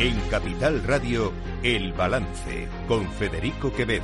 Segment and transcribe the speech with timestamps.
[0.00, 1.32] En Capital Radio,
[1.62, 4.02] El Balance, con Federico Quevedo.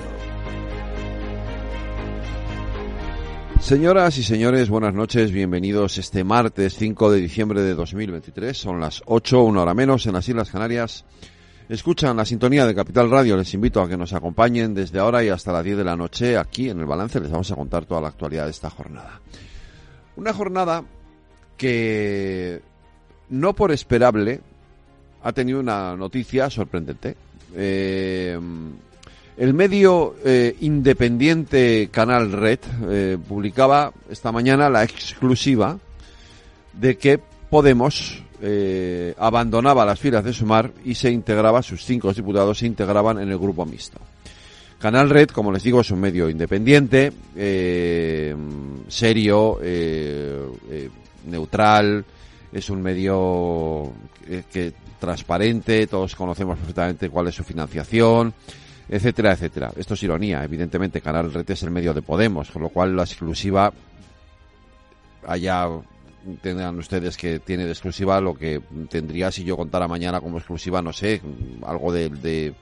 [3.59, 8.57] Señoras y señores, buenas noches, bienvenidos este martes 5 de diciembre de 2023.
[8.57, 11.05] Son las 8, una hora menos en las Islas Canarias.
[11.69, 13.37] Escuchan la sintonía de Capital Radio.
[13.37, 16.39] Les invito a que nos acompañen desde ahora y hasta las 10 de la noche
[16.39, 17.19] aquí en el balance.
[17.19, 19.21] Les vamos a contar toda la actualidad de esta jornada.
[20.15, 20.85] Una jornada
[21.57, 22.63] que
[23.29, 24.41] no por esperable
[25.23, 27.17] ha tenido una noticia sorprendente.
[27.55, 28.39] Eh,
[29.41, 32.59] el medio eh, independiente Canal Red
[32.91, 35.79] eh, publicaba esta mañana la exclusiva
[36.75, 42.59] de que Podemos eh, abandonaba las filas de Sumar y se integraba, sus cinco diputados
[42.59, 43.99] se integraban en el grupo mixto.
[44.79, 47.13] Canal Red, como les digo, es un medio independiente,
[48.87, 49.59] serio,
[51.27, 52.05] neutral,
[52.53, 53.93] es un medio
[54.53, 58.33] que transparente, todos conocemos perfectamente cuál es su financiación,
[58.89, 59.73] etcétera, etcétera.
[59.77, 63.03] Esto es ironía, evidentemente Canal Red es el medio de Podemos, con lo cual la
[63.03, 63.73] exclusiva
[65.27, 65.69] allá
[66.43, 70.83] tendrán ustedes que tiene de exclusiva lo que tendría si yo contara mañana como exclusiva,
[70.83, 71.21] no sé,
[71.65, 72.55] algo de, de,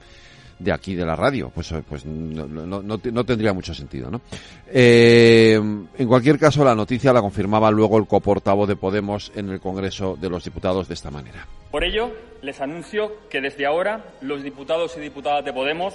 [0.59, 4.21] de aquí de la radio, pues, pues no, no, no, no tendría mucho sentido, ¿no?
[4.67, 9.59] Eh, en cualquier caso, la noticia la confirmaba luego el coportavoz de Podemos en el
[9.59, 11.47] Congreso de los Diputados de esta manera.
[11.71, 15.93] Por ello, les anuncio que desde ahora los diputados y diputadas de Podemos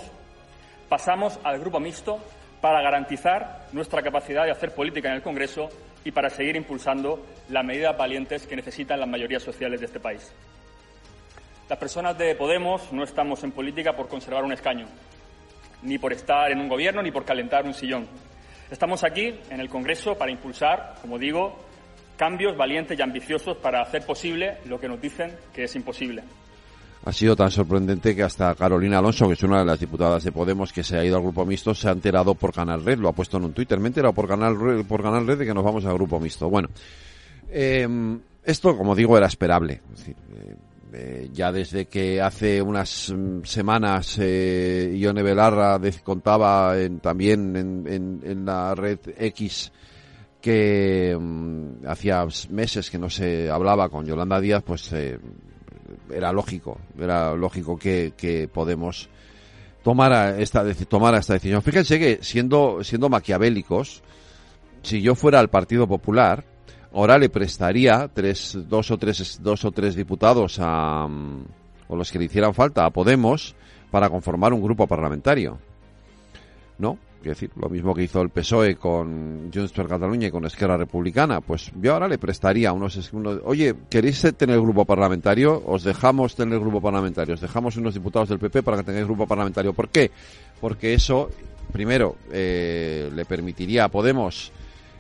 [0.89, 2.19] pasamos al grupo mixto
[2.61, 5.69] para garantizar nuestra capacidad de hacer política en el Congreso
[6.05, 7.21] y para seguir impulsando
[7.51, 10.33] las medidas valientes que necesitan las mayorías sociales de este país.
[11.69, 14.87] Las personas de Podemos no estamos en política por conservar un escaño,
[15.83, 18.07] ni por estar en un gobierno, ni por calentar un sillón.
[18.71, 21.57] Estamos aquí, en el Congreso, para impulsar, como digo,
[22.17, 26.23] cambios valientes y ambiciosos para hacer posible lo que nos dicen que es imposible
[27.05, 30.33] ha sido tan sorprendente que hasta Carolina Alonso, que es una de las diputadas de
[30.33, 33.11] Podemos que se ha ido al grupo mixto, se ha enterado por Canal Red, lo
[33.11, 35.47] ha puesto en un Twitter, me he enterado por Canal Red, por Canal Red de
[35.47, 36.49] que nos vamos al grupo mixto.
[36.49, 36.69] Bueno,
[37.51, 37.87] eh,
[38.43, 39.83] esto, como digo, era esperable.
[40.07, 40.55] Eh,
[40.95, 47.85] eh, ya desde que hace unas mm, semanas eh, Ione Belarra contaba en, también en,
[47.87, 49.73] en, en, la red X
[50.41, 55.19] que mm, hacía meses que no se hablaba con Yolanda Díaz, pues eh,
[56.13, 59.09] era lógico, era lógico que, Podemos
[59.83, 61.63] tomara esta, tomara esta decisión.
[61.63, 64.03] Fíjense que siendo, siendo maquiavélicos,
[64.83, 66.45] si yo fuera al Partido Popular,
[66.95, 71.07] ahora le prestaría tres, dos o tres, dos o tres diputados a,
[71.89, 73.55] o los que le hicieran falta a Podemos
[73.91, 75.59] para conformar un grupo parlamentario.
[76.79, 76.99] ¿No?
[77.21, 80.77] Quiero decir, lo mismo que hizo el PSOE con Junts per Cataluña y con Esquerra
[80.77, 85.63] Republicana, pues yo ahora le prestaría unos, unos, oye, ¿queréis tener grupo parlamentario?
[85.65, 89.27] Os dejamos tener grupo parlamentario, os dejamos unos diputados del PP para que tengáis grupo
[89.27, 89.73] parlamentario.
[89.73, 90.11] ¿Por qué?
[90.61, 91.31] Porque eso,
[91.73, 94.53] primero, eh, le permitiría a Podemos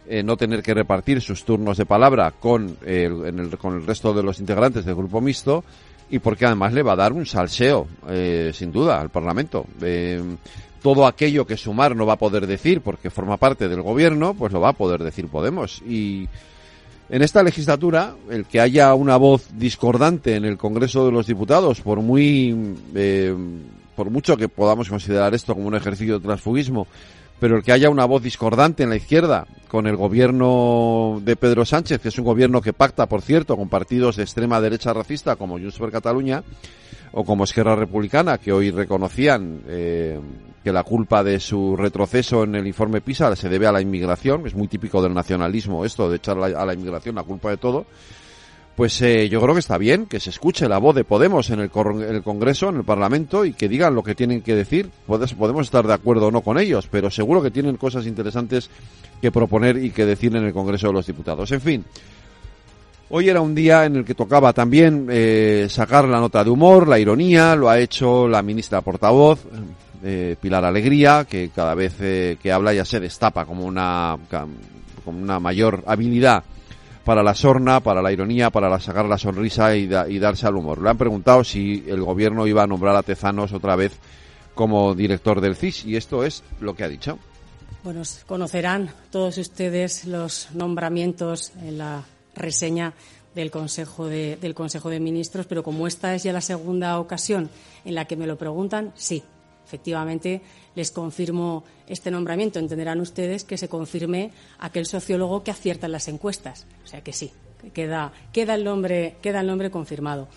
[0.06, 3.86] eh, no tener que repartir sus turnos de palabra con el, en el, con el
[3.86, 5.64] resto de los integrantes del grupo mixto
[6.10, 9.64] y porque además le va a dar un salseo, eh, sin duda, al Parlamento.
[9.80, 10.22] Eh,
[10.82, 14.52] todo aquello que Sumar no va a poder decir porque forma parte del gobierno, pues
[14.52, 15.80] lo va a poder decir Podemos.
[15.80, 16.28] Y
[17.08, 21.80] en esta legislatura, el que haya una voz discordante en el Congreso de los Diputados,
[21.80, 22.76] por muy,
[23.96, 26.86] por mucho que podamos considerar esto como un ejercicio de transfugismo,
[27.40, 31.64] pero el que haya una voz discordante en la izquierda con el gobierno de Pedro
[31.64, 35.36] Sánchez, que es un gobierno que pacta, por cierto, con partidos de extrema derecha racista
[35.36, 36.42] como Junts per Cataluña
[37.12, 40.20] o como Esquerra Republicana, que hoy reconocían eh,
[40.62, 44.46] que la culpa de su retroceso en el informe PISA se debe a la inmigración,
[44.46, 47.86] es muy típico del nacionalismo esto de echar a la inmigración la culpa de todo,
[48.76, 51.60] pues eh, yo creo que está bien que se escuche la voz de Podemos en
[51.60, 51.70] el,
[52.08, 54.90] el, Congreso, en el Parlamento, y que digan lo que tienen que decir.
[55.06, 58.68] Podemos estar de acuerdo o no con ellos, pero seguro que tienen cosas interesantes
[59.20, 61.52] que proponer y que decir en el Congreso de los Diputados.
[61.52, 61.84] En fin,
[63.10, 66.88] hoy era un día en el que tocaba también eh, sacar la nota de humor,
[66.88, 69.40] la ironía, lo ha hecho la ministra portavoz,
[70.02, 74.18] eh, Pilar Alegría, que cada vez eh, que habla ya se destapa como una,
[75.04, 76.42] como una mayor habilidad
[77.04, 80.46] para la sorna, para la ironía, para la sacar la sonrisa y, da, y, darse
[80.46, 80.82] al humor.
[80.82, 83.98] Le han preguntado si el gobierno iba a nombrar a Tezanos otra vez
[84.54, 87.18] como director del CIS y esto es lo que ha dicho.
[87.82, 92.04] Bueno, conocerán todos ustedes los nombramientos en la
[92.34, 92.94] reseña
[93.34, 97.50] del Consejo de, del Consejo de Ministros, pero como esta es ya la segunda ocasión
[97.84, 99.22] en la que me lo preguntan, sí,
[99.66, 100.42] Efectivamente,
[100.74, 102.58] les confirmo este nombramiento.
[102.58, 106.66] Entenderán ustedes que se confirme aquel sociólogo que acierta en las encuestas.
[106.84, 107.32] O sea que sí,
[107.72, 110.28] queda, queda, el, nombre, queda el nombre confirmado.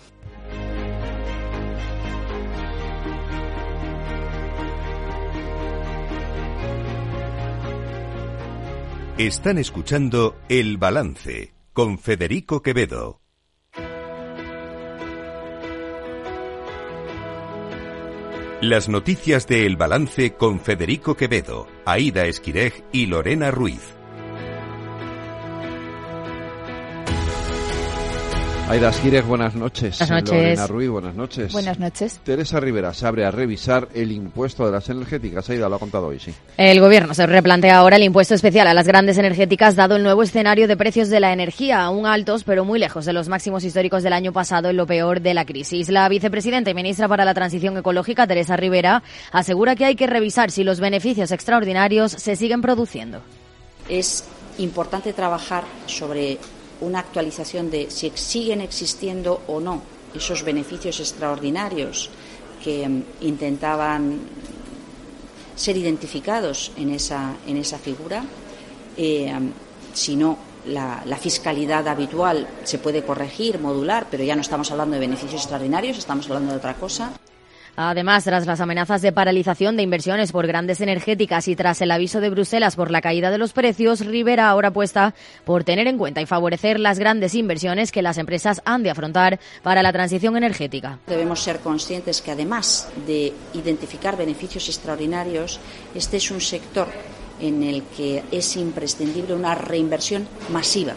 [9.18, 13.27] Están escuchando El Balance con Federico Quevedo.
[18.60, 23.97] Las noticias de El Balance con Federico Quevedo, Aida Esquirej y Lorena Ruiz.
[28.68, 29.98] Aida Esquires, buenas noches.
[29.98, 30.42] Buenas noches.
[30.42, 31.52] Lorena Ruiz, buenas noches.
[31.54, 32.20] Buenas noches.
[32.22, 35.48] Teresa Rivera se abre a revisar el impuesto de las energéticas.
[35.48, 36.34] Aida lo ha contado hoy, sí.
[36.58, 40.22] El gobierno se replantea ahora el impuesto especial a las grandes energéticas dado el nuevo
[40.22, 44.02] escenario de precios de la energía, aún altos pero muy lejos de los máximos históricos
[44.02, 45.88] del año pasado en lo peor de la crisis.
[45.88, 50.50] La vicepresidenta y ministra para la Transición Ecológica, Teresa Rivera, asegura que hay que revisar
[50.50, 53.22] si los beneficios extraordinarios se siguen produciendo.
[53.88, 54.24] Es
[54.58, 56.38] importante trabajar sobre
[56.80, 59.82] una actualización de si siguen existiendo o no
[60.14, 62.10] esos beneficios extraordinarios
[62.62, 64.20] que mm, intentaban
[65.54, 68.24] ser identificados en esa, en esa figura.
[68.96, 69.50] Eh, mm,
[69.92, 75.00] si no, la, fiscalidad habitual se puede corregir, modular, pero ya no estamos hablando de
[75.00, 77.12] beneficios extraordinarios, estamos hablando de otra cosa.
[77.80, 82.20] Además, tras las amenazas de paralización de inversiones por grandes energéticas y tras el aviso
[82.20, 85.14] de Bruselas por la caída de los precios, Rivera ahora apuesta
[85.44, 89.38] por tener en cuenta y favorecer las grandes inversiones que las empresas han de afrontar
[89.62, 90.98] para la transición energética.
[91.06, 95.60] Debemos ser conscientes que además de identificar beneficios extraordinarios,
[95.94, 96.88] este es un sector
[97.38, 100.94] en el que es imprescindible una reinversión masiva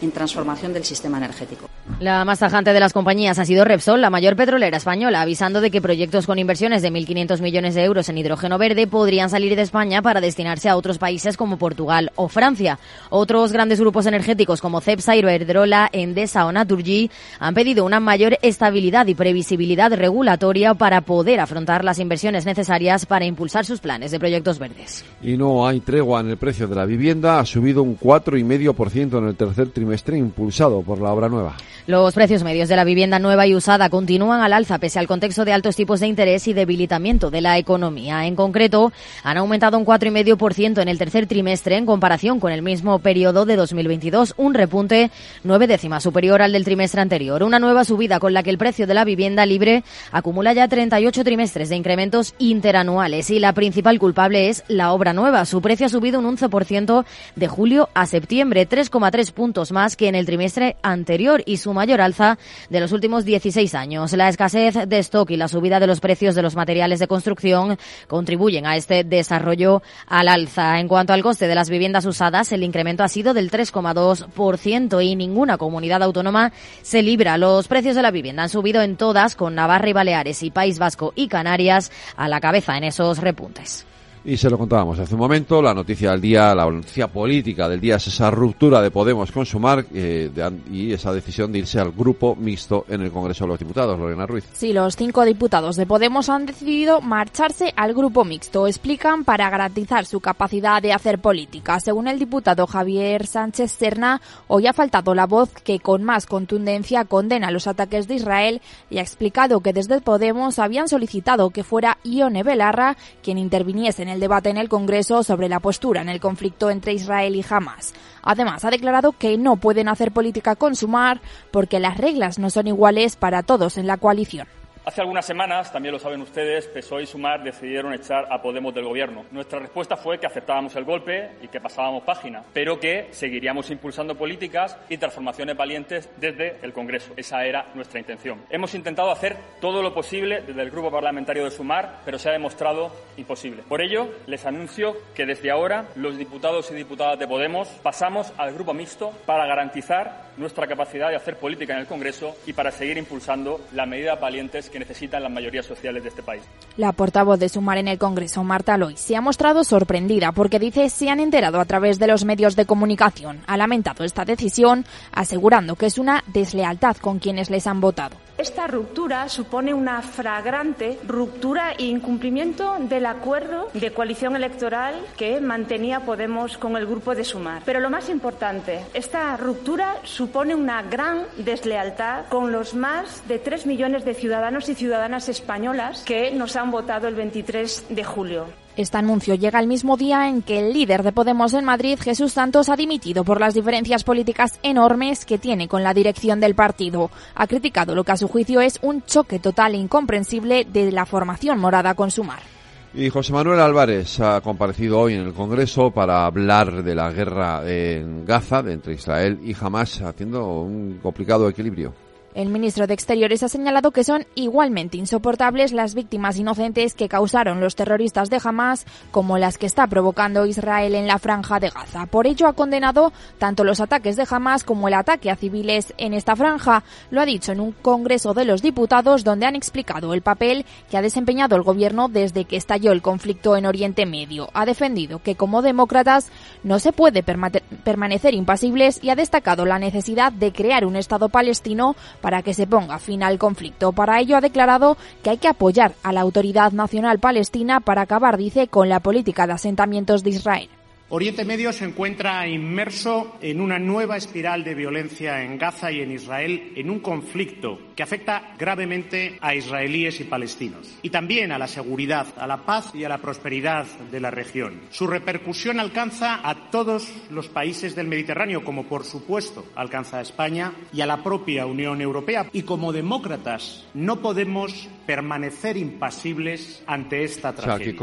[0.00, 1.68] en transformación del sistema energético.
[1.98, 5.70] La más tajante de las compañías ha sido Repsol, la mayor petrolera española, avisando de
[5.70, 9.62] que proyectos con inversiones de 1.500 millones de euros en hidrógeno verde podrían salir de
[9.62, 12.78] España para destinarse a otros países como Portugal o Francia.
[13.10, 19.06] Otros grandes grupos energéticos como Cepsa, Iberdrola, Endesa o Naturgy han pedido una mayor estabilidad
[19.08, 24.58] y previsibilidad regulatoria para poder afrontar las inversiones necesarias para impulsar sus planes de proyectos
[24.58, 25.04] verdes.
[25.22, 29.28] Y no hay tregua en el precio de la vivienda, ha subido un 4,5% en
[29.28, 31.56] el tercer trimestre impulsado por la obra nueva.
[31.86, 35.44] Los precios medios de la vivienda nueva y usada continúan al alza pese al contexto
[35.44, 38.26] de altos tipos de interés y debilitamiento de la economía.
[38.26, 38.92] En concreto,
[39.24, 43.56] han aumentado un 4,5% en el tercer trimestre en comparación con el mismo periodo de
[43.56, 45.10] 2022, un repunte
[45.42, 47.42] nueve décimas superior al del trimestre anterior.
[47.42, 49.82] Una nueva subida con la que el precio de la vivienda libre
[50.12, 55.44] acumula ya 38 trimestres de incrementos interanuales y la principal culpable es la obra nueva.
[55.44, 57.04] Su precio ha subido un 11%
[57.36, 62.00] de julio a septiembre, 3,3 puntos más que en el trimestre anterior y su mayor
[62.00, 62.38] alza
[62.68, 64.12] de los últimos 16 años.
[64.12, 67.78] La escasez de stock y la subida de los precios de los materiales de construcción
[68.06, 70.78] contribuyen a este desarrollo al alza.
[70.78, 75.16] En cuanto al coste de las viviendas usadas, el incremento ha sido del 3,2% y
[75.16, 77.38] ninguna comunidad autónoma se libra.
[77.38, 80.78] Los precios de la vivienda han subido en todas, con Navarra y Baleares y País
[80.78, 83.89] Vasco y Canarias a la cabeza en esos repuntes.
[84.22, 87.80] Y se lo contábamos hace un momento, la noticia del día, la noticia política del
[87.80, 91.80] día es esa ruptura de Podemos con Sumar eh, de, y esa decisión de irse
[91.80, 93.98] al grupo mixto en el Congreso de los Diputados.
[93.98, 94.44] Lorena Ruiz.
[94.52, 100.04] Sí, los cinco diputados de Podemos han decidido marcharse al grupo mixto, explican, para garantizar
[100.04, 101.80] su capacidad de hacer política.
[101.80, 107.06] Según el diputado Javier Sánchez Serna, hoy ha faltado la voz que con más contundencia
[107.06, 108.60] condena los ataques de Israel
[108.90, 114.09] y ha explicado que desde Podemos habían solicitado que fuera Ione Belarra quien interviniese en
[114.10, 117.94] el debate en el Congreso sobre la postura en el conflicto entre Israel y Hamas.
[118.22, 122.66] Además, ha declarado que no pueden hacer política con Sumar porque las reglas no son
[122.66, 124.46] iguales para todos en la coalición.
[124.82, 128.86] Hace algunas semanas, también lo saben ustedes, PSOE y Sumar decidieron echar a Podemos del
[128.86, 129.26] gobierno.
[129.30, 134.16] Nuestra respuesta fue que aceptábamos el golpe y que pasábamos página, pero que seguiríamos impulsando
[134.16, 137.12] políticas y transformaciones valientes desde el Congreso.
[137.14, 138.40] Esa era nuestra intención.
[138.48, 142.32] Hemos intentado hacer todo lo posible desde el grupo parlamentario de Sumar, pero se ha
[142.32, 143.62] demostrado imposible.
[143.68, 148.54] Por ello, les anuncio que desde ahora los diputados y diputadas de Podemos pasamos al
[148.54, 152.98] grupo mixto para garantizar nuestra capacidad de hacer política en el Congreso y para seguir
[152.98, 156.42] impulsando las medidas valientes que necesitan las mayorías sociales de este país.
[156.76, 160.88] La portavoz de Sumar en el Congreso, Marta Loy, se ha mostrado sorprendida porque dice
[160.88, 163.42] se han enterado a través de los medios de comunicación.
[163.46, 168.16] Ha lamentado esta decisión, asegurando que es una deslealtad con quienes les han votado.
[168.38, 176.00] Esta ruptura supone una fragrante ruptura e incumplimiento del acuerdo de coalición electoral que mantenía
[176.00, 177.60] Podemos con el grupo de Sumar.
[177.66, 183.66] Pero lo más importante, esta ruptura supone una gran deslealtad con los más de tres
[183.66, 188.46] millones de ciudadanos y ciudadanas españolas que nos han votado el 23 de julio.
[188.76, 192.32] Este anuncio llega el mismo día en que el líder de Podemos en Madrid, Jesús
[192.32, 197.10] Santos, ha dimitido por las diferencias políticas enormes que tiene con la dirección del partido.
[197.34, 201.04] Ha criticado lo que a su juicio es un choque total e incomprensible de la
[201.04, 202.59] formación morada con Sumar.
[202.92, 207.62] Y José Manuel Álvarez ha comparecido hoy en el Congreso para hablar de la guerra
[207.64, 211.94] en Gaza entre Israel y Hamas, haciendo un complicado equilibrio.
[212.32, 217.60] El ministro de Exteriores ha señalado que son igualmente insoportables las víctimas inocentes que causaron
[217.60, 222.06] los terroristas de Hamas como las que está provocando Israel en la franja de Gaza.
[222.06, 226.14] Por ello ha condenado tanto los ataques de Hamas como el ataque a civiles en
[226.14, 226.84] esta franja.
[227.10, 230.96] Lo ha dicho en un Congreso de los Diputados donde han explicado el papel que
[230.96, 234.50] ha desempeñado el gobierno desde que estalló el conflicto en Oriente Medio.
[234.54, 236.30] Ha defendido que como demócratas
[236.62, 241.96] no se puede permanecer impasibles y ha destacado la necesidad de crear un Estado palestino
[242.20, 243.92] para que se ponga fin al conflicto.
[243.92, 248.36] Para ello ha declarado que hay que apoyar a la Autoridad Nacional Palestina para acabar,
[248.36, 250.68] dice, con la política de asentamientos de Israel.
[251.12, 256.12] Oriente Medio se encuentra inmerso en una nueva espiral de violencia en Gaza y en
[256.12, 261.68] Israel, en un conflicto que afecta gravemente a israelíes y palestinos, y también a la
[261.68, 264.80] seguridad, a la paz y a la prosperidad de la región.
[264.88, 270.72] Su repercusión alcanza a todos los países del Mediterráneo, como por supuesto alcanza a España
[270.94, 272.46] y a la propia Unión Europea.
[272.54, 278.00] Y como demócratas no podemos permanecer impasibles ante esta tragedia.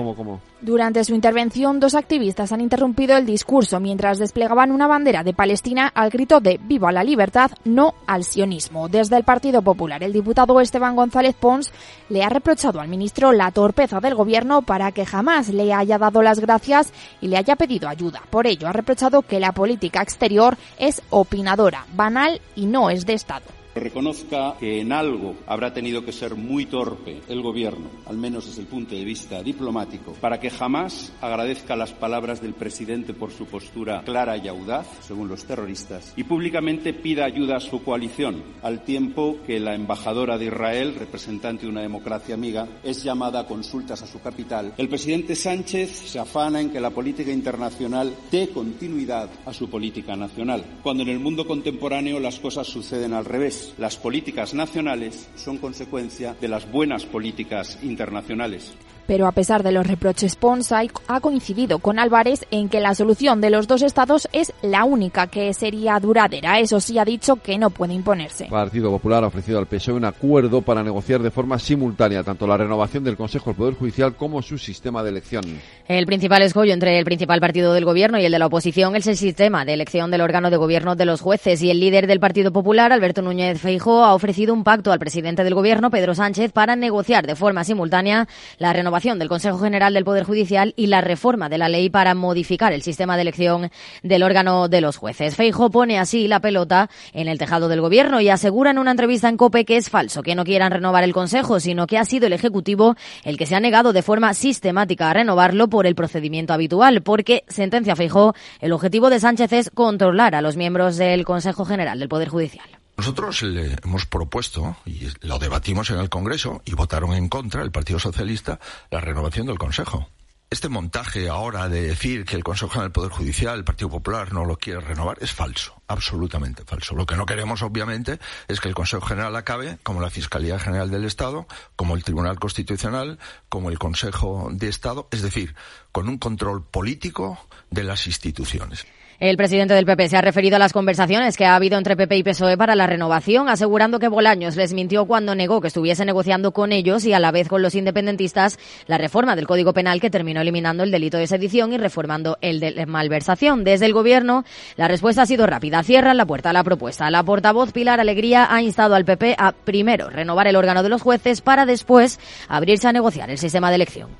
[0.62, 5.88] Durante su intervención, dos activistas han interrumpido el discurso mientras desplegaban una bandera de Palestina
[5.88, 8.90] al grito de Viva la libertad, no al sionismo.
[8.90, 11.72] Desde el Partido Popular, el diputado Esteban González Pons
[12.10, 16.22] le ha reprochado al ministro la torpeza del gobierno para que jamás le haya dado
[16.22, 16.92] las gracias
[17.22, 18.22] y le haya pedido ayuda.
[18.30, 23.14] Por ello, ha reprochado que la política exterior es opinadora, banal y no es de
[23.14, 28.46] Estado reconozca que en algo habrá tenido que ser muy torpe el Gobierno, al menos
[28.46, 33.32] desde el punto de vista diplomático, para que jamás agradezca las palabras del presidente por
[33.32, 38.44] su postura clara y audaz, según los terroristas, y públicamente pida ayuda a su coalición,
[38.62, 43.48] al tiempo que la embajadora de Israel, representante de una democracia amiga, es llamada a
[43.48, 44.74] consultas a su capital.
[44.78, 50.16] El presidente Sánchez se afana en que la política internacional dé continuidad a su política
[50.16, 55.58] nacional, cuando en el mundo contemporáneo las cosas suceden al revés las políticas nacionales son
[55.58, 58.74] consecuencia de las buenas políticas internacionales.
[59.08, 63.40] Pero a pesar de los reproches, Pons ha coincidido con Álvarez en que la solución
[63.40, 66.60] de los dos estados es la única que sería duradera.
[66.60, 68.46] Eso sí ha dicho que no puede imponerse.
[68.46, 72.46] El Partido Popular ha ofrecido al PSOE un acuerdo para negociar de forma simultánea tanto
[72.46, 75.46] la renovación del Consejo del Poder Judicial como su sistema de elección.
[75.88, 79.08] El principal escollo entre el principal partido del gobierno y el de la oposición es
[79.08, 82.20] el sistema de elección del órgano de gobierno de los jueces y el líder del
[82.20, 86.52] Partido Popular, Alberto Núñez Feijóo, ha ofrecido un pacto al presidente del gobierno, Pedro Sánchez,
[86.52, 91.02] para negociar de forma simultánea la renovación del Consejo General del Poder Judicial y la
[91.02, 93.70] reforma de la ley para modificar el sistema de elección
[94.02, 95.36] del órgano de los jueces.
[95.36, 99.30] Feijo pone así la pelota en el tejado del gobierno y asegura en una entrevista
[99.30, 102.26] en COPE que es falso que no quieran renovar el Consejo, sino que ha sido
[102.26, 106.54] el Ejecutivo el que se ha negado de forma sistemática a renovarlo por el procedimiento
[106.54, 111.66] habitual, porque, sentencia Feijo, el objetivo de Sánchez es controlar a los miembros del Consejo
[111.66, 112.77] General del Poder Judicial.
[112.98, 117.72] Nosotros le hemos propuesto, y lo debatimos en el Congreso, y votaron en contra el
[117.72, 120.10] Partido Socialista, la renovación del Consejo.
[120.50, 124.46] Este montaje ahora de decir que el Consejo del Poder Judicial, el Partido Popular, no
[124.46, 126.96] lo quiere renovar, es falso, absolutamente falso.
[126.96, 130.90] Lo que no queremos, obviamente, es que el Consejo General acabe como la Fiscalía General
[130.90, 135.54] del Estado, como el Tribunal Constitucional, como el Consejo de Estado, es decir,
[135.92, 137.38] con un control político
[137.70, 138.88] de las instituciones.
[139.20, 142.18] El presidente del PP se ha referido a las conversaciones que ha habido entre PP
[142.18, 146.52] y PSOE para la renovación, asegurando que Bolaños les mintió cuando negó que estuviese negociando
[146.52, 150.12] con ellos y a la vez con los independentistas la reforma del Código Penal que
[150.12, 153.64] terminó eliminando el delito de sedición y reformando el de malversación.
[153.64, 154.46] Desde el Gobierno,
[154.76, 155.82] la respuesta ha sido rápida.
[155.82, 157.10] Cierran la puerta a la propuesta.
[157.10, 161.02] La portavoz Pilar Alegría ha instado al PP a, primero, renovar el órgano de los
[161.02, 162.20] jueces para después
[162.50, 164.12] abrirse a negociar el sistema de elección.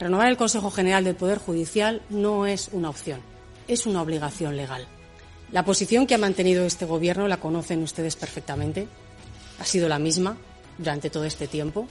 [0.00, 3.29] Renovar el Consejo General del Poder Judicial no es una opción
[3.72, 4.86] es una obligación legal.
[5.52, 8.88] La posición que ha mantenido este Gobierno la conocen ustedes perfectamente.
[9.58, 10.36] Ha sido la misma
[10.78, 11.86] durante todo este tiempo.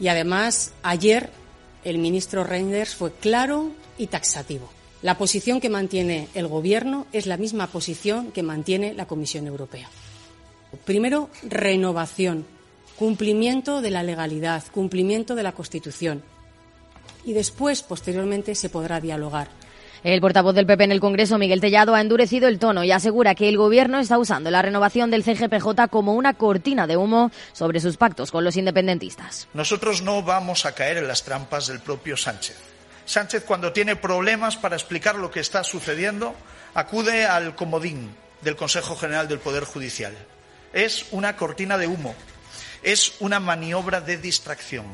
[0.00, 1.30] Y además, ayer
[1.84, 4.68] el ministro Reinders fue claro y taxativo.
[5.02, 9.88] La posición que mantiene el Gobierno es la misma posición que mantiene la Comisión Europea.
[10.84, 12.44] Primero, renovación,
[12.96, 16.22] cumplimiento de la legalidad, cumplimiento de la Constitución.
[17.24, 19.48] Y después, posteriormente, se podrá dialogar.
[20.04, 23.34] El portavoz del PP en el Congreso, Miguel Tellado, ha endurecido el tono y asegura
[23.34, 27.80] que el Gobierno está usando la renovación del CGPJ como una cortina de humo sobre
[27.80, 29.48] sus pactos con los independentistas.
[29.54, 32.56] Nosotros no vamos a caer en las trampas del propio Sánchez.
[33.04, 36.34] Sánchez, cuando tiene problemas para explicar lo que está sucediendo,
[36.74, 40.14] acude al comodín del Consejo General del Poder Judicial.
[40.72, 42.14] Es una cortina de humo,
[42.82, 44.86] es una maniobra de distracción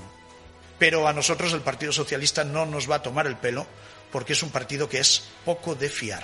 [0.83, 3.69] pero a nosotros el Partido Socialista no nos va a tomar el pelo
[4.13, 6.23] porque es un partido que es poco de fiar.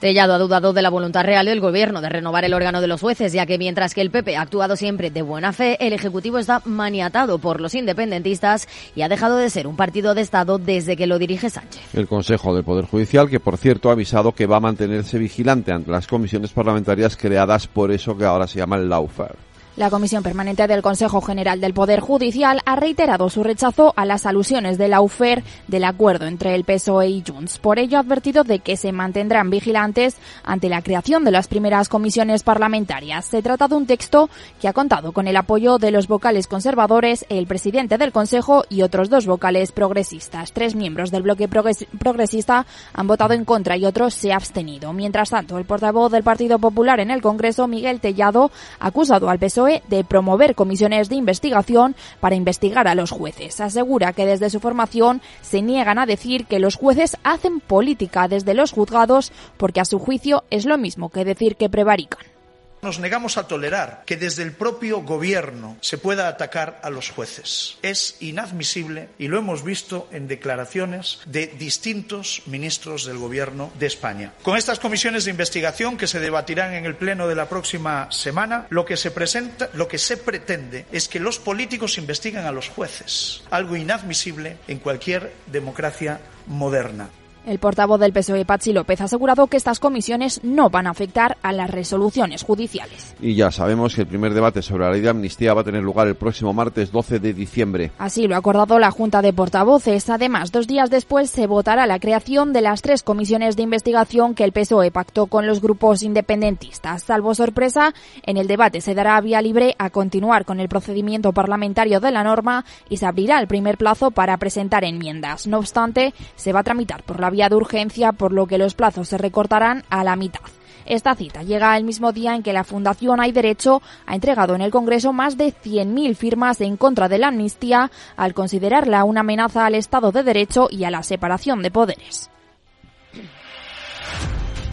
[0.00, 3.00] Tellado ha dudado de la voluntad real del Gobierno de renovar el órgano de los
[3.00, 6.38] jueces, ya que mientras que el PP ha actuado siempre de buena fe, el Ejecutivo
[6.38, 10.96] está maniatado por los independentistas y ha dejado de ser un partido de Estado desde
[10.96, 11.82] que lo dirige Sánchez.
[11.94, 15.72] El Consejo del Poder Judicial, que por cierto ha avisado que va a mantenerse vigilante
[15.72, 19.47] ante las comisiones parlamentarias creadas por eso que ahora se llama el Lawfare.
[19.78, 24.26] La Comisión Permanente del Consejo General del Poder Judicial ha reiterado su rechazo a las
[24.26, 27.60] alusiones de la UFER del acuerdo entre el PSOE y Junts.
[27.60, 31.88] Por ello ha advertido de que se mantendrán vigilantes ante la creación de las primeras
[31.88, 33.26] comisiones parlamentarias.
[33.26, 34.28] Se trata de un texto
[34.60, 38.82] que ha contado con el apoyo de los vocales conservadores, el presidente del Consejo y
[38.82, 40.50] otros dos vocales progresistas.
[40.50, 44.92] Tres miembros del bloque progresista han votado en contra y otros se han abstenido.
[44.92, 49.38] Mientras tanto, el portavoz del Partido Popular en el Congreso, Miguel Tellado, ha acusado al
[49.38, 53.60] PSOE de promover comisiones de investigación para investigar a los jueces.
[53.60, 58.54] Asegura que desde su formación se niegan a decir que los jueces hacen política desde
[58.54, 62.37] los juzgados porque a su juicio es lo mismo que decir que prevarican.
[62.80, 67.76] Nos negamos a tolerar que desde el propio gobierno se pueda atacar a los jueces.
[67.82, 74.32] Es inadmisible y lo hemos visto en declaraciones de distintos ministros del gobierno de España.
[74.42, 78.66] Con estas comisiones de investigación que se debatirán en el pleno de la próxima semana,
[78.70, 82.68] lo que se presenta, lo que se pretende es que los políticos investiguen a los
[82.68, 87.10] jueces, algo inadmisible en cualquier democracia moderna.
[87.46, 91.38] El portavoz del PSOE, Pachi López, ha asegurado que estas comisiones no van a afectar
[91.42, 93.14] a las resoluciones judiciales.
[93.20, 95.82] Y ya sabemos que el primer debate sobre la ley de amnistía va a tener
[95.82, 97.90] lugar el próximo martes 12 de diciembre.
[97.98, 100.10] Así lo ha acordado la Junta de Portavoces.
[100.10, 104.44] Además, dos días después se votará la creación de las tres comisiones de investigación que
[104.44, 107.02] el PSOE pactó con los grupos independentistas.
[107.04, 112.00] Salvo sorpresa, en el debate se dará vía libre a continuar con el procedimiento parlamentario
[112.00, 115.46] de la norma y se abrirá el primer plazo para presentar enmiendas.
[115.46, 118.74] No obstante, se va a tramitar por la vía de urgencia, por lo que los
[118.74, 120.40] plazos se recortarán a la mitad.
[120.88, 124.62] Esta cita llega el mismo día en que la Fundación Hay Derecho ha entregado en
[124.62, 129.66] el Congreso más de 100.000 firmas en contra de la amnistía al considerarla una amenaza
[129.66, 132.30] al Estado de Derecho y a la separación de poderes.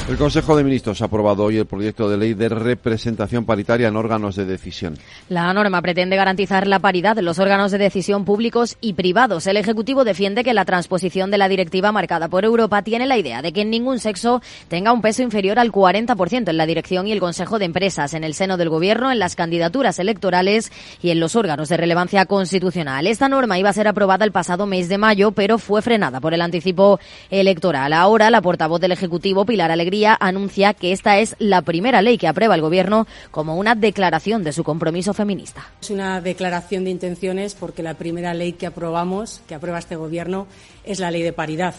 [0.08, 3.96] El Consejo de Ministros ha aprobado hoy el proyecto de ley de representación paritaria en
[3.96, 5.00] órganos de decisión.
[5.30, 9.48] La norma pretende garantizar la paridad de los órganos de decisión públicos y privados.
[9.48, 13.42] El Ejecutivo defiende que la transposición de la directiva marcada por Europa tiene la idea
[13.42, 17.20] de que ningún sexo tenga un peso inferior al 40% en la dirección y el
[17.20, 21.36] Consejo de Empresas, en el seno del Gobierno, en las candidaturas electorales y en los
[21.36, 23.08] órganos de relevancia constitucional.
[23.08, 26.36] Esta norma iba a ser aprobada el pasado mes de mayo, pero fue frenada por
[26.36, 27.00] el anticipo
[27.32, 27.92] electoral.
[27.92, 32.28] Ahora, la portavoz del Ejecutivo, Pilar Alegría, anuncia que esta es la primera ley que
[32.28, 35.66] aprueba el Gobierno como una declaración de su compromiso feminista.
[35.82, 40.48] Es una declaración de intenciones porque la primera ley que aprobamos, que aprueba este Gobierno,
[40.84, 41.76] es la ley de paridad.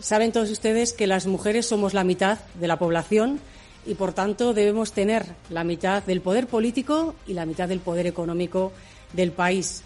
[0.00, 3.40] Saben todos ustedes que las mujeres somos la mitad de la población
[3.86, 8.06] y, por tanto, debemos tener la mitad del poder político y la mitad del poder
[8.06, 8.72] económico
[9.12, 9.82] del país.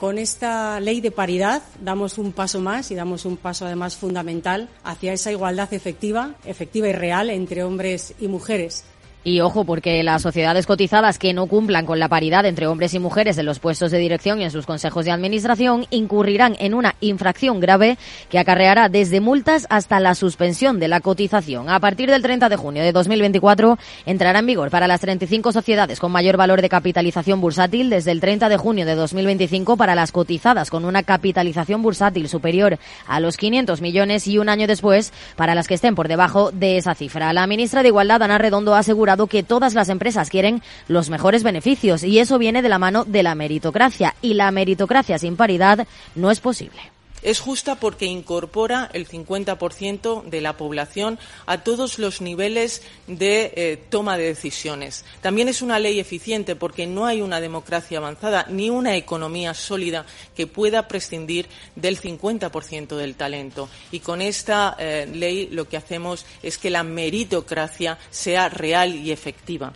[0.00, 4.70] Con esta ley de paridad damos un paso más y damos un paso además fundamental
[4.82, 8.84] hacia esa igualdad efectiva, efectiva y real entre hombres y mujeres.
[9.22, 12.98] Y ojo, porque las sociedades cotizadas que no cumplan con la paridad entre hombres y
[12.98, 16.94] mujeres en los puestos de dirección y en sus consejos de administración incurrirán en una
[17.02, 17.98] infracción grave
[18.30, 21.68] que acarreará desde multas hasta la suspensión de la cotización.
[21.68, 26.00] A partir del 30 de junio de 2024 entrará en vigor para las 35 sociedades
[26.00, 30.12] con mayor valor de capitalización bursátil desde el 30 de junio de 2025 para las
[30.12, 35.54] cotizadas con una capitalización bursátil superior a los 500 millones y un año después para
[35.54, 37.34] las que estén por debajo de esa cifra.
[37.34, 42.04] La ministra de Igualdad, Ana Redondo, asegura que todas las empresas quieren los mejores beneficios
[42.04, 46.30] y eso viene de la mano de la meritocracia y la meritocracia sin paridad no
[46.30, 46.80] es posible.
[47.22, 53.82] Es justa porque incorpora el 50% de la población a todos los niveles de eh,
[53.88, 55.04] toma de decisiones.
[55.20, 60.06] También es una ley eficiente porque no hay una democracia avanzada ni una economía sólida
[60.34, 63.68] que pueda prescindir del 50% del talento.
[63.92, 69.12] Y con esta eh, ley lo que hacemos es que la meritocracia sea real y
[69.12, 69.72] efectiva.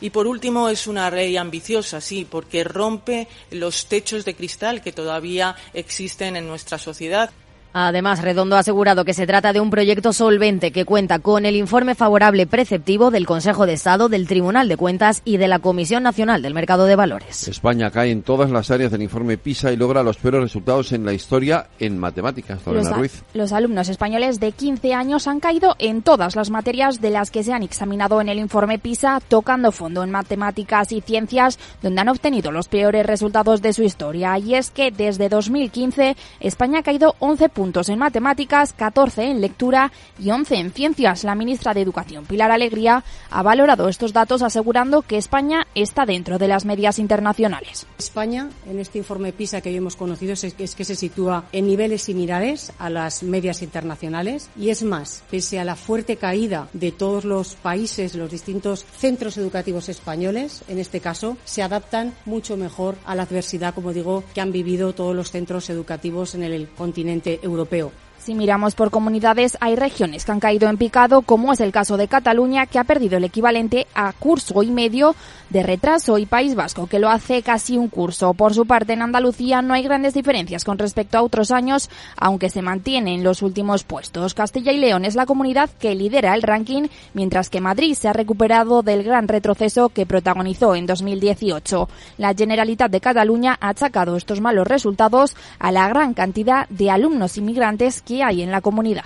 [0.00, 4.92] Y por último, es una ley ambiciosa, sí, porque rompe los techos de cristal que
[4.92, 7.30] todavía existen en nuestra sociedad.
[7.72, 11.54] Además, Redondo ha asegurado que se trata de un proyecto solvente que cuenta con el
[11.54, 16.02] informe favorable preceptivo del Consejo de Estado, del Tribunal de Cuentas y de la Comisión
[16.02, 17.46] Nacional del Mercado de Valores.
[17.46, 21.04] España cae en todas las áreas del informe PISA y logra los peores resultados en
[21.04, 22.60] la historia en matemáticas.
[22.66, 23.22] Los, Ruiz.
[23.34, 27.44] los alumnos españoles de 15 años han caído en todas las materias de las que
[27.44, 32.08] se han examinado en el informe PISA, tocando fondo en matemáticas y ciencias, donde han
[32.08, 34.36] obtenido los peores resultados de su historia.
[34.38, 39.42] Y es que desde 2015 España ha caído 11 puntos puntos en matemáticas, 14 en
[39.42, 41.24] lectura y 11 en ciencias.
[41.24, 46.38] La ministra de Educación, Pilar Alegría, ha valorado estos datos asegurando que España está dentro
[46.38, 47.86] de las medias internacionales.
[47.98, 52.00] España, en este informe PISA que hoy hemos conocido, es que, se sitúa en niveles
[52.00, 57.26] similares a las medias internacionales y es más, pese a la fuerte caída de todos
[57.26, 63.14] los países, los distintos centros educativos españoles, en este caso, se adaptan mucho mejor a
[63.14, 67.49] la adversidad, como digo, que han vivido todos los centros educativos en el continente europeo
[67.50, 67.92] europeo.
[68.20, 71.96] Si miramos por comunidades, hay regiones que han caído en picado, como es el caso
[71.96, 75.16] de Cataluña, que ha perdido el equivalente a curso y medio
[75.48, 78.34] de retraso, y País Vasco, que lo hace casi un curso.
[78.34, 82.50] Por su parte, en Andalucía no hay grandes diferencias con respecto a otros años, aunque
[82.50, 84.34] se mantiene en los últimos puestos.
[84.34, 88.12] Castilla y León es la comunidad que lidera el ranking, mientras que Madrid se ha
[88.12, 91.88] recuperado del gran retroceso que protagonizó en 2018.
[92.18, 97.38] La Generalitat de Cataluña ha achacado estos malos resultados a la gran cantidad de alumnos
[97.38, 99.04] inmigrantes hay en la comunidad.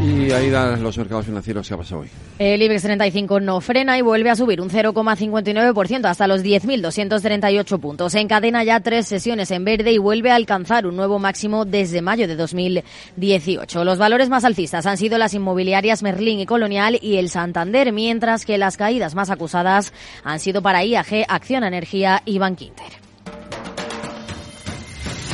[0.00, 2.08] Y ahí dan los mercados financieros que ha pasado hoy.
[2.38, 8.14] El IBEX 35 no frena y vuelve a subir un 0,59% hasta los 10.238 puntos.
[8.14, 12.28] Encadena ya tres sesiones en verde y vuelve a alcanzar un nuevo máximo desde mayo
[12.28, 13.82] de 2018.
[13.82, 18.46] Los valores más alcistas han sido las inmobiliarias Merlín y Colonial y el Santander, mientras
[18.46, 23.07] que las caídas más acusadas han sido para IAG, Acción Energía y Bankinter.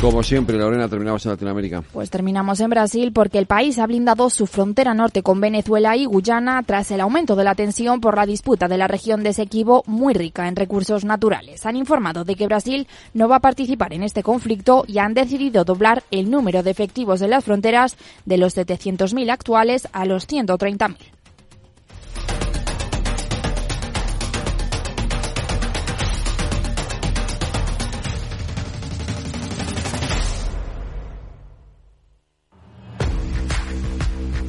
[0.01, 1.83] Como siempre, Lorena, terminamos en Latinoamérica.
[1.93, 6.05] Pues terminamos en Brasil porque el país ha blindado su frontera norte con Venezuela y
[6.05, 9.83] Guyana tras el aumento de la tensión por la disputa de la región de Esequibo,
[9.87, 11.65] muy rica en recursos naturales.
[11.65, 15.65] Han informado de que Brasil no va a participar en este conflicto y han decidido
[15.65, 21.13] doblar el número de efectivos en las fronteras de los 700.000 actuales a los 130.000.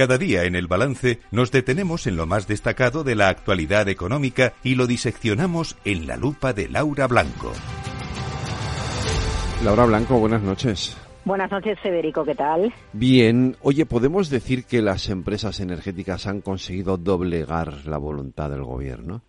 [0.00, 4.54] Cada día en el balance nos detenemos en lo más destacado de la actualidad económica
[4.64, 7.52] y lo diseccionamos en la lupa de Laura Blanco.
[9.62, 10.96] Laura Blanco, buenas noches.
[11.26, 12.72] Buenas noches, Federico, ¿qué tal?
[12.94, 13.56] Bien.
[13.60, 19.20] Oye, ¿podemos decir que las empresas energéticas han conseguido doblegar la voluntad del gobierno?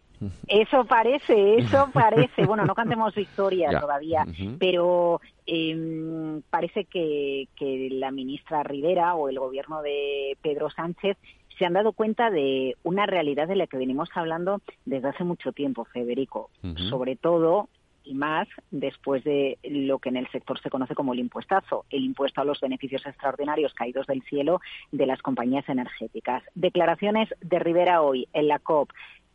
[0.48, 2.46] Eso parece, eso parece.
[2.46, 4.26] Bueno, no cantemos victoria todavía,
[4.60, 11.18] pero eh, parece que, que la ministra Rivera o el gobierno de Pedro Sánchez
[11.58, 15.52] se han dado cuenta de una realidad de la que venimos hablando desde hace mucho
[15.52, 16.50] tiempo, Federico.
[16.90, 17.70] Sobre todo
[18.04, 22.04] y más después de lo que en el sector se conoce como el impuestazo, el
[22.04, 24.60] impuesto a los beneficios extraordinarios caídos del cielo
[24.92, 26.44] de las compañías energéticas.
[26.56, 28.90] Declaraciones de Rivera hoy en la COP.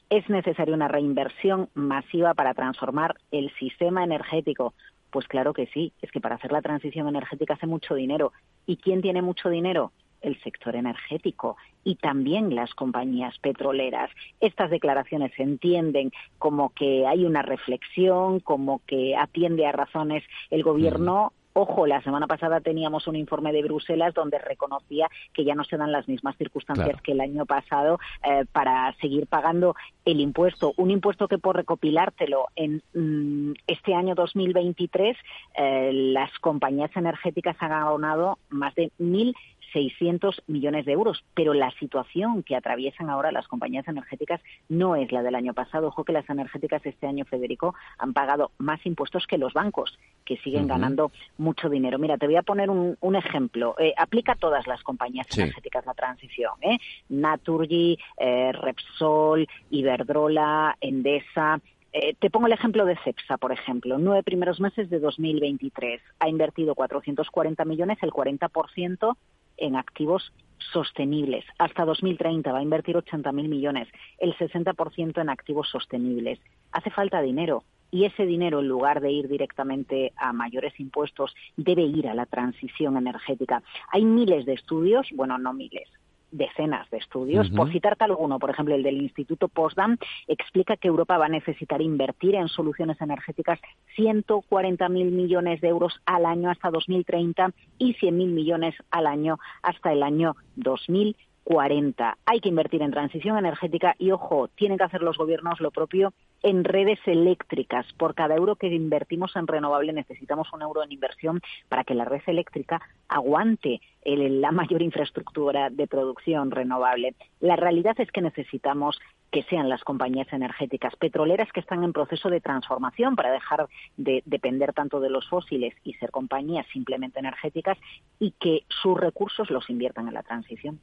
[0.08, 4.72] ¿Es necesaria una reinversión masiva para transformar el sistema energético?
[5.10, 8.32] Pues claro que sí, es que para hacer la transición energética hace mucho dinero.
[8.66, 9.92] ¿Y quién tiene mucho dinero?
[10.22, 14.10] el sector energético y también las compañías petroleras.
[14.40, 20.62] Estas declaraciones se entienden como que hay una reflexión, como que atiende a razones el
[20.62, 25.64] gobierno Ojo, la semana pasada teníamos un informe de Bruselas donde reconocía que ya no
[25.64, 30.74] se dan las mismas circunstancias que el año pasado eh, para seguir pagando el impuesto.
[30.76, 35.16] Un impuesto que por recopilártelo en mm, este año 2023
[35.56, 39.34] eh, las compañías energéticas han abonado más de mil
[39.76, 41.22] 600 millones de euros.
[41.34, 45.88] Pero la situación que atraviesan ahora las compañías energéticas no es la del año pasado.
[45.88, 50.38] Ojo que las energéticas este año, Federico, han pagado más impuestos que los bancos, que
[50.38, 51.98] siguen ganando mucho dinero.
[51.98, 53.74] Mira, te voy a poner un, ejemplo.
[53.78, 56.52] Eh, aplica a todas las compañías energéticas la transición.
[56.62, 56.78] ¿eh?
[57.10, 61.60] Naturgy, eh, Repsol, Iberdrola, Endesa,
[61.92, 63.96] eh, te pongo el ejemplo de CEPSA, por ejemplo.
[63.98, 69.16] Nueve primeros meses de 2023 ha invertido 440 millones, el 40%
[69.56, 70.32] en activos
[70.72, 71.44] sostenibles.
[71.58, 73.88] Hasta 2030 va a invertir 80.000 millones,
[74.18, 76.38] el 60% en activos sostenibles.
[76.72, 81.82] Hace falta dinero y ese dinero, en lugar de ir directamente a mayores impuestos, debe
[81.82, 83.62] ir a la transición energética.
[83.90, 85.88] Hay miles de estudios, bueno, no miles,
[86.30, 87.50] decenas de estudios.
[87.50, 91.80] Por citarte alguno, por ejemplo, el del Instituto Postdam explica que Europa va a necesitar
[91.80, 93.60] invertir en soluciones energéticas
[93.96, 100.02] 140.000 millones de euros al año hasta 2030 y 100.000 millones al año hasta el
[100.02, 102.18] año 2040.
[102.26, 106.12] Hay que invertir en transición energética y, ojo, tienen que hacer los gobiernos lo propio
[106.42, 107.86] en redes eléctricas.
[107.94, 112.04] Por cada euro que invertimos en renovable necesitamos un euro en inversión para que la
[112.04, 117.14] red eléctrica aguante la mayor infraestructura de producción renovable.
[117.40, 118.98] La realidad es que necesitamos
[119.30, 124.22] que sean las compañías energéticas petroleras que están en proceso de transformación para dejar de
[124.24, 127.76] depender tanto de los fósiles y ser compañías simplemente energéticas
[128.18, 130.80] y que sus recursos los inviertan en la transición.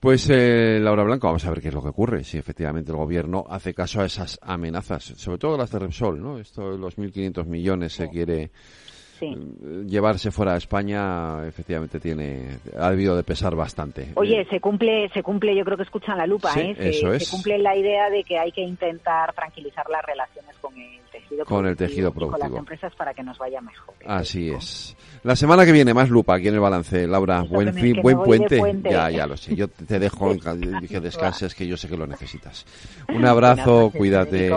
[0.00, 2.98] Pues eh, Laura Blanco, vamos a ver qué es lo que ocurre, si efectivamente el
[2.98, 6.38] gobierno hace caso a esas amenazas, sobre todo las de Repsol, ¿no?
[6.38, 8.50] Esto de los 1.500 millones se quiere
[9.26, 14.12] eh, llevarse fuera de España efectivamente tiene ha debido de pesar bastante.
[14.14, 16.74] Oye, se cumple se cumple, yo creo que escuchan la lupa, ¿eh?
[16.76, 17.26] Se, eso es.
[17.26, 21.44] se cumple la idea de que hay que intentar tranquilizar las relaciones con el tejido
[21.44, 23.94] con el tejido productivo con las empresas para que nos vaya mejor.
[24.06, 24.96] Así es.
[25.22, 27.42] La semana que viene más lupa aquí en el balance, Laura.
[27.42, 28.60] buen fin, buen puente.
[28.90, 29.54] Ya, ya lo sé.
[29.54, 30.34] Yo te dejo
[30.88, 32.66] que descanses que yo sé que lo necesitas.
[33.08, 34.52] Un abrazo, cuídate.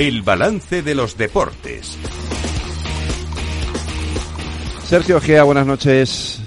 [0.00, 1.98] El balance de los deportes.
[4.82, 6.40] Sergio Gea, buenas noches.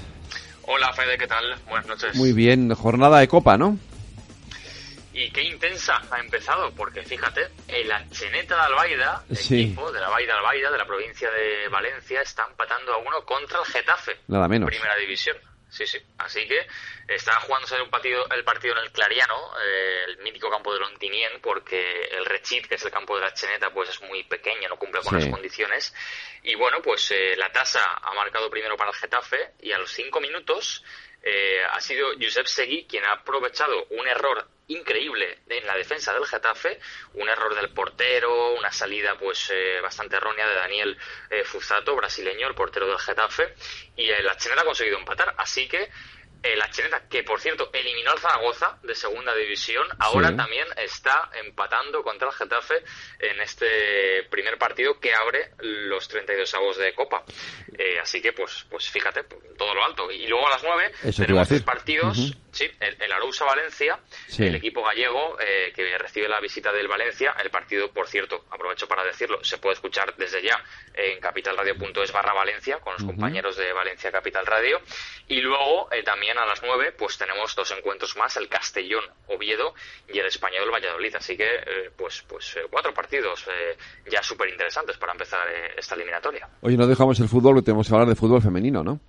[0.63, 1.61] Hola Fede, ¿qué tal?
[1.69, 2.15] Buenas noches.
[2.15, 3.77] Muy bien, jornada de Copa, ¿no?
[5.13, 10.09] Y qué intensa ha empezado, porque fíjate, el Cheneta de Albaida, el equipo de la
[10.09, 14.13] Baida Albaida, de la provincia de Valencia, está empatando a uno contra el Getafe.
[14.29, 14.67] Nada menos.
[14.71, 15.37] Primera división.
[15.73, 15.97] Sí, sí.
[16.19, 16.67] Así que
[17.07, 21.41] está jugándose un partido, el partido en el Clariano, eh, el mítico campo de Lontinien,
[21.41, 24.77] porque el Rechit, que es el campo de la Cheneta, pues es muy pequeño, no
[24.77, 25.91] cumple con las condiciones.
[26.43, 29.89] Y bueno, pues eh, la tasa ha marcado primero para el Getafe y a los
[29.91, 30.83] cinco minutos
[31.23, 36.25] eh, ha sido Josep Segui quien ha aprovechado un error increíble en la defensa del
[36.25, 36.79] Getafe,
[37.15, 40.97] un error del portero, una salida pues eh, bastante errónea de Daniel
[41.29, 43.55] eh, Fuzato, brasileño, el portero del Getafe,
[43.97, 45.89] y la Cheneta ha conseguido empatar, así que
[46.55, 52.03] la Cheneta, que por cierto eliminó al Zaragoza de segunda división, ahora también está empatando
[52.03, 52.83] contra el Getafe
[53.19, 57.23] en este primer partido que abre los 32 avos de Copa.
[57.77, 59.23] Eh, así que, pues, pues fíjate,
[59.57, 60.11] todo lo alto.
[60.11, 62.35] Y luego a las 9 tenemos tres partidos.
[62.51, 63.99] Sí, el, el Arousa-Valencia,
[64.37, 67.35] el equipo gallego eh, que recibe la visita del Valencia.
[67.41, 72.33] El partido, por cierto, aprovecho para decirlo, se puede escuchar desde ya en capitalradio.es barra
[72.33, 74.79] Valencia con los compañeros de Valencia Capital Radio.
[75.27, 76.03] Y luego eh,
[76.37, 79.73] a las 9 pues tenemos dos encuentros más, el Castellón Oviedo
[80.07, 81.15] y el Español Valladolid.
[81.15, 83.45] Así que eh, pues, pues cuatro partidos
[84.09, 86.47] ya súper interesantes para empezar esta eliminatoria.
[86.61, 88.99] Hoy no dejamos el fútbol, tenemos que hablar de fútbol femenino, ¿no?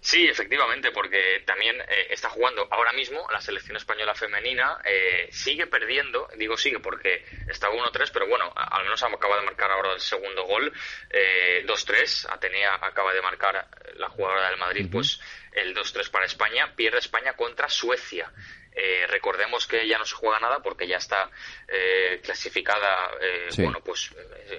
[0.00, 5.66] Sí, efectivamente, porque también eh, está jugando ahora mismo la selección española femenina, eh, sigue
[5.66, 10.00] perdiendo, digo sigue porque está 1-3, pero bueno, al menos acaba de marcar ahora el
[10.00, 10.72] segundo gol,
[11.10, 15.20] eh, 2-3, Atenea acaba de marcar la jugadora del Madrid, pues
[15.52, 18.32] el 2-3 para España, pierde España contra Suecia.
[18.72, 21.30] Eh, recordemos que ya no se juega nada porque ya está
[21.66, 24.10] eh, clasificada, eh, bueno, pues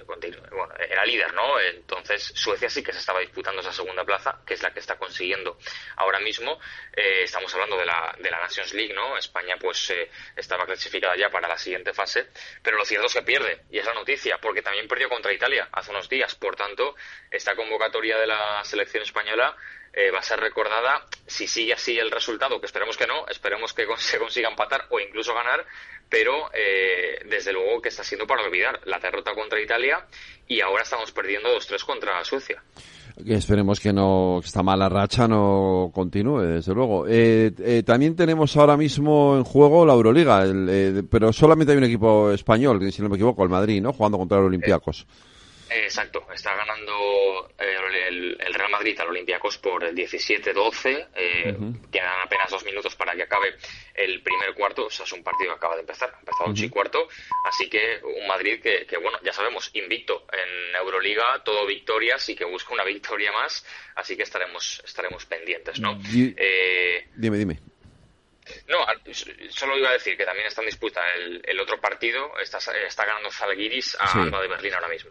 [0.04, 1.58] bueno, era líder, ¿no?
[1.58, 4.96] Entonces Suecia sí que se estaba disputando esa segunda plaza, que es la que está
[4.96, 5.58] consiguiendo
[5.96, 6.58] ahora mismo.
[6.94, 9.16] estamos hablando de la, de la Nations League, ¿no?
[9.16, 9.92] España pues
[10.36, 12.28] estaba clasificada ya para la siguiente fase,
[12.62, 15.68] pero lo cierto es que pierde, y es la noticia, porque también perdió contra Italia
[15.72, 16.34] hace unos días.
[16.34, 16.94] Por tanto,
[17.30, 19.56] esta convocatoria de la selección española
[19.92, 23.72] eh, va a ser recordada si sigue así el resultado, que esperemos que no, esperemos
[23.72, 25.64] que se consiga empatar o incluso ganar,
[26.08, 30.06] pero eh, desde luego que está siendo para olvidar la derrota contra Italia
[30.46, 32.62] y ahora estamos perdiendo 2-3 contra Suecia.
[33.26, 37.06] Esperemos que no esta mala racha no continúe, desde luego.
[37.06, 41.84] Eh, eh, también tenemos ahora mismo en juego la Euroliga, eh, pero solamente hay un
[41.84, 43.92] equipo español, si no me equivoco, el Madrid, ¿no?
[43.92, 45.06] Jugando contra los Olympiacos.
[45.74, 51.08] Exacto, está ganando eh, el, Real Madrid al Olympiacos por 17-12.
[51.14, 51.56] Eh,
[51.90, 53.54] Quedan apenas dos minutos para que acabe
[53.94, 54.86] el primer cuarto.
[54.86, 57.08] O sea, es un partido que acaba de empezar, ha empezado un cuarto.
[57.44, 62.44] Así que un Madrid que, bueno, ya sabemos, invicto en Euroliga, todo victorias y que
[62.44, 63.64] busca una victoria más.
[63.94, 65.98] Así que estaremos, estaremos pendientes, ¿no?
[66.14, 67.71] Eh, dime, dime.
[68.68, 68.78] No,
[69.50, 71.00] solo iba a decir que también está en disputa
[71.44, 72.32] el, otro partido.
[72.42, 75.10] Está, está ganando Zalgiris a Alba de Berlín ahora mismo.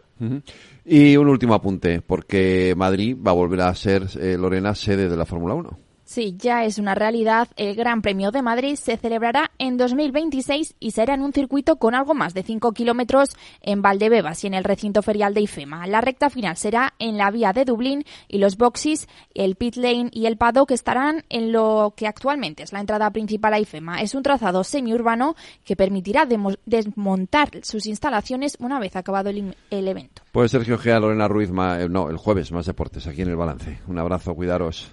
[0.84, 5.16] Y un último apunte, porque Madrid va a volver a ser, eh, Lorena, sede de
[5.16, 5.78] la Fórmula 1.
[6.12, 7.48] Sí, ya es una realidad.
[7.56, 11.94] El Gran Premio de Madrid se celebrará en 2026 y será en un circuito con
[11.94, 13.30] algo más de 5 kilómetros
[13.62, 15.86] en Valdebebas y en el recinto ferial de IFEMA.
[15.86, 20.10] La recta final será en la vía de Dublín y los boxes, el pit lane
[20.12, 24.02] y el paddock estarán en lo que actualmente es la entrada principal a IFEMA.
[24.02, 26.28] Es un trazado semiurbano que permitirá
[26.66, 30.20] desmontar sus instalaciones una vez acabado el, evento.
[30.30, 33.78] Pues Sergio Gea, Lorena Ruiz, eh, no, el jueves más deportes aquí en el balance.
[33.86, 34.92] Un abrazo, cuidaros.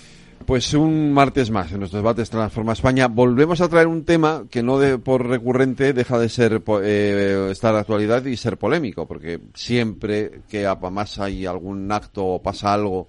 [0.45, 3.07] Pues un martes más en nuestros debates Transforma España.
[3.07, 7.75] Volvemos a traer un tema que no de, por recurrente deja de ser eh, estar
[7.75, 13.07] actualidad y ser polémico, porque siempre que más hay algún acto o pasa algo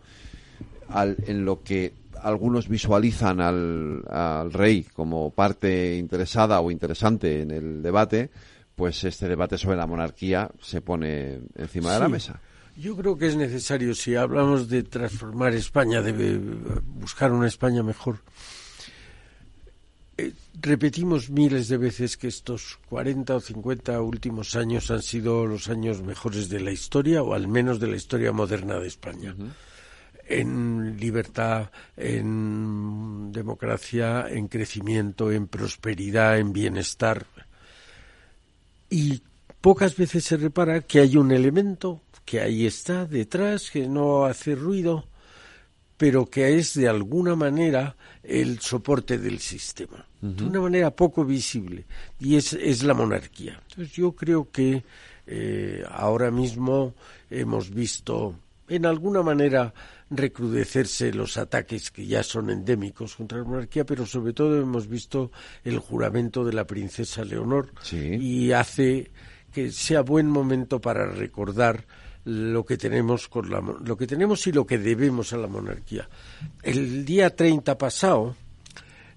[0.94, 7.82] en lo que algunos visualizan al, al rey como parte interesada o interesante en el
[7.82, 8.30] debate,
[8.76, 12.40] pues este debate sobre la monarquía se pone encima de la mesa.
[12.76, 16.38] Yo creo que es necesario, si hablamos de transformar España, de
[16.84, 18.18] buscar una España mejor.
[20.16, 25.68] Eh, repetimos miles de veces que estos 40 o 50 últimos años han sido los
[25.68, 29.34] años mejores de la historia, o al menos de la historia moderna de España.
[30.26, 37.26] En libertad, en democracia, en crecimiento, en prosperidad, en bienestar.
[38.88, 39.22] Y
[39.60, 44.54] pocas veces se repara que hay un elemento que ahí está detrás, que no hace
[44.54, 45.06] ruido,
[45.96, 51.84] pero que es de alguna manera el soporte del sistema, de una manera poco visible,
[52.18, 53.60] y es, es la monarquía.
[53.68, 54.82] Entonces yo creo que
[55.26, 56.94] eh, ahora mismo
[57.30, 58.34] hemos visto
[58.68, 59.72] en alguna manera
[60.10, 65.30] recrudecerse los ataques que ya son endémicos contra la monarquía, pero sobre todo hemos visto
[65.64, 67.72] el juramento de la princesa Leonor.
[67.92, 69.10] Y hace
[69.52, 71.84] que sea buen momento para recordar
[72.24, 76.08] lo que tenemos con la, lo que tenemos y lo que debemos a la monarquía.
[76.62, 78.36] El día 30 pasado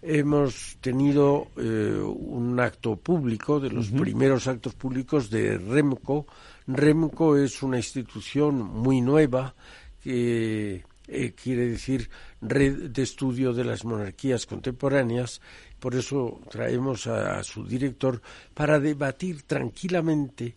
[0.01, 6.27] hemos tenido eh, un acto público, de los primeros actos públicos de REMCO.
[6.67, 9.55] REMCO es una institución muy nueva
[10.03, 12.09] que eh, quiere decir
[12.41, 15.41] Red de Estudio de las Monarquías Contemporáneas.
[15.79, 18.21] Por eso traemos a su director
[18.53, 20.55] para debatir tranquilamente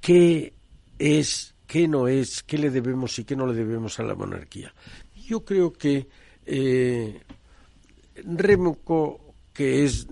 [0.00, 0.52] qué
[0.98, 4.72] es qué no es, qué le debemos y qué no le debemos a la monarquía.
[5.26, 6.06] Yo creo que
[6.46, 7.20] eh,
[8.24, 10.06] Remoco, que es,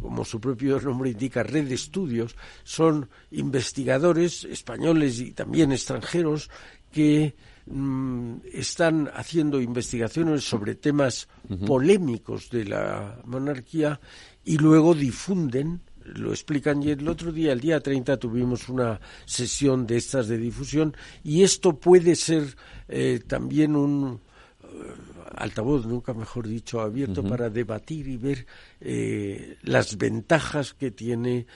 [0.00, 6.50] como su propio nombre indica, red de estudios, son investigadores españoles y también extranjeros
[6.92, 7.34] que
[7.66, 11.28] mm, están haciendo investigaciones sobre temas
[11.66, 14.00] polémicos de la monarquía
[14.44, 15.82] y luego difunden
[16.14, 20.38] lo explican y el otro día, el día 30, tuvimos una sesión de estas de
[20.38, 22.56] difusión y esto puede ser
[22.88, 24.20] eh, también un
[24.62, 24.66] eh,
[25.36, 28.46] altavoz, nunca mejor dicho, abierto para debatir y ver
[28.80, 31.46] eh, las ventajas que tiene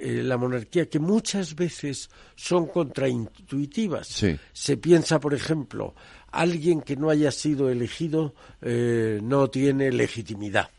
[0.00, 4.24] la monarquía, que muchas veces son contraintuitivas.
[4.52, 5.96] Se piensa, por ejemplo,
[6.30, 8.32] alguien que no haya sido elegido
[8.62, 10.70] no tiene legitimidad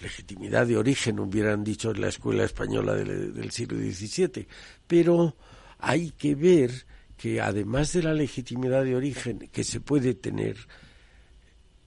[0.00, 4.46] legitimidad de origen, hubieran dicho en la escuela española del, siglo XVII,
[4.86, 5.36] pero
[5.78, 6.70] hay que ver
[7.16, 10.56] que además de la legitimidad de origen que se puede tener,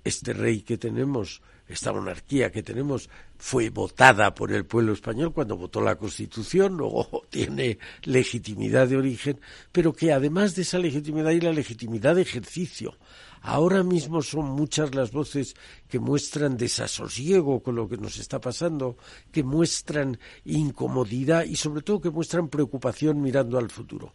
[0.03, 5.57] este rey que tenemos, esta monarquía que tenemos, fue votada por el pueblo español cuando
[5.57, 9.39] votó la Constitución, luego tiene legitimidad de origen,
[9.71, 12.97] pero que además de esa legitimidad y la legitimidad de ejercicio,
[13.45, 15.55] Ahora mismo son muchas las voces
[15.89, 18.97] que muestran desasosiego con lo que nos está pasando,
[19.33, 24.13] que muestran incomodidad y sobre todo que muestran preocupación mirando al futuro.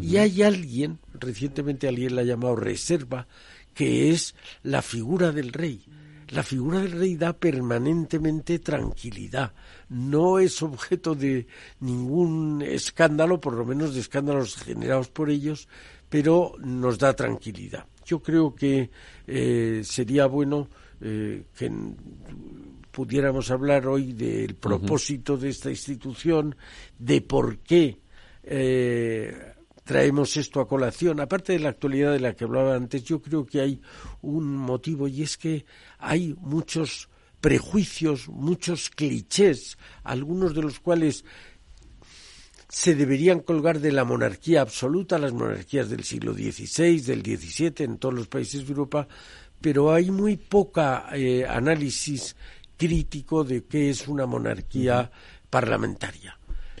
[0.00, 3.26] Y hay alguien, recientemente alguien la ha llamado reserva,
[3.74, 5.84] que es la figura del rey.
[6.30, 9.54] La figura del rey da permanentemente tranquilidad.
[9.88, 11.46] No es objeto de
[11.80, 15.68] ningún escándalo, por lo menos de escándalos generados por ellos,
[16.08, 17.86] pero nos da tranquilidad.
[18.04, 18.90] Yo creo que
[19.26, 20.68] eh, sería bueno
[21.00, 21.72] eh, que
[22.90, 26.56] pudiéramos hablar hoy del propósito de esta institución,
[26.98, 28.00] de por qué
[28.42, 29.54] eh,
[29.88, 31.18] traemos esto a colación.
[31.18, 33.80] Aparte de la actualidad de la que hablaba antes, yo creo que hay
[34.20, 35.64] un motivo y es que
[35.98, 37.08] hay muchos
[37.40, 41.24] prejuicios, muchos clichés, algunos de los cuales
[42.68, 47.96] se deberían colgar de la monarquía absoluta, las monarquías del siglo XVI, del XVII, en
[47.96, 49.08] todos los países de Europa,
[49.58, 52.36] pero hay muy poca eh, análisis
[52.76, 55.10] crítico de qué es una monarquía
[55.48, 56.37] parlamentaria.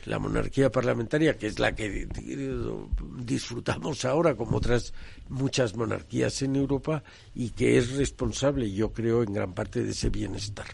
[0.08, 2.08] La monarquía parlamentaria, que es la que
[3.18, 4.94] disfrutamos ahora, como otras
[5.28, 7.02] muchas monarquías en Europa,
[7.34, 10.66] y que es responsable, yo creo, en gran parte de ese bienestar.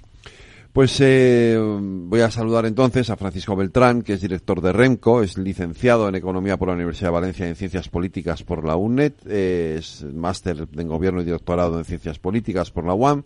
[0.75, 5.39] Pues eh, voy a saludar entonces a Francisco Beltrán, que es director de REMCO, es
[5.39, 9.13] licenciado en Economía por la Universidad de Valencia y en Ciencias Políticas por la UNED,
[9.25, 13.23] es máster en Gobierno y doctorado en Ciencias Políticas por la UAM,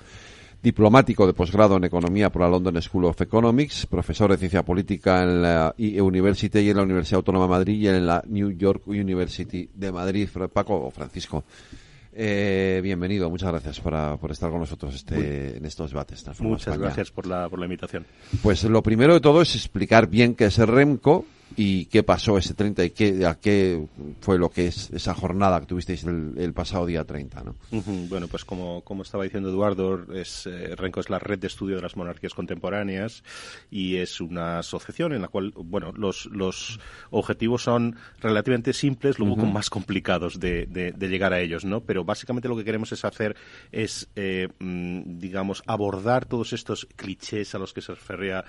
[0.63, 5.23] diplomático de posgrado en Economía por la London School of Economics, profesor de Ciencia Política
[5.23, 8.51] en la IE University y en la Universidad Autónoma de Madrid y en la New
[8.51, 10.29] York University de Madrid.
[10.53, 11.45] Paco o Francisco,
[12.13, 16.25] eh, bienvenido, muchas gracias por estar con nosotros este, en estos debates.
[16.41, 18.05] Muchas gracias por la, por la invitación.
[18.43, 21.25] Pues lo primero de todo es explicar bien qué es el REMCO,
[21.57, 23.87] y qué pasó ese 30 y qué, a qué
[24.21, 27.55] fue lo que es esa jornada que tuvisteis el, pasado día 30, ¿no?
[28.09, 31.77] Bueno, pues como, como estaba diciendo Eduardo, es, eh, Renco es la red de estudio
[31.77, 33.23] de las monarquías contemporáneas
[33.71, 36.81] y es una asociación en la cual, bueno, los, los
[37.11, 41.81] objetivos son relativamente simples, luego más complicados de, de, llegar a ellos, ¿no?
[41.81, 43.37] Pero básicamente lo que queremos es hacer
[43.73, 48.45] es, eh, mm, digamos, abordar todos estos clichés a los que se refería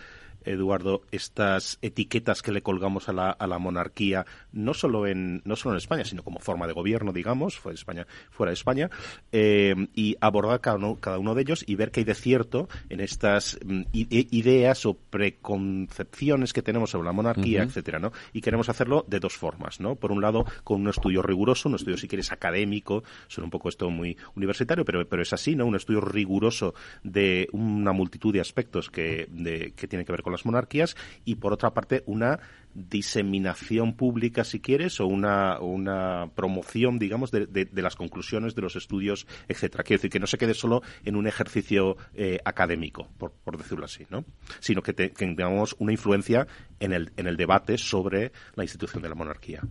[0.49, 5.55] Eduardo, estas etiquetas que le colgamos a la, a la monarquía, no solo en no
[5.55, 8.89] solo en España, sino como forma de gobierno, digamos, fuera de España, fuera de España,
[9.31, 12.67] eh, y abordar cada uno, cada uno de ellos y ver qué hay de cierto
[12.89, 18.11] en estas mm, ideas o preconcepciones que tenemos sobre la monarquía, etcétera, ¿no?
[18.33, 19.95] Y queremos hacerlo de dos formas, ¿no?
[19.95, 23.69] Por un lado, con un estudio riguroso, un estudio si quieres académico, suena un poco
[23.69, 25.65] esto muy universitario, pero, pero es así, ¿no?
[25.65, 26.73] Un estudio riguroso
[27.03, 31.35] de una multitud de aspectos que, de, que tienen que ver con las monarquías y
[31.35, 32.39] por otra parte una
[32.73, 38.75] diseminación pública, si quieres, o una, una promoción, digamos, de, de, las conclusiones de los
[38.75, 39.83] estudios, etcétera.
[39.83, 43.85] Quiero decir que no se quede solo en un ejercicio eh, académico, por, por, decirlo
[43.85, 44.23] así, ¿no?
[44.59, 46.47] Sino que, tengamos una influencia
[46.79, 49.61] en el, en el debate sobre la institución de la monarquía.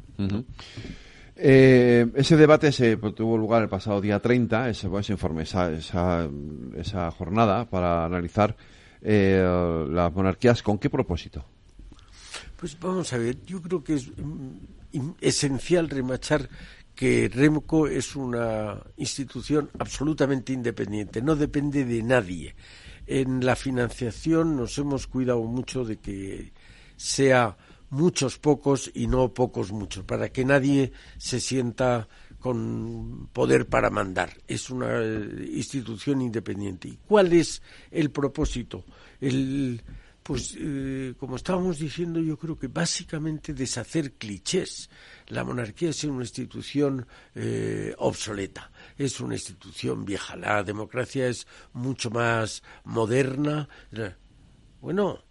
[1.40, 6.28] Eh, ese debate se tuvo lugar el pasado día 30, ese, ese informe, esa, esa,
[6.76, 8.56] esa, jornada para analizar
[9.02, 10.62] eh, las monarquías.
[10.62, 11.44] ¿Con qué propósito?
[12.56, 16.48] Pues vamos a ver, yo creo que es mm, esencial remachar
[16.94, 22.56] que REMCO es una institución absolutamente independiente, no depende de nadie.
[23.06, 26.52] En la financiación nos hemos cuidado mucho de que
[26.96, 27.56] sea
[27.90, 32.08] muchos pocos y no pocos muchos, para que nadie se sienta
[32.38, 34.36] con poder para mandar.
[34.46, 36.88] Es una eh, institución independiente.
[36.88, 38.84] ¿Y cuál es el propósito?
[39.20, 39.82] El,
[40.22, 44.90] pues, eh, como estábamos diciendo, yo creo que básicamente deshacer clichés.
[45.28, 50.36] La monarquía es una institución eh, obsoleta, es una institución vieja.
[50.36, 53.68] La democracia es mucho más moderna.
[54.80, 55.24] Bueno,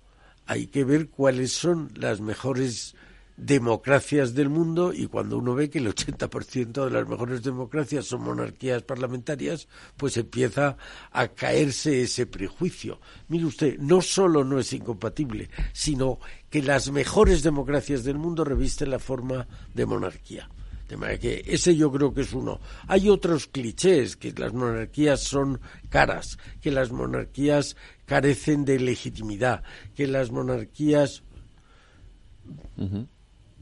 [0.45, 2.95] hay que ver cuáles son las mejores
[3.37, 8.23] democracias del mundo y cuando uno ve que el 80% de las mejores democracias son
[8.23, 10.75] monarquías parlamentarias, pues empieza
[11.11, 12.99] a caerse ese prejuicio.
[13.27, 16.19] Mire usted, no solo no es incompatible, sino
[16.49, 20.49] que las mejores democracias del mundo revisten la forma de monarquía.
[20.89, 22.61] De manera que ese yo creo que es uno.
[22.87, 25.59] Hay otros clichés, que las monarquías son
[25.89, 27.75] caras, que las monarquías
[28.05, 29.63] carecen de legitimidad,
[29.95, 31.23] que las monarquías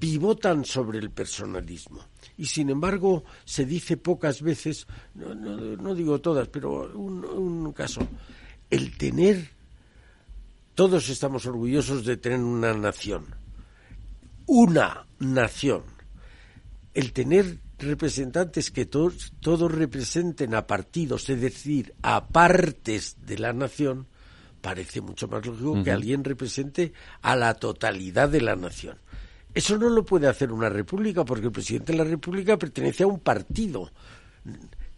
[0.06, 2.06] pivotan sobre el personalismo.
[2.38, 4.86] Y sin embargo, se dice pocas veces,
[5.16, 8.08] no, digo todas, pero un, caso,
[8.70, 9.50] el tener,
[10.76, 13.26] todos estamos orgullosos de tener una nación,
[14.46, 15.82] una nación,
[16.94, 23.54] el tener representantes que todos, todos representen a partidos, es decir, a partes de la
[23.54, 24.06] nación,
[24.62, 26.94] parece mucho más lógico que alguien represente
[27.24, 29.00] a la totalidad de la nación.
[29.56, 33.08] Eso no lo puede hacer una república porque el presidente de la república pertenece a
[33.08, 33.90] un partido.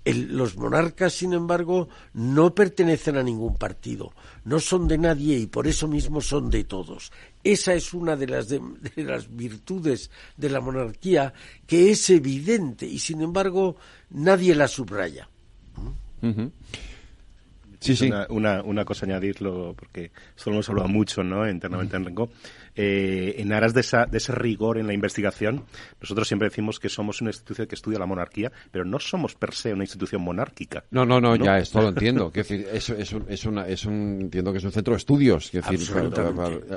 [0.03, 4.13] los monarcas, sin embargo, no pertenecen a ningún partido,
[4.45, 7.11] no son de nadie y por eso mismo son de todos.
[7.43, 8.59] Esa es una de las, de,
[8.95, 11.33] las virtudes de la monarquía
[11.67, 13.75] que es evidente y, sin embargo,
[14.09, 15.29] nadie la subraya.
[17.79, 18.09] Sí, sí.
[18.29, 21.47] Una, una, cosa añadirlo, porque solo hemos hablado mucho ¿no?
[21.47, 22.29] internamente en Rengo.
[22.79, 25.65] Eh, en aras de, esa, de ese rigor en la investigación,
[25.99, 29.55] nosotros siempre decimos que somos una institución que estudia la monarquía, pero no somos per
[29.55, 30.83] se una institución monárquica.
[30.91, 32.31] No, no, no, ya esto lo entiendo.
[32.31, 34.99] que decir, es, es, un, es, una, es un, entiendo que es un centro de
[34.99, 35.51] estudios.
[35.51, 35.79] Decir,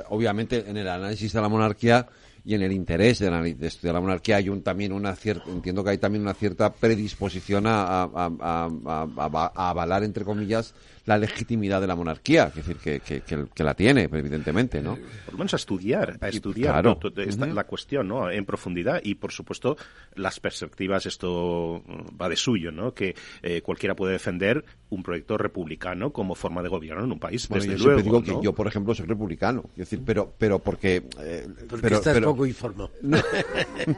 [0.09, 2.07] obviamente, en el análisis de la monarquía
[2.43, 5.83] y en el interés de, de estudiar la monarquía hay un, también una cierta, entiendo
[5.83, 10.73] que hay también una cierta predisposición a, a, a, a avalar, entre comillas,
[11.05, 14.97] la legitimidad de la monarquía, es decir, que, que, que, la tiene, evidentemente, ¿no?
[15.25, 18.29] Por lo menos a estudiar, a estudiar la cuestión, ¿no?
[18.29, 19.77] En profundidad y, por supuesto,
[20.15, 21.83] las perspectivas, esto
[22.21, 22.93] va de suyo, ¿no?
[22.93, 27.47] Que eh, cualquiera puede defender un proyecto republicano como forma de gobierno en un país,
[27.49, 31.03] desde yo luego, digo que yo, por ejemplo, soy republicano, es decir, pero, pero porque...
[31.19, 32.91] Eh, porque pero, estás poco informado.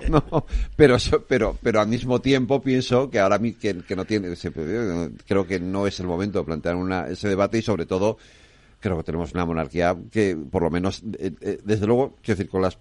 [0.10, 0.46] No,
[0.76, 0.98] pero,
[1.28, 4.34] pero, pero al mismo tiempo pienso que ahora que, que no tiene,
[5.28, 8.18] creo que no es el momento de plantear una ese debate y sobre todo
[8.80, 12.50] creo que tenemos una monarquía que por lo menos eh, eh, desde luego quiero decir
[12.50, 12.78] con las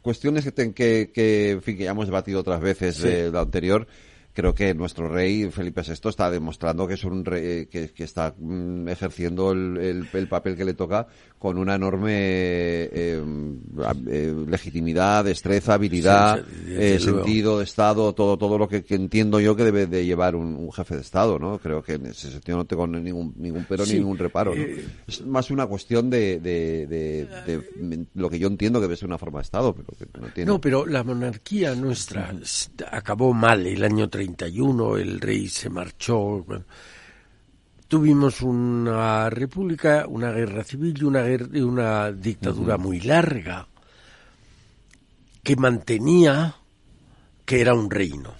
[0.00, 3.86] cuestiones que, que, que, fin, que ya hemos debatido otras veces de la anterior
[4.32, 8.88] creo que nuestro rey Felipe VI está demostrando que es un rey que, está mm,
[8.88, 11.06] ejerciendo el, el, papel que le toca
[11.38, 13.22] con una enorme eh,
[14.06, 19.64] eh, legitimidad, destreza, habilidad, eh, sentido de Estado, todo todo lo que, entiendo yo que
[19.64, 21.58] debe de llevar un, jefe de Estado, ¿no?
[21.58, 24.54] Creo que en ese sentido no tengo ningún, ningún pero ni ningún reparo,
[25.06, 29.40] Es más una cuestión de, de, lo que yo entiendo que debe ser una forma
[29.40, 30.50] de Estado, pero que no tiene...
[30.50, 32.32] No, pero la monarquía nuestra
[32.90, 36.44] acabó mal el año 31, el rey se marchó
[37.88, 41.24] tuvimos una república, una guerra civil y una,
[41.62, 43.68] una dictadura muy larga
[45.42, 46.56] que mantenía
[47.44, 48.32] que era un reino.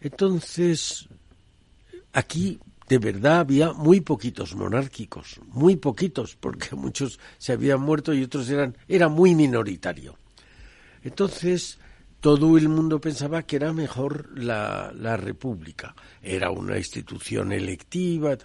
[0.00, 1.06] Entonces,
[2.14, 8.22] aquí de verdad había muy poquitos monárquicos, muy poquitos, porque muchos se habían muerto y
[8.22, 10.16] otros eran, era muy minoritario.
[11.02, 11.78] Entonces,
[12.20, 15.94] todo el mundo pensaba que era mejor la, la República.
[16.22, 18.36] Era una institución electiva,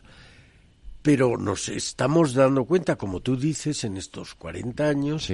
[1.01, 5.31] pero nos estamos dando cuenta, como tú dices, en estos 40 años,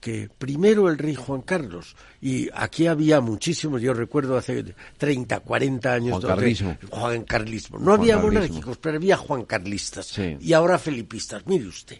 [0.00, 5.92] que primero el rey Juan Carlos, y aquí había muchísimos, yo recuerdo hace 30, 40
[5.92, 6.22] años...
[6.22, 6.78] Juan Carlismo.
[6.90, 7.78] Juan Carlismo.
[7.78, 10.18] No había monárquicos, pero había Juan Carlistas.
[10.18, 11.46] Y ahora felipistas.
[11.46, 11.98] Mire usted,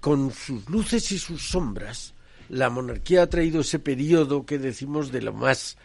[0.00, 2.14] con sus luces y sus sombras,
[2.48, 5.76] la monarquía ha traído ese periodo que decimos de lo más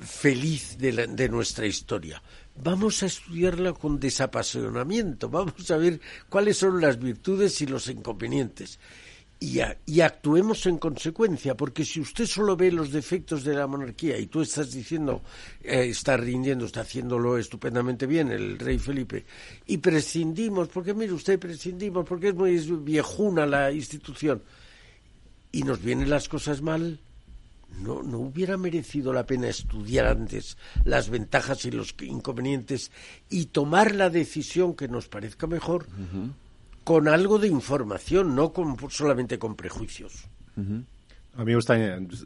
[0.00, 2.22] feliz de, de nuestra historia
[2.62, 8.78] vamos a estudiarla con desapasionamiento, vamos a ver cuáles son las virtudes y los inconvenientes.
[9.40, 14.18] Y, y, actuemos en consecuencia, porque si usted solo ve los defectos de la monarquía
[14.18, 15.22] y tú estás diciendo,
[15.62, 19.24] eh, está rindiendo, está haciéndolo estupendamente bien el rey Felipe,
[19.64, 24.42] y prescindimos, porque mire usted, prescindimos, porque es muy viejuna la institución,
[25.52, 27.00] y nos vienen las cosas mal,
[27.82, 32.90] no, no hubiera merecido la pena estudiar antes las ventajas y los inconvenientes
[33.28, 35.86] y tomar la decisión que nos parezca mejor
[36.84, 40.28] con algo de información, no con, solamente con prejuicios.
[40.56, 41.76] A mí me gusta,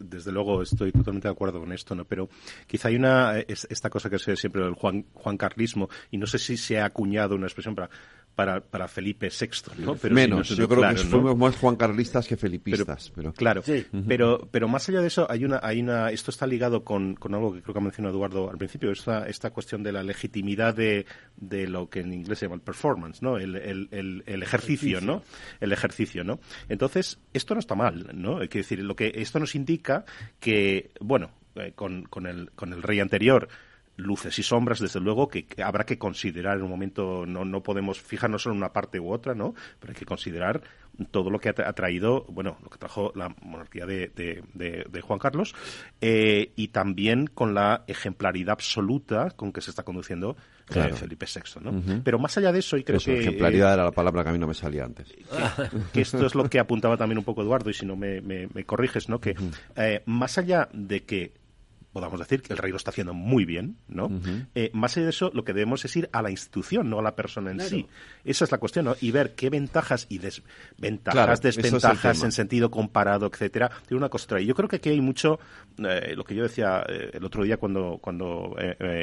[0.00, 2.04] desde luego estoy totalmente de acuerdo con esto, ¿no?
[2.04, 2.28] Pero
[2.66, 6.38] quizá hay una, esta cosa que se siempre el Juan, Juan Carlismo, y no sé
[6.38, 7.90] si se ha acuñado una expresión para
[8.34, 9.94] para, para Felipe VI, ¿no?
[9.96, 13.12] Pero Menos, yo creo que fuimos más juancarlistas que felipistas.
[13.14, 13.62] Pero, Claro,
[14.08, 17.34] pero, pero más allá de eso, hay una, hay una, esto está ligado con, con
[17.34, 20.74] algo que creo que ha mencionado Eduardo al principio, esta, esta cuestión de la legitimidad
[20.74, 21.06] de,
[21.36, 23.36] de lo que en inglés se llama el performance, ¿no?
[23.36, 23.88] El, el,
[24.26, 25.22] el, ejercicio, ¿no?
[25.60, 26.40] El ejercicio, ¿no?
[26.68, 28.38] Entonces, esto no está mal, ¿no?
[28.38, 30.04] Hay que decir, lo que esto nos indica
[30.40, 33.48] que, bueno, eh, con, con, el, con el rey anterior,
[33.96, 38.00] luces y sombras, desde luego, que, habrá que considerar en un momento, no, no podemos
[38.00, 39.54] fijarnos solo en una parte u otra, ¿no?
[39.80, 40.62] Pero hay que considerar
[41.10, 45.54] todo lo que ha, traído, bueno, lo que trajo la monarquía de, de, Juan Carlos,
[46.00, 50.36] eh, y también con la ejemplaridad absoluta con que se está conduciendo
[50.74, 51.82] eh, Felipe VI, ¿no?
[52.04, 53.20] Pero más allá de eso, y creo que...
[53.20, 55.14] ejemplaridad era la palabra que a mí no me salía antes.
[55.92, 58.64] Que, esto es lo que apuntaba también un poco Eduardo, y si no me, me,
[58.64, 59.20] corriges, ¿no?
[59.20, 59.34] Que
[59.76, 61.32] eh, más allá de que
[61.92, 64.10] podamos decir que el rey lo está haciendo muy bien, ¿no?
[64.54, 67.02] Eh, más allá de eso, lo que debemos es ir a la institución, no a
[67.02, 67.86] la persona en sí.
[68.24, 68.96] Esa es la cuestión, ¿no?
[69.00, 74.40] Y ver qué ventajas y desventajas, desventajas en sentido comparado, etcétera, tiene una cosa.
[74.40, 75.38] Y yo creo que aquí hay mucho,
[75.78, 78.56] eh, lo que yo decía eh, el otro día cuando, cuando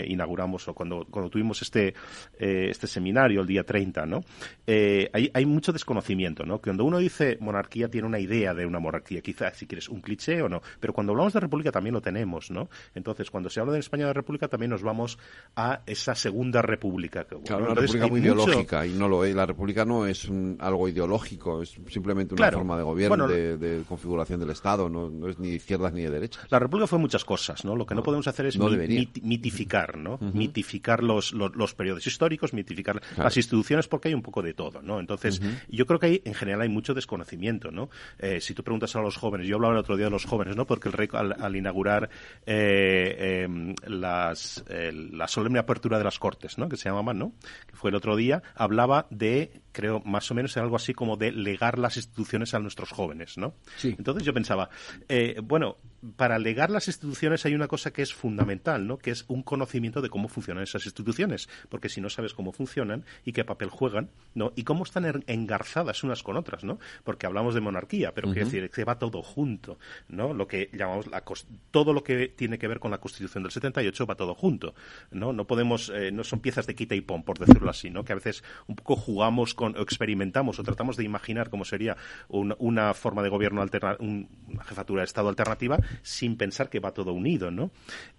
[0.07, 1.93] inauguramos o cuando, cuando tuvimos este,
[2.37, 4.23] este seminario el día 30, ¿no?
[4.67, 6.59] hay, hay mucho desconocimiento, ¿no?
[6.59, 10.01] Que cuando uno dice monarquía tiene una idea de una monarquía, quizás si quieres un
[10.01, 12.69] cliché o no, pero cuando hablamos de república también lo tenemos, ¿no?
[12.95, 15.17] Entonces, cuando se habla de España de República, también nos vamos
[15.55, 17.25] a esa segunda república.
[17.25, 19.35] claro, una república muy ideológica, y no lo es.
[19.35, 24.51] La república no es algo ideológico, es simplemente una forma de gobierno, de, configuración del
[24.51, 26.45] Estado, no, es ni de izquierdas ni de derechas.
[26.49, 27.75] La república fue muchas cosas, ¿no?
[27.75, 30.17] Lo que no, podemos hacer es mitificar, ¿no?
[30.33, 34.99] Mitificar los, los, periodos históricos, mitificar las instituciones, porque hay un poco de todo, ¿no?
[34.99, 37.89] Entonces, yo creo que ahí, en general, hay mucho desconocimiento, ¿no?
[38.17, 40.55] Eh, si tú preguntas a los jóvenes, yo hablaba el otro día de los jóvenes,
[40.55, 40.65] ¿no?
[40.65, 42.09] Porque el rey, al, inaugurar
[42.45, 46.69] eh, em, las, la solemne apertura de las Cortes, ¿no?
[46.69, 47.33] que se llamaban, ¿no?
[47.67, 51.31] que fue el otro día, hablaba de, creo, más o menos algo así como de
[51.31, 53.37] legar las instituciones a nuestros jóvenes.
[53.37, 53.53] ¿no?
[53.83, 54.69] Entonces yo pensaba,
[55.07, 55.77] eh, bueno,
[56.15, 58.97] para legar las instituciones hay una cosa que es fundamental, ¿no?
[58.97, 63.05] que es un conocimiento de cómo funcionan esas instituciones, porque si no sabes cómo funcionan
[63.25, 64.53] y qué papel juegan, ¿no?
[64.55, 66.79] y cómo están engarzadas unas con otras, ¿no?
[67.03, 69.77] porque hablamos de monarquía, pero quiere decir que va todo junto,
[70.07, 70.33] ¿no?
[70.33, 71.23] lo que llamamos la,
[71.71, 74.73] todo lo que tiene que ver con la Constitución del 78 va todo junto,
[75.11, 75.33] ¿no?
[75.33, 78.03] No podemos, eh, no son piezas de quita y pon, por decirlo así, ¿no?
[78.03, 81.97] Que a veces un poco jugamos con, o experimentamos, o tratamos de imaginar cómo sería
[82.27, 87.13] una, forma de gobierno alterna, una jefatura de Estado alternativa, sin pensar que va todo
[87.13, 87.71] unido, ¿no?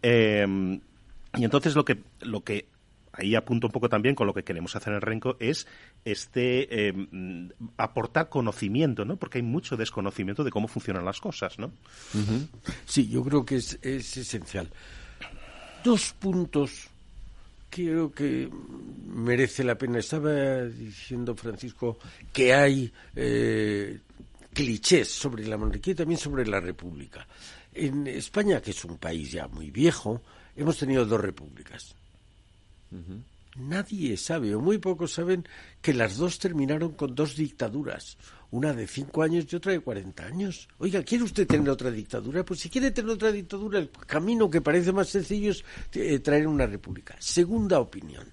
[0.03, 0.81] Em,
[1.37, 2.67] y entonces lo que, lo que
[3.13, 5.67] ahí apunto un poco también con lo que queremos hacer en Renco, es
[6.05, 9.17] este em, aportar conocimiento, ¿no?
[9.17, 11.73] Porque hay mucho desconocimiento de cómo funcionan las cosas, ¿no?
[12.87, 14.69] Sí, yo creo que es, esencial.
[15.85, 16.89] Dos puntos
[17.69, 18.49] creo que
[19.07, 19.99] merece la pena.
[19.99, 21.99] Estaba diciendo Francisco
[22.33, 23.99] que hay eh,
[24.53, 27.27] clichés sobre la monarquía y también sobre la república.
[27.73, 30.23] En España, que es un país ya muy viejo,
[30.57, 31.95] hemos tenido dos repúblicas.
[33.57, 35.47] Nadie sabe, o muy pocos saben,
[35.81, 38.17] que las dos terminaron con dos dictaduras,
[38.51, 40.69] una de cinco años y otra de cuarenta años.
[40.79, 42.45] Oiga, ¿quiere usted tener otra dictadura?
[42.45, 46.47] Pues si quiere tener otra dictadura, el camino que parece más sencillo es eh, traer
[46.47, 47.17] una república.
[47.19, 48.27] Segunda opinión,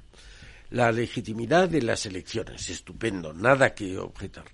[0.72, 4.46] la legitimidad de las elecciones, estupendo, nada que objetar.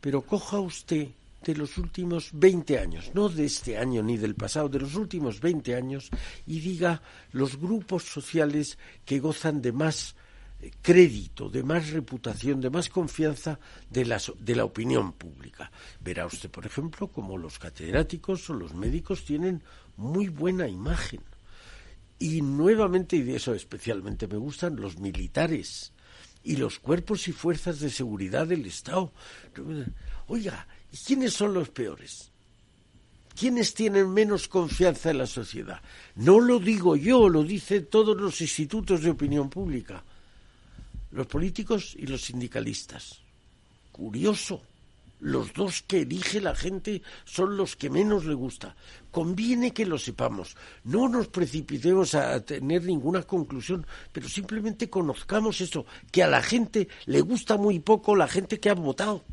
[0.00, 1.08] Pero coja usted
[1.44, 5.40] de los últimos 20 años, no de este año ni del pasado, de los últimos
[5.40, 6.10] 20 años,
[6.46, 10.16] y diga los grupos sociales que gozan de más
[10.82, 13.60] crédito, de más reputación, de más confianza
[13.90, 15.70] de la, de la opinión pública.
[16.00, 19.62] Verá usted, por ejemplo, como los catedráticos o los médicos tienen
[19.96, 21.20] muy buena imagen.
[22.18, 25.92] Y nuevamente, y de eso especialmente me gustan, los militares
[26.42, 29.12] y los cuerpos y fuerzas de seguridad del Estado.
[30.26, 32.30] Oiga, ¿y quiénes son los peores?
[33.38, 35.80] ¿Quiénes tienen menos confianza en la sociedad?
[36.16, 40.02] No lo digo yo, lo dicen todos los institutos de opinión pública
[41.10, 43.20] los políticos y los sindicalistas.
[43.92, 44.62] Curioso.
[45.20, 48.76] Los dos que elige la gente son los que menos le gusta.
[49.10, 50.56] Conviene que lo sepamos.
[50.84, 56.86] No nos precipitemos a tener ninguna conclusión, pero simplemente conozcamos eso, que a la gente
[57.06, 59.24] le gusta muy poco la gente que ha votado.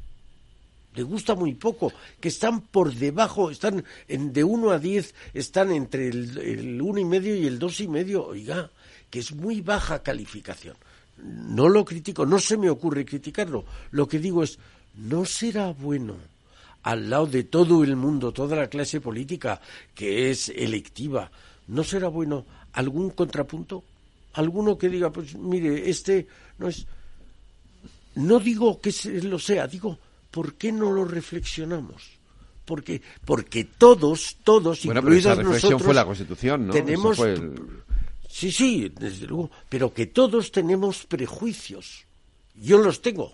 [0.95, 5.71] Le gusta muy poco, que están por debajo, están en, de uno a diez, están
[5.71, 8.71] entre el, el uno y medio y el dos y medio, oiga,
[9.09, 10.75] que es muy baja calificación
[11.17, 13.65] no lo critico, no se me ocurre criticarlo.
[13.91, 14.59] Lo que digo es,
[14.95, 16.15] ¿no será bueno
[16.83, 19.59] al lado de todo el mundo, toda la clase política
[19.93, 21.31] que es electiva,
[21.67, 23.83] ¿no será bueno algún contrapunto?
[24.33, 26.27] Alguno que diga, pues mire, este
[26.59, 26.85] no es...
[28.15, 28.93] No digo que
[29.23, 29.97] lo sea, digo,
[30.35, 32.09] ¿por qué no lo reflexionamos?
[32.65, 36.73] Porque, porque todos, todos, bueno, incluidos pero esa reflexión nosotros, fue la Constitución, ¿no?
[36.73, 37.55] tenemos el-
[38.29, 42.03] Sí, sí, desde luego, pero que todos tenemos prejuicios.
[42.53, 43.33] Yo los tengo.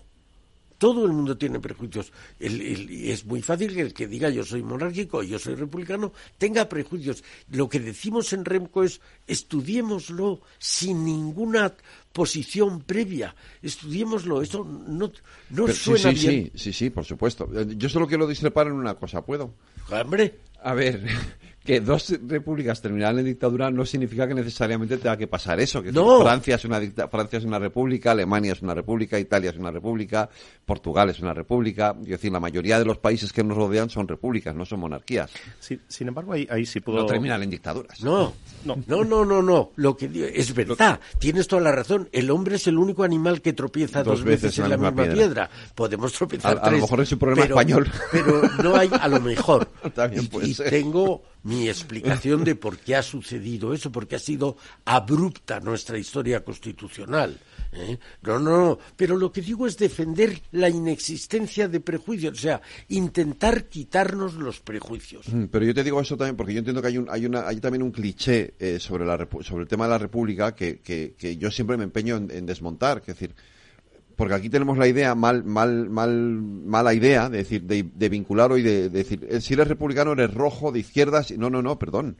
[0.82, 2.10] Todo el mundo tiene prejuicios.
[2.40, 6.12] El- el- es muy fácil que el que diga yo soy monárquico, yo soy republicano,
[6.38, 7.22] tenga prejuicios.
[7.52, 11.72] Lo que decimos en Remco es estudiémoslo sin ninguna
[12.12, 13.32] posición previa.
[13.62, 14.42] Estudiémoslo.
[14.42, 15.12] Eso no,
[15.50, 16.50] no Pero suena sí, sí, bien.
[16.54, 17.48] sí, sí, sí, por supuesto.
[17.76, 19.54] Yo solo quiero discrepar en una cosa, ¿puedo?
[19.88, 20.34] Hombre.
[20.64, 21.00] A ver,
[21.64, 25.82] que dos repúblicas terminaran en dictadura no significa que necesariamente tenga que pasar eso.
[25.82, 26.20] Que No.
[26.22, 29.70] Francia es una dicta- Francia es una república, Alemania es una república, Italia es una
[29.70, 30.28] república,
[30.64, 31.94] Portugal es una república.
[32.02, 35.30] Es decir, la mayoría de los países que nos rodean son repúblicas, no son monarquías.
[35.60, 36.98] Sí, sin embargo, ahí, ahí sí puedo...
[36.98, 38.02] No terminan en dictaduras.
[38.02, 38.32] No,
[38.64, 39.70] no, no, no, no.
[39.76, 40.98] Lo que digo- es verdad.
[41.18, 42.08] Tienes toda la razón.
[42.12, 45.48] El hombre es el único animal que tropieza dos, veces, en la misma, piedra.
[45.74, 47.90] Podemos tropezar A- a lo tres, mejor es un problema pero- español.
[48.10, 49.66] Pero no hay, a lo mejor.
[49.94, 50.70] También Y- puede y ser.
[50.70, 56.44] tengo mi explicación de por qué ha sucedido eso, porque ha sido abrupta nuestra historia
[56.44, 57.38] constitucional.
[57.72, 57.98] ¿eh?
[58.22, 58.78] No, no, no.
[58.96, 64.60] Pero lo que digo es defender la inexistencia de prejuicios, o sea, intentar quitarnos los
[64.60, 65.28] prejuicios.
[65.28, 67.46] Mm, Pero yo te digo eso también porque yo entiendo que hay, un, hay, una,
[67.48, 71.14] hay también un cliché eh, sobre, la, sobre el tema de la República que, que,
[71.18, 72.98] que yo siempre me empeño en, en desmontar.
[72.98, 73.34] Es decir,
[74.22, 78.52] porque aquí tenemos la idea, mal, mal, mal, mala idea, de decir, de, de vincular
[78.52, 81.32] hoy, de, de decir, eh, si eres republicano eres rojo, de izquierdas.
[81.32, 82.18] y- No, no, no, perdón.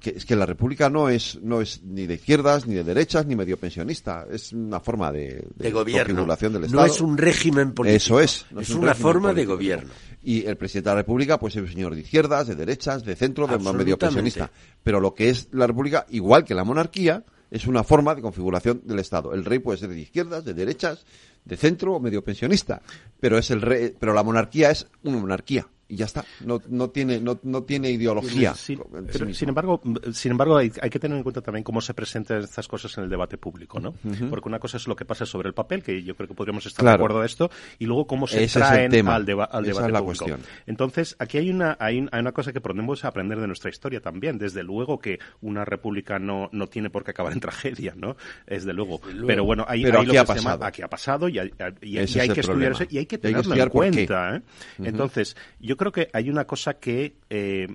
[0.00, 3.26] Que, es que la República no es, no es ni de izquierdas, ni de derechas,
[3.26, 4.26] ni medio pensionista.
[4.28, 6.26] Es una forma de, De gobierno.
[6.26, 6.86] del No Estado.
[6.86, 7.96] es un régimen político.
[7.96, 8.44] Eso es.
[8.50, 9.90] no Es un una forma de gobierno.
[10.24, 13.14] Y el presidente de la República, pues es un señor de izquierdas, de derechas, de
[13.14, 14.50] centro, de medio pensionista.
[14.82, 17.22] Pero lo que es la República, igual que la monarquía,
[17.54, 19.32] es una forma de configuración del Estado.
[19.32, 21.06] El rey puede ser de izquierdas, de derechas,
[21.44, 22.82] de centro o medio pensionista.
[23.20, 25.68] Pero es el rey, pero la monarquía es una monarquía.
[25.86, 26.24] Y ya está.
[26.40, 28.54] No, no tiene, no, no tiene ideología.
[28.54, 28.82] Sí, en sí
[29.12, 29.34] pero, mismo.
[29.38, 29.82] sin embargo,
[30.12, 33.04] sin embargo hay, hay que tener en cuenta también cómo se presentan estas cosas en
[33.04, 33.94] el debate público, ¿no?
[34.30, 36.64] Porque una cosa es lo que pasa sobre el papel, que yo creo que podríamos
[36.64, 36.98] estar Claro.
[36.98, 39.14] de acuerdo a esto, y luego cómo se Ese traen tema.
[39.14, 40.24] al, deba- al Esa debate es la público.
[40.24, 40.40] cuestión.
[40.66, 44.00] Entonces, aquí hay una, hay, un- hay una cosa que podemos aprender de nuestra historia
[44.00, 44.38] también.
[44.38, 48.16] Desde luego que una república no, no tiene por qué acabar en tragedia, ¿no?
[48.46, 49.00] Desde luego.
[49.04, 49.26] luego.
[49.26, 50.64] Pero bueno, hay, Pero hay aquí lo ha que se llama- pasado.
[50.64, 51.50] aquí ha pasado y hay,
[51.82, 54.36] y- hay es que estudiar eso y hay que Y hay que tenerlo en cuenta.
[54.36, 54.42] ¿eh?
[54.78, 57.68] Entonces, yo creo que hay una cosa que, eh,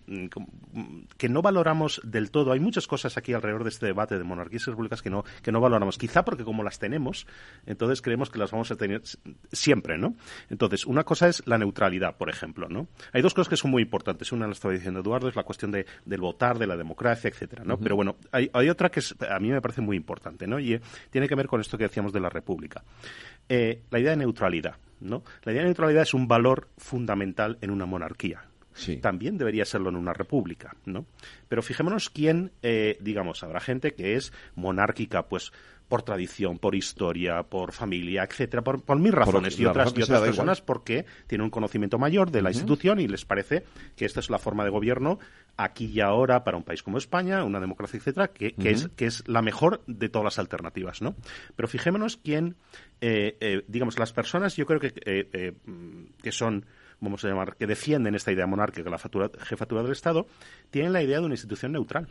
[1.17, 2.51] que no valoramos del todo.
[2.51, 5.51] Hay muchas cosas aquí alrededor de este debate de monarquías y repúblicas que no, que
[5.51, 5.97] no valoramos.
[5.97, 7.27] Quizá porque como las tenemos,
[7.65, 9.01] entonces creemos que las vamos a tener
[9.51, 10.15] siempre, ¿no?
[10.49, 12.87] Entonces, una cosa es la neutralidad, por ejemplo, ¿no?
[13.13, 14.31] Hay dos cosas que son muy importantes.
[14.31, 17.63] Una la estaba diciendo Eduardo, es la cuestión de, del votar, de la democracia, etcétera,
[17.65, 17.77] ¿no?
[17.77, 20.59] Pero bueno, hay, hay otra que es- a mí me parece muy importante, ¿no?
[20.59, 22.83] Y eh, tiene que ver con esto que decíamos de la república.
[23.47, 25.23] Eh, la idea de neutralidad, ¿no?
[25.43, 28.43] La idea de neutralidad es un valor fundamental en una monarquía.
[29.01, 31.05] También debería serlo en una república, ¿no?
[31.49, 35.51] Pero fijémonos quién, eh, digamos, habrá gente que es monárquica, pues
[35.89, 40.03] por tradición, por historia, por familia, etcétera, por, por mil razones y otras, razón y
[40.03, 43.63] otras personas porque tienen un conocimiento mayor de la institución y les parece
[43.97, 45.19] que esta es la forma de gobierno
[45.57, 49.05] aquí y ahora para un país como España, una democracia, etcétera, que, que es, que
[49.07, 51.15] es la mejor de todas las alternativas, ¿no?
[51.55, 52.55] Pero fijémonos quién,
[53.01, 56.65] eh, eh, digamos, las personas, yo creo que, eh, eh, mm, que son,
[57.01, 60.27] vamos a llamar, que defienden esta idea monárquica, la fatura- jefatura del Estado,
[60.69, 62.07] tienen la idea de una institución neutral.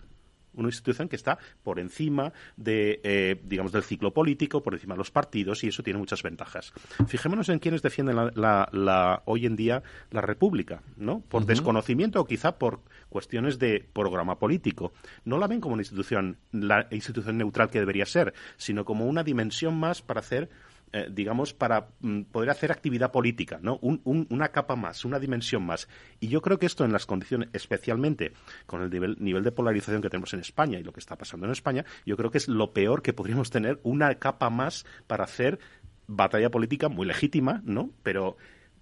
[0.59, 4.99] Una institución que está por encima de, eh, digamos, del ciclo político, por encima de
[4.99, 6.73] los partidos, y eso tiene muchas ventajas.
[7.07, 11.21] Fijémonos en quienes defienden la, hoy en día la República, ¿no?
[11.21, 14.93] Por desconocimiento o quizá por cuestiones de programa político.
[15.25, 19.23] No la ven como una institución, la institución neutral que debería ser, sino como una
[19.23, 20.49] dimensión más para hacer
[20.93, 23.79] eh, digamos, para mm, poder hacer actividad política, ¿no?
[23.83, 25.89] una capa más, una dimensión más.
[26.19, 28.33] Y yo creo que esto en las condiciones, especialmente
[28.67, 31.47] con el nivel, nivel, de polarización que tenemos en España y lo que está pasando
[31.47, 35.25] en España, yo creo que es lo peor que podríamos tener, una capa más para
[35.25, 35.59] hacer
[36.07, 37.91] batalla política muy legítima, ¿no?
[38.03, 38.39] Pero,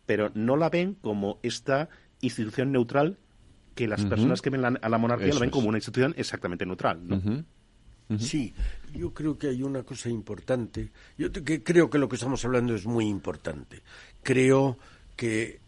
[0.07, 1.89] pero no la ven como esta
[2.21, 3.19] institución neutral
[3.75, 7.07] que las personas que ven a la monarquía lo ven como una institución exactamente neutral,
[7.07, 7.45] ¿no?
[8.21, 8.55] Sí,
[8.95, 10.91] yo creo que hay una cosa importante.
[11.19, 13.83] Yo creo que lo que estamos hablando es muy importante.
[14.23, 14.79] Creo
[15.17, 15.61] que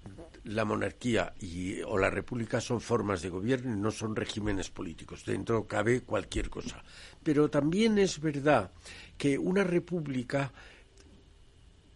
[0.45, 5.25] la monarquía y, o la república son formas de gobierno y no son regímenes políticos.
[5.27, 6.83] Dentro cabe cualquier cosa.
[7.23, 8.71] Pero también es verdad
[9.17, 10.53] que una república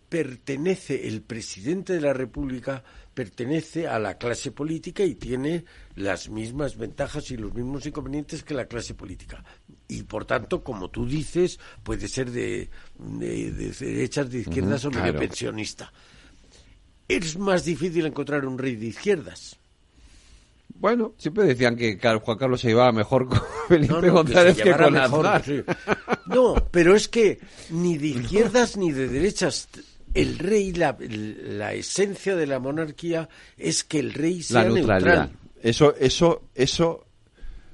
[0.09, 2.85] pertenece, el presidente de la república
[3.15, 5.65] pertenece a la clase política y tiene
[5.97, 9.45] las mismas ventajas y los mismos inconvenientes que la clase política.
[9.89, 15.15] Y por tanto, como tú dices, puede ser de, de, derechas, de izquierdas o medio
[15.17, 15.93] pensionista.
[17.09, 19.59] Es más difícil encontrar un rey de izquierdas.
[20.75, 25.45] Bueno, siempre decían que Juan Carlos se llevaba mejor con Felipe González que, con Aznar.
[26.27, 27.39] No, pero es que
[27.71, 29.69] ni de izquierdas ni de derechas
[30.15, 35.31] el rey, la, la, esencia de la monarquía es que el rey sea neutral.
[35.63, 37.07] Eso, eso, eso,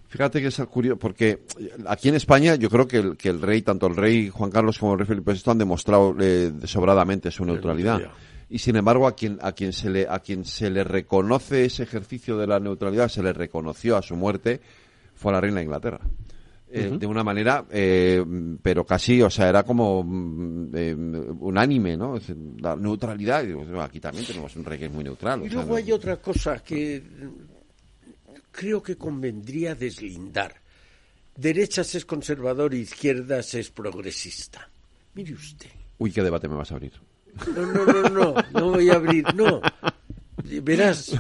[0.09, 1.41] fíjate que es curioso, porque
[1.87, 4.79] aquí en España yo creo que el, que el rey, tanto el rey Juan Carlos
[4.79, 8.03] como el rey Felipe VI han demostrado eh, sobradamente su neutralidad.
[8.51, 11.83] Y sin embargo, a quien, a quien se le, a quien se le reconoce ese
[11.83, 14.61] ejercicio de la neutralidad, se le reconoció a su muerte,
[15.15, 16.01] fue a la reina de Inglaterra.
[16.71, 18.23] Eh, de una manera, eh,
[18.61, 22.19] pero casi, o sea, era como mm, eh, unánime, ¿no?
[22.59, 23.43] La neutralidad,
[23.81, 25.43] aquí también tenemos un es muy neutral.
[25.47, 27.03] Y luego hay otra cosa que
[28.51, 30.55] creo que convendría deslindar.
[31.35, 34.69] Derechas es conservador, izquierdas es progresista.
[35.15, 35.71] Mire usted.
[35.97, 36.93] Uy, qué debate me vas a abrir.
[37.55, 39.63] No, no, no, no, no voy a abrir, no.
[40.63, 41.19] Verás,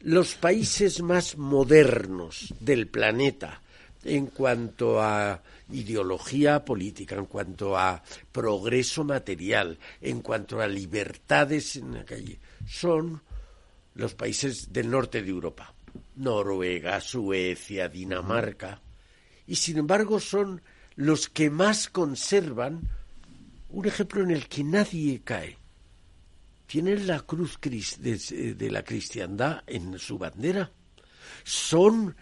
[0.00, 3.62] los países más modernos del planeta,
[4.04, 5.42] en cuanto a
[5.72, 13.22] ideología política, en cuanto a progreso material, en cuanto a libertades en la calle, son
[13.94, 15.74] los países del norte de Europa,
[16.16, 18.80] Noruega, Suecia, Dinamarca,
[19.46, 20.62] y sin embargo son
[20.96, 22.88] los que más conservan
[23.70, 25.56] un ejemplo en el que nadie cae.
[26.66, 30.70] Tienen la cruz de, de la cristiandad en su bandera.
[31.42, 32.14] Son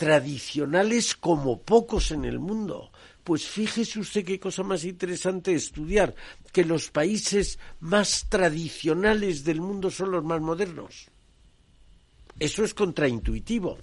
[0.00, 2.90] tradicionales como pocos en el mundo.
[3.22, 6.14] Pues fíjese usted qué cosa más interesante estudiar,
[6.54, 11.08] que los países más tradicionales del mundo son los más modernos.
[12.38, 13.76] Eso es contraintuitivo.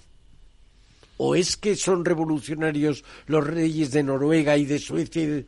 [1.18, 5.44] ¿O es que son revolucionarios los reyes de Noruega y de Suecia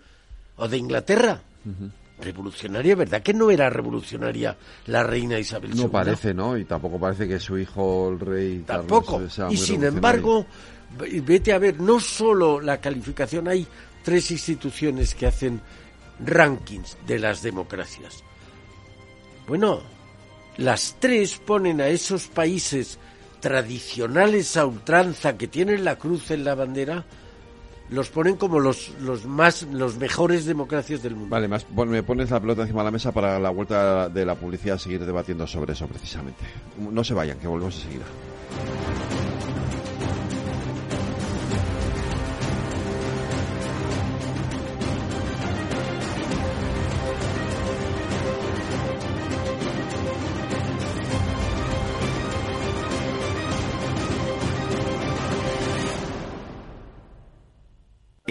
[0.55, 1.43] o de Inglaterra?
[2.21, 4.57] Revolucionaria, ¿verdad que no era revolucionaria
[4.87, 5.83] la reina Isabel II?
[5.83, 6.57] No parece, ¿no?
[6.57, 9.23] Y tampoco parece que su hijo, el rey Tampoco.
[9.51, 10.47] y sin embargo,
[10.99, 13.66] vete a ver, no solo la calificación, hay
[14.03, 15.61] tres instituciones que hacen
[16.25, 18.23] rankings de las democracias.
[19.47, 19.81] Bueno,
[20.57, 22.99] las tres ponen a esos países
[23.41, 27.05] tradicionales a ultranza que tienen la cruz en la bandera
[27.91, 31.30] los ponen como los, los más los mejores democracias del mundo.
[31.30, 34.34] Vale, más, me pones la pelota encima de la mesa para la vuelta de la
[34.34, 36.45] publicidad seguir debatiendo sobre eso precisamente.
[36.78, 38.05] No se vayan, que volvemos enseguida.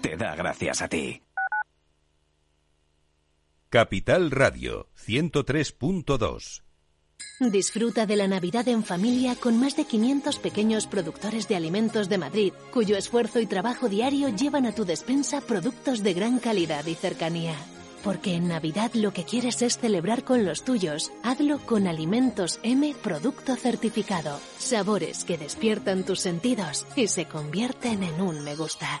[0.00, 1.22] te da gracias a ti.
[3.68, 6.62] Capital Radio 103.2
[7.38, 12.18] Disfruta de la Navidad en familia con más de 500 pequeños productores de alimentos de
[12.18, 16.96] Madrid, cuyo esfuerzo y trabajo diario llevan a tu despensa productos de gran calidad y
[16.96, 17.54] cercanía.
[18.02, 21.12] Porque en Navidad lo que quieres es celebrar con los tuyos.
[21.22, 24.40] Hazlo con Alimentos M Producto Certificado.
[24.58, 29.00] Sabores que despiertan tus sentidos y se convierten en un me gusta.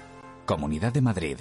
[0.51, 1.37] Comunidad de Madrid.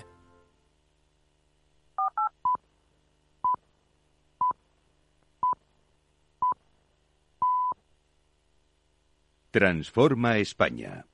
[9.50, 11.06] Transforma España.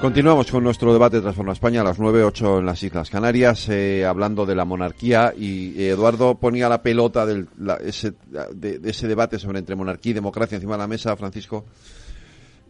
[0.00, 4.46] Continuamos con nuestro debate Transforma España a las 9.08 en las Islas Canarias, eh, hablando
[4.46, 7.48] de la monarquía y eh, Eduardo ponía la pelota del,
[7.84, 8.12] ese,
[8.54, 11.64] de, ese debate sobre entre monarquía y democracia encima de la mesa, Francisco.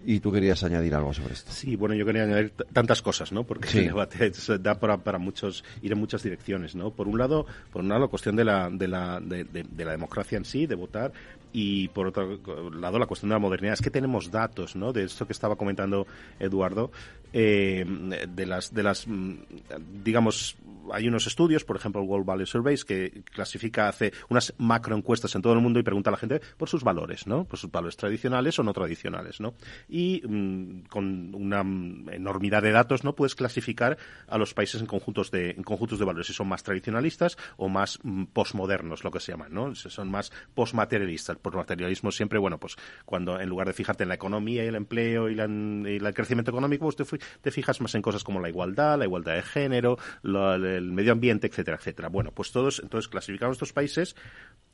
[0.07, 1.53] Y tú querías añadir algo sobre esto.
[1.53, 3.45] Sí, bueno, yo quería añadir tantas cosas, ¿no?
[3.45, 6.93] Porque el debate da para, para, muchos, ir en muchas direcciones, ¿no?
[6.93, 9.91] Por un lado, por un lado la cuestión de la, de la, de, de la
[9.91, 11.13] democracia en sí, de votar,
[11.53, 12.39] y por otro
[12.71, 13.75] lado la cuestión de la modernidad.
[13.75, 14.93] Es que tenemos datos, ¿no?
[14.93, 16.07] De esto que estaba comentando
[16.39, 16.91] Eduardo,
[17.33, 17.85] eh,
[18.29, 19.35] de las, de las, mm,
[20.03, 20.57] digamos,
[20.93, 25.43] hay unos estudios, por ejemplo, el World Value Surveys, que clasifica, hace unas macroencuestas en
[25.43, 27.45] todo el mundo y pregunta a la gente por sus valores, ¿no?
[27.45, 29.55] Por sus valores tradicionales o no tradicionales, ¿no?
[29.89, 33.15] Y mm, con una enormidad de datos, ¿no?
[33.15, 36.63] Puedes clasificar a los países en conjuntos de, en conjuntos de valores, si son más
[36.63, 39.75] tradicionalistas o más mm, postmodernos, lo que se llaman, ¿no?
[39.75, 44.09] Si son más postmaterialistas por materialismo siempre, bueno, pues cuando en lugar de fijarte en
[44.09, 48.25] la economía y el empleo y, el crecimiento económico, pues te, fijas más en cosas
[48.25, 49.99] como la igualdad, la igualdad de género,
[50.79, 52.09] el medio ambiente, etcétera, etcétera.
[52.09, 54.17] Bueno, pues todos, entonces clasificamos estos países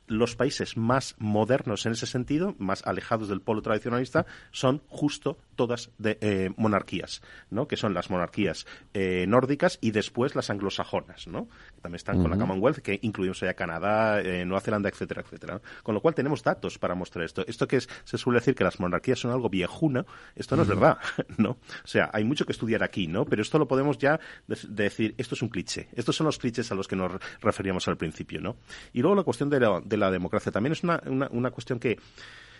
[0.07, 5.91] los países más modernos en ese sentido, más alejados del polo tradicionalista, son justo todas
[5.97, 7.67] de eh, monarquías, ¿no?
[7.67, 11.47] Que son las monarquías eh, nórdicas y después las anglosajonas, ¿no?
[11.75, 15.61] Que también están con la Commonwealth, que incluimos allá Canadá, eh, Nueva Zelanda, etcétera, etcétera.
[15.83, 17.45] Con lo cual tenemos datos para mostrar esto.
[17.47, 20.97] Esto que se suele decir que las monarquías son algo viejuna, esto no es verdad,
[21.37, 21.51] ¿no?
[21.51, 23.25] O sea, hay mucho que estudiar aquí, ¿no?
[23.25, 25.87] Pero esto lo podemos ya decir, esto es un cliché.
[25.93, 28.57] Estos son los clichés a los que nos referíamos al principio, ¿no?
[28.93, 31.97] Y luego la cuestión de la, de la democracia también es una, una, cuestión que,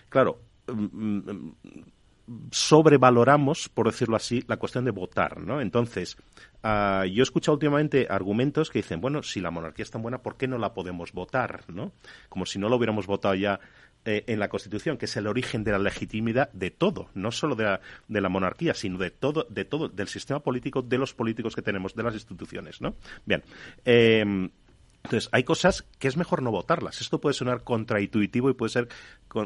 [0.10, 1.56] claro, mm, mm,
[2.52, 5.62] sobrevaloramos, por decirlo así, la cuestión de votar, ¿no?
[5.62, 6.18] Entonces,
[6.64, 10.20] uh, yo he escuchado últimamente argumentos que dicen, bueno, si la monarquía es tan buena,
[10.20, 11.92] ¿por qué no la podemos votar, no?
[12.30, 13.60] Como si no lo hubiéramos votado ya
[14.06, 17.56] eh, en la Constitución, que es el origen de la legitimidad de todo, no solo
[17.56, 21.14] de la, de la, monarquía, sino de todo, de todo, del sistema político, de los
[21.14, 22.96] políticos que tenemos, de las instituciones, ¿no?
[23.26, 23.44] Bien.
[23.84, 24.50] Eh,
[25.06, 27.00] entonces, hay cosas que es mejor no votarlas.
[27.00, 28.88] Esto puede sonar contraintuitivo y puede ser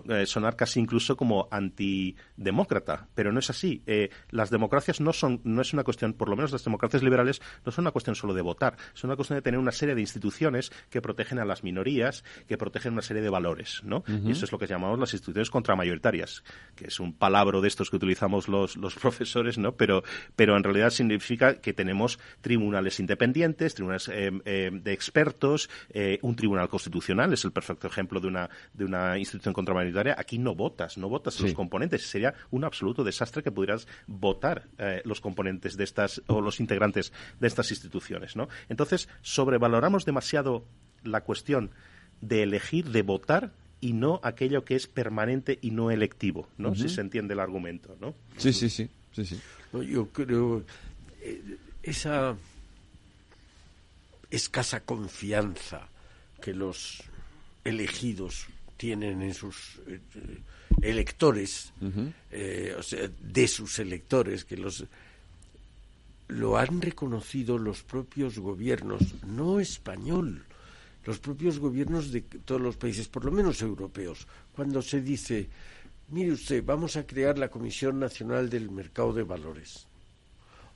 [0.07, 3.83] eh, sonar casi incluso como antidemócrata, pero no es así.
[3.85, 7.41] Eh, las democracias no son, no es una cuestión, por lo menos las democracias liberales,
[7.65, 10.01] no son una cuestión solo de votar, es una cuestión de tener una serie de
[10.01, 14.03] instituciones que protegen a las minorías, que protegen una serie de valores, ¿no?
[14.07, 16.43] Y eso es lo que llamamos las instituciones contramayoritarias,
[16.75, 19.73] que es un palabra de estos que utilizamos los, los profesores, ¿no?
[19.73, 20.03] Pero,
[20.35, 25.48] pero en realidad significa que tenemos tribunales independientes, tribunales eh, de expertos,
[25.89, 30.15] eh, un tribunal constitucional es el perfecto ejemplo de una, de una institución contramayoritaria.
[30.17, 32.03] Aquí no votas, no votas los componentes.
[32.03, 37.11] Sería un absoluto desastre que pudieras votar eh, los componentes de estas o los integrantes
[37.39, 38.47] de estas instituciones, ¿no?
[38.69, 40.65] Entonces, sobrevaloramos demasiado
[41.03, 41.71] la cuestión
[42.21, 46.75] de elegir, de votar y no aquello que es permanente y no electivo, ¿no?
[46.75, 48.13] Si se entiende el argumento, ¿no?
[48.37, 49.39] Sí, sí, sí, sí, sí.
[49.87, 50.63] yo creo
[51.21, 52.35] eh, esa
[54.29, 55.87] escasa confianza
[56.41, 57.03] que los
[57.63, 59.99] elegidos tienen en sus eh,
[60.81, 61.73] electores,
[62.31, 64.85] eh, o sea, de sus electores, que los
[66.29, 70.45] lo han reconocido los propios gobiernos, no español,
[71.03, 75.49] los propios gobiernos de todos los países, por lo menos europeos, cuando se dice,
[76.09, 79.87] mire usted, vamos a crear la Comisión Nacional del Mercado de Valores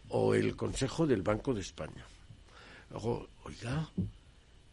[0.10, 2.04] o el Consejo del Banco de España
[3.46, 3.90] oiga,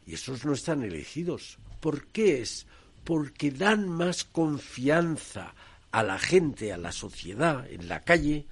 [0.06, 1.58] y esos no están elegidos.
[1.80, 2.66] ¿Por qué es?
[3.04, 5.54] Porque dan más confianza
[5.90, 8.46] a la gente, a la sociedad, en la calle,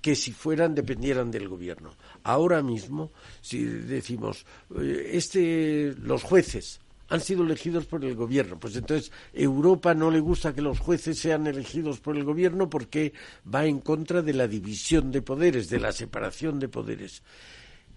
[0.00, 1.94] que si fueran dependieran del gobierno.
[2.24, 3.10] Ahora mismo,
[3.40, 4.44] si decimos,
[4.78, 10.20] eh, este, los jueces han sido elegidos por el gobierno, pues entonces Europa no le
[10.20, 13.12] gusta que los jueces sean elegidos por el gobierno porque
[13.52, 17.22] va en contra de la división de poderes, de la separación de poderes.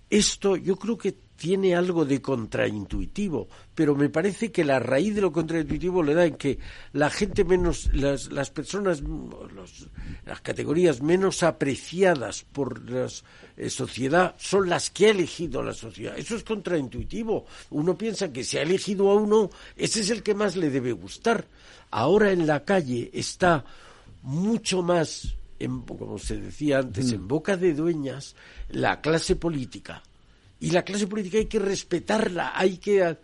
[0.09, 5.21] Esto yo creo que tiene algo de contraintuitivo, pero me parece que la raíz de
[5.21, 6.57] lo contraintuitivo le da en que
[6.93, 9.03] la gente menos, las, las personas,
[10.25, 13.07] las categorías menos apreciadas por la
[13.55, 16.17] eh, sociedad son las que ha elegido la sociedad.
[16.17, 17.45] Eso es contraintuitivo.
[17.69, 20.91] Uno piensa que si ha elegido a uno, ese es el que más le debe
[20.91, 21.45] gustar.
[21.91, 23.63] Ahora en la calle está
[24.23, 25.35] mucho más
[25.85, 28.35] como se decía antes, en boca de dueñas
[28.69, 30.03] la clase política.
[30.59, 33.17] Y la clase política hay que respetarla, hay que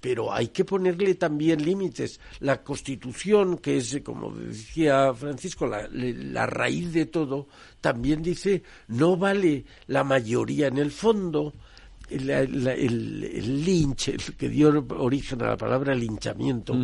[0.00, 2.20] pero hay que ponerle también límites.
[2.40, 7.48] La Constitución, que es, como decía Francisco, la, la, raíz de todo,
[7.80, 11.54] también dice no vale la mayoría en el fondo.
[12.08, 16.76] El, el, el, lynch, el que dio origen a la palabra linchamiento.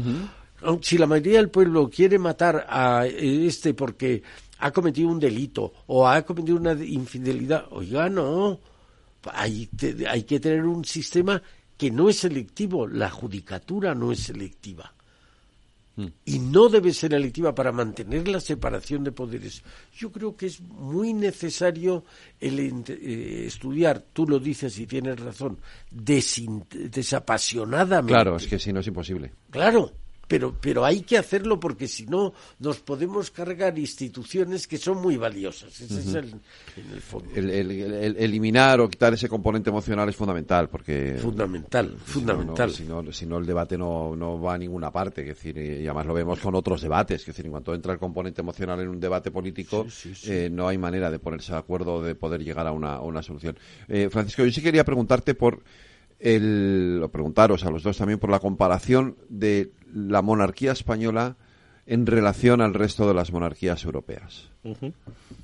[0.80, 4.22] Si la mayoría del pueblo quiere matar a este porque
[4.62, 7.66] ha cometido un delito o ha cometido una infidelidad.
[7.70, 8.60] Oiga, no.
[9.32, 9.68] Hay,
[10.08, 11.42] hay que tener un sistema
[11.76, 12.86] que no es selectivo.
[12.86, 14.94] La judicatura no es selectiva.
[15.96, 16.06] Hmm.
[16.24, 19.64] Y no debe ser electiva para mantener la separación de poderes.
[19.96, 22.04] Yo creo que es muy necesario
[22.40, 25.58] el eh, estudiar, tú lo dices y tienes razón,
[25.90, 28.12] desapasionadamente.
[28.12, 29.32] Claro, es que si no es imposible.
[29.50, 29.90] Claro,
[30.32, 35.18] pero, pero hay que hacerlo porque si no nos podemos cargar instituciones que son muy
[35.18, 35.78] valiosas.
[35.78, 36.28] Ese es el,
[36.74, 37.28] en el fondo.
[37.34, 42.70] El, eliminar o quitar ese componente emocional es fundamental porque fundamental, fundamental.
[42.70, 45.20] Si no, si no, el debate no, no va a ninguna parte.
[45.20, 47.20] Es decir, y además lo vemos con otros debates.
[47.20, 49.86] Es decir, en cuanto entra el componente emocional en un debate político,
[50.24, 53.22] eh, no hay manera de ponerse de acuerdo de poder llegar a una, a una
[53.22, 53.58] solución.
[53.86, 55.62] Eh, Francisco, yo sí quería preguntarte por
[56.22, 61.36] el, preguntaros a los dos también por la comparación de la monarquía española
[61.84, 64.51] en relación al resto de las monarquías europeas.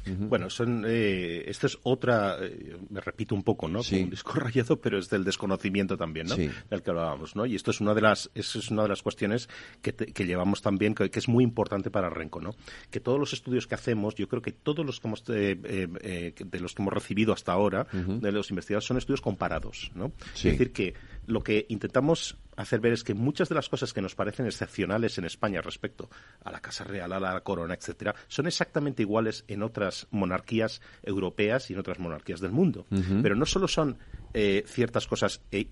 [0.06, 3.80] Bueno, son, eh, esta es otra, eh, me repito un poco, ¿no?
[3.80, 6.36] un disco rayado, pero es del desconocimiento también, ¿no?
[6.36, 7.44] Del que hablábamos, ¿no?
[7.44, 9.48] Y esto es una de las, es una de las cuestiones
[9.82, 12.54] que, que llevamos también, que, es muy importante para Renco, ¿no?
[12.90, 16.60] Que todos los estudios que hacemos, yo creo que todos los que hemos, eh, de
[16.60, 20.12] los que hemos recibido hasta ahora, de los investigadores, son estudios comparados, ¿no?
[20.34, 20.94] Es decir, que
[21.29, 25.18] lo que intentamos hacer ver es que muchas de las cosas que nos parecen excepcionales
[25.18, 26.11] en España respecto
[26.43, 31.70] a la Casa Real, a la corona, etcétera, son exactamente iguales en otras monarquías europeas
[31.70, 32.87] y en otras monarquías del mundo.
[33.22, 33.99] Pero no solo son
[34.35, 35.68] eh, ciertas cosas eh,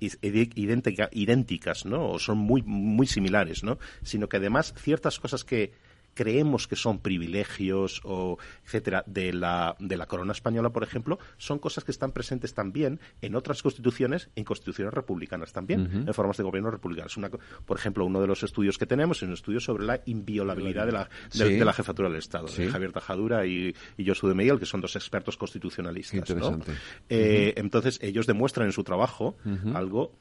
[1.13, 2.11] idénticas, ¿no?
[2.11, 3.79] O son muy, muy similares, ¿no?
[4.03, 5.73] Sino que además ciertas cosas que
[6.17, 11.59] creemos que son privilegios o etcétera de la, de la corona española, por ejemplo, son
[11.59, 16.43] cosas que están presentes también en otras constituciones, en constituciones republicanas también, en formas de
[16.43, 17.17] gobierno republicanas.
[17.17, 20.87] Una, por ejemplo, uno de los estudios que tenemos es un estudio sobre la inviolabilidad
[20.87, 24.59] de la, de, la jefatura del Estado, de Javier Tajadura y, y Josu de Miguel,
[24.59, 26.31] que son dos expertos constitucionalistas.
[27.11, 29.37] Eh, entonces, ellos demuestran en su trabajo
[29.75, 30.15] algo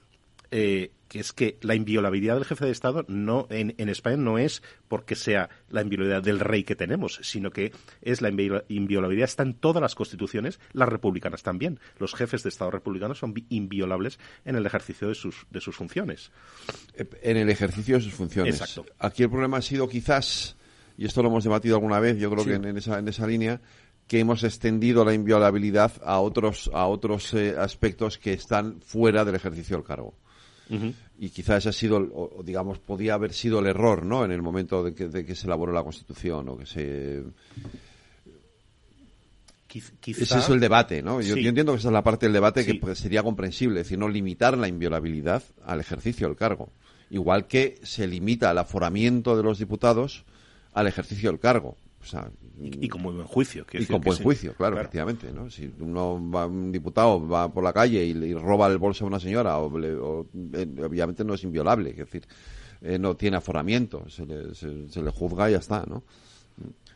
[0.51, 4.63] eh, que es que la inviolabilidad del jefe de Estado no en, España no es
[4.87, 7.71] porque sea la inviolabilidad del rey que tenemos, sino que
[8.01, 11.79] es la inviolabilidad está en todas las constituciones, las republicanas también.
[11.99, 16.31] Los jefes de Estado republicanos son inviolables en el ejercicio de sus, de sus funciones.
[17.21, 18.59] En el ejercicio de sus funciones.
[18.59, 18.85] Exacto.
[18.99, 20.57] Aquí el problema ha sido quizás,
[20.97, 23.61] y esto lo hemos debatido alguna vez, yo creo que en, esa, en esa línea,
[24.07, 29.35] que hemos extendido la inviolabilidad a otros, a otros eh, aspectos que están fuera del
[29.35, 30.13] ejercicio del cargo.
[30.69, 34.25] Y quizás ese ha sido, o, digamos, podía haber sido el error, ¿no?
[34.25, 37.23] En el momento de que, se elaboró la Constitución o que se.
[40.05, 41.21] Ese es el debate, ¿no?
[41.21, 43.99] Yo, entiendo que esa es la parte del debate que pues, sería comprensible, es decir,
[43.99, 46.69] no limitar la inviolabilidad al ejercicio del cargo.
[47.09, 50.23] Igual que se limita el aforamiento de los diputados
[50.73, 51.77] al ejercicio del cargo
[52.59, 53.65] y, con muy buen juicio.
[53.73, 55.31] Y con buen juicio, claro, efectivamente.
[55.31, 55.49] ¿no?
[55.49, 59.19] Si uno va, un diputado va por la calle y, roba el bolso a una
[59.19, 59.95] señora, o, eh,
[60.83, 62.25] obviamente no es inviolable, es decir,
[62.81, 66.03] eh, no tiene aforamiento, se le, se, le juzga y ya está, ¿no?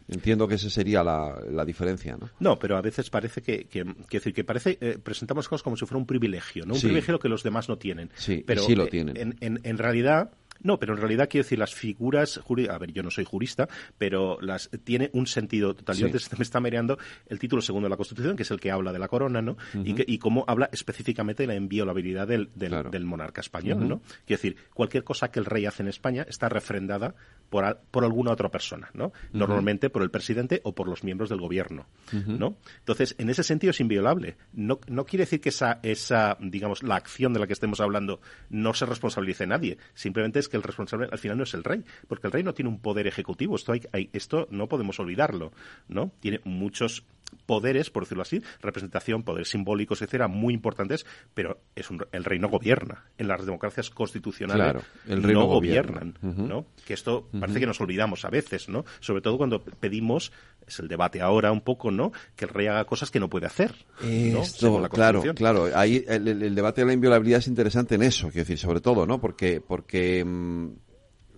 [0.07, 2.29] Entiendo que esa sería la, diferencia, ¿no?
[2.39, 5.85] No, pero a veces parece que, que, decir, que parece, eh, presentamos cosas como si
[5.85, 6.73] fuera un privilegio, ¿no?
[6.73, 8.09] Un privilegio que los demás no tienen.
[8.15, 9.17] Sí, pero sí lo tienen.
[9.17, 10.31] En, en, en realidad
[10.61, 13.67] No, pero en realidad quiero decir, las figuras, a ver, yo no soy jurista,
[13.97, 15.97] pero las tiene un sentido total.
[15.97, 18.71] Yo antes me está mareando el título segundo de la Constitución, que es el que
[18.71, 19.57] habla de la corona, ¿no?
[19.73, 24.01] y, que, y cómo habla específicamente de la inviolabilidad del, del, monarca español, ¿no?
[24.25, 27.15] Quiero decir, cualquier cosa que el rey hace en España está refrendada
[27.49, 29.11] por, por alguna otra persona, ¿no?
[29.31, 32.57] Normalmente por el presidente o por los miembros del gobierno, ¿no?
[32.79, 34.37] Entonces, en ese sentido es inviolable.
[34.53, 38.19] No, no quiere decir que esa, esa, digamos, la acción de la que estemos hablando
[38.49, 39.77] no se responsabilice nadie.
[39.93, 42.53] Simplemente es que el responsable al final no es el rey, porque el rey no
[42.53, 43.55] tiene un poder ejecutivo.
[43.55, 45.51] Esto, hay, esto no podemos olvidarlo,
[45.87, 46.11] ¿no?
[46.19, 47.05] Tiene muchos
[47.45, 52.49] poderes, por decirlo así, representación, poderes simbólicos, etcétera, muy importantes, pero es el rey no
[52.49, 53.05] gobierna.
[53.17, 56.65] En las democracias constitucionales el rey no, gobiernan, ¿no?
[56.85, 58.85] Que esto parece que nos olvidamos a veces, ¿no?
[58.99, 60.31] Sobre todo cuando pedimos,
[60.67, 62.11] es el debate ahora un poco, ¿no?
[62.35, 63.73] Que el rey haga cosas que no puede hacer.
[64.01, 65.69] Esto, claro, claro.
[65.75, 69.19] Ahí el, debate de la inviolabilidad es interesante en eso, quiero decir, sobre todo, ¿no?
[69.19, 70.75] Porque, porque mm,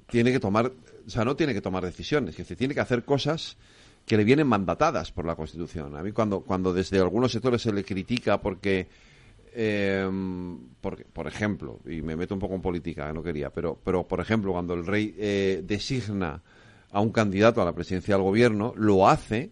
[0.09, 0.71] tiene que tomar,
[1.05, 3.57] o sea, no tiene que tomar decisiones, que tiene que hacer cosas
[4.05, 5.95] que le vienen mandatadas por la Constitución.
[5.95, 8.87] A mí cuando, cuando desde algunos sectores se le critica porque,
[9.53, 10.09] eh,
[10.81, 14.51] por ejemplo, y me meto un poco en política, no quería, pero, pero por ejemplo,
[14.51, 16.41] cuando el rey eh, designa
[16.91, 19.51] a un candidato a la presidencia del gobierno, lo hace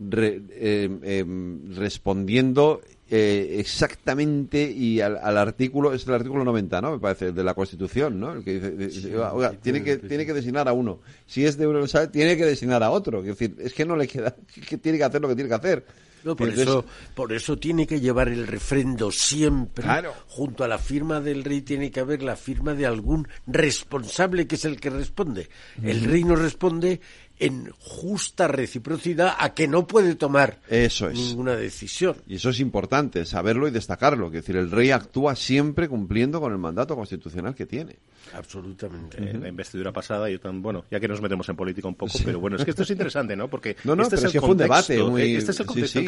[0.00, 6.92] eh, em, respondiendo eh, exactamente y al, artículo, es el artículo 90, ¿no?
[6.92, 8.32] Me parece, de la Constitución, ¿no?
[8.32, 11.00] El que dice, oiga, tiene que, tiene que designar a uno.
[11.26, 11.68] Si es de
[12.12, 13.20] tiene que designar a otro.
[13.20, 14.36] Es decir, es que no le queda,
[14.68, 15.86] que tiene que hacer lo que tiene que hacer.
[16.22, 19.86] por, eso, por eso tiene que llevar el refrendo siempre.
[20.26, 24.56] Junto a la firma del rey tiene que haber la firma de algún responsable que
[24.56, 25.48] es el que responde.
[25.82, 27.00] El rey no responde
[27.38, 32.16] en justa reciprocidad a que no puede tomar eso ninguna decisión.
[32.26, 34.26] Y eso es importante, saberlo y destacarlo.
[34.26, 37.96] Es decir, el rey actúa siempre cumpliendo con el mandato constitucional que tiene.
[38.34, 39.18] Absolutamente.
[39.30, 42.18] En la investidura pasada, yo tan, bueno, ya que nos metemos en política un poco,
[42.24, 43.48] pero bueno, es que esto es interesante, ¿no?
[43.48, 46.00] Porque este es, el contexto, este es el contexto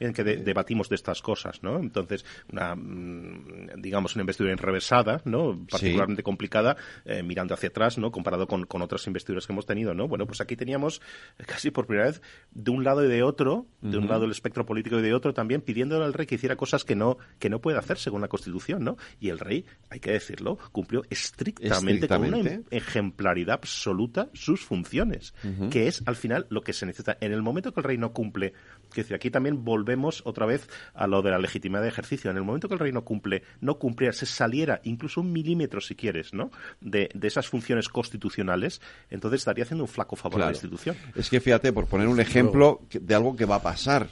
[0.00, 1.78] en que, debatimos de estas cosas, ¿no?
[1.78, 5.66] Entonces, una, mm, digamos, una investidura enrevesada, ¿no?
[5.70, 8.10] Particularmente complicada, eh, mirando hacia atrás, ¿no?
[8.10, 10.08] Comparado con, con otras investiduras que hemos tenido, ¿no?
[10.08, 11.00] Bueno, pues aquí teníamos teníamos
[11.46, 12.22] casi por primera vez
[12.52, 15.34] de un lado y de otro, de un lado el espectro político y de otro
[15.34, 18.28] también, pidiéndole al rey que hiciera cosas que no, que no puede hacer según la
[18.28, 18.96] Constitución, ¿no?
[19.18, 25.34] Y el rey, hay que decirlo, cumplió estrictamente, con una ejemplaridad absoluta sus funciones,
[25.70, 27.16] que es al final lo que se necesita.
[27.20, 28.52] En el momento que el rey no cumple,
[28.92, 32.30] que decir, aquí también volvemos otra vez a lo de la legitimidad de ejercicio.
[32.30, 35.80] En el momento que el rey no cumple, no cumpliera, se saliera incluso un milímetro,
[35.80, 36.50] si quieres, ¿no?
[36.80, 40.96] De, esas funciones constitucionales, entonces estaría haciendo un flaco favor a la institución.
[41.14, 44.08] Es que fíjate, por poner un ejemplo de algo que va a pasar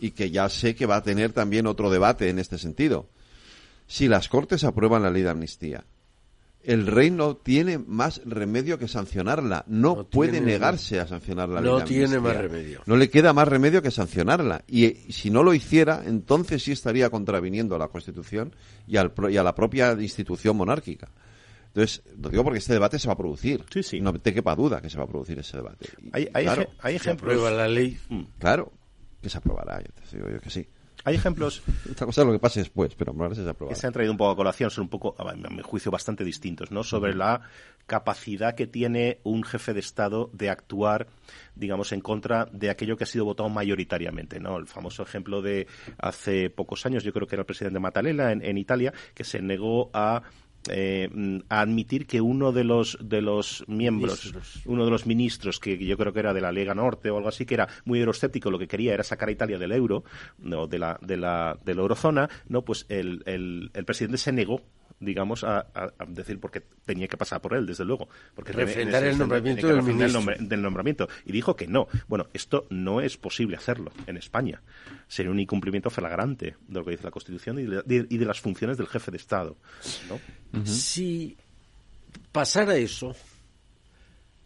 [0.00, 3.08] y que ya sé que va a tener también otro debate en este sentido.
[3.86, 5.84] Si las Cortes aprueban la ley de amnistía,
[6.64, 9.64] el rey no tiene más remedio que sancionarla.
[9.68, 11.70] No, puede negarse a sancionar la ley.
[11.70, 12.82] No tiene más remedio.
[12.86, 14.64] No le queda más remedio que sancionarla.
[14.66, 18.54] Y, si no lo hiciera, entonces sí estaría contraviniendo a la Constitución
[18.86, 21.08] y, al, y a la propia institución monárquica.
[21.68, 23.64] Entonces, lo digo porque este debate se va a producir.
[23.70, 24.00] Sí, sí.
[24.00, 25.88] No te quepa duda que se va a producir ese debate.
[26.12, 26.46] hay, hay,
[26.80, 27.34] hay ejemplos.
[27.34, 27.98] Se la ley.
[28.08, 28.22] Mm.
[28.38, 28.72] Claro,
[29.20, 30.66] que se aprobará, yo te digo yo que sí.
[31.06, 31.62] Hay ejemplos.
[31.88, 33.34] Esta cosa es lo que pase después, pero aprobará.
[33.68, 36.24] Que se han traído un poco a colación, son un poco, a mi juicio, bastante
[36.24, 36.82] distintos, ¿no?
[36.82, 37.42] Sobre la
[37.86, 41.06] capacidad que tiene un jefe de Estado de actuar,
[41.54, 44.56] digamos, en contra de aquello que ha sido votado mayoritariamente, ¿no?
[44.56, 45.66] El famoso ejemplo de
[45.98, 49.90] hace pocos años, yo creo que era el presidente Mattarella en Italia, que se negó
[49.92, 50.22] a
[50.70, 51.10] eh,
[51.48, 54.34] a admitir que uno de los de los miembros,
[54.64, 57.28] uno de los ministros, que yo creo que era de la Lega Norte o algo
[57.28, 60.04] así, que era muy euroscéptico, lo que quería era sacar a Italia del euro,
[60.38, 64.32] no, de la, de la, de la eurozona, no, pues el, el, el presidente se
[64.32, 64.62] negó
[65.04, 65.66] digamos, a,
[66.08, 68.08] decir porque tenía que pasar por él, desde luego.
[68.34, 71.08] Porque refrendar el nombramiento del, nombramiento.
[71.24, 71.88] Y dijo que no.
[72.08, 74.62] Bueno, esto no es posible hacerlo en España.
[75.08, 78.86] Sería un incumplimiento flagrante de lo que dice la Constitución y de, las funciones del
[78.86, 79.56] jefe de Estado.
[80.64, 81.36] Si
[82.32, 83.14] pasara eso,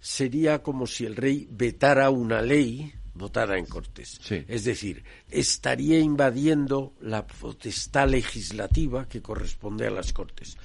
[0.00, 4.20] sería como si el rey vetara una ley votada en Cortes.
[4.30, 10.56] Es decir, estaría invadiendo la potestad legislativa que corresponde a las Cortes.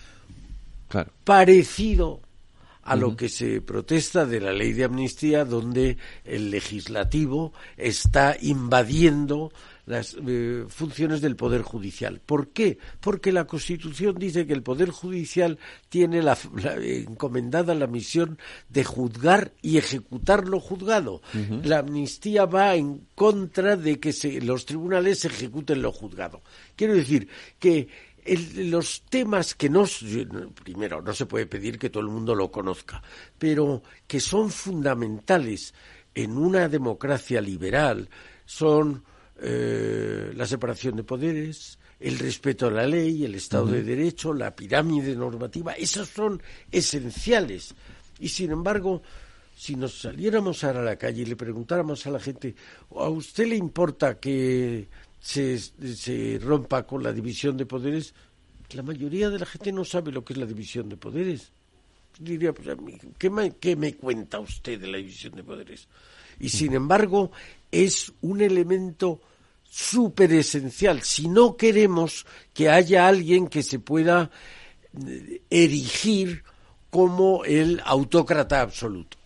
[1.23, 2.21] Parecido
[2.83, 9.51] a lo que se protesta de la ley de amnistía, donde el legislativo está invadiendo
[9.85, 12.21] las eh, funciones del Poder Judicial.
[12.25, 12.77] ¿Por qué?
[12.99, 16.37] Porque la Constitución dice que el Poder Judicial tiene la,
[16.81, 18.37] encomendada la misión
[18.69, 21.21] de juzgar y ejecutar lo juzgado.
[21.63, 26.41] La amnistía va en contra de que los tribunales ejecuten lo juzgado.
[26.75, 27.27] Quiero decir
[27.59, 27.87] que
[28.55, 29.85] los temas que no,
[30.63, 33.03] primero, no se puede pedir que todo el mundo lo conozca,
[33.37, 35.73] pero que son fundamentales
[36.15, 38.09] en una democracia liberal
[38.45, 39.03] son
[39.45, 44.55] eh, la separación de poderes, el respeto a la ley, el Estado de Derecho, la
[44.55, 46.41] pirámide normativa, esos son
[46.71, 47.75] esenciales.
[48.21, 49.01] Y sin embargo,
[49.53, 52.55] si nos saliéramos ahora a la calle y le preguntáramos a la gente,
[52.95, 54.87] ¿a usted le importa que
[55.19, 58.13] se, se rompa con la división de poderes?
[58.73, 61.51] La mayoría de la gente no sabe lo que es la división de poderes.
[62.17, 62.77] Diría, pues,
[63.17, 65.89] ¿qué me, ¿qué me cuenta usted de la división de poderes?
[66.39, 67.31] Y sin embargo,
[67.71, 69.19] es un elemento
[69.73, 71.01] súper esencial.
[71.01, 74.29] Si no queremos que haya alguien que se pueda
[75.07, 76.43] eh, erigir
[76.91, 79.17] como el autócrata absoluto.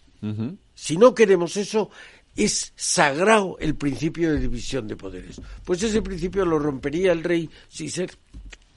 [0.74, 1.90] Si no queremos eso,
[2.36, 5.41] es sagrado el principio de división de poderes.
[5.65, 8.07] Pues ese principio lo rompería el rey si se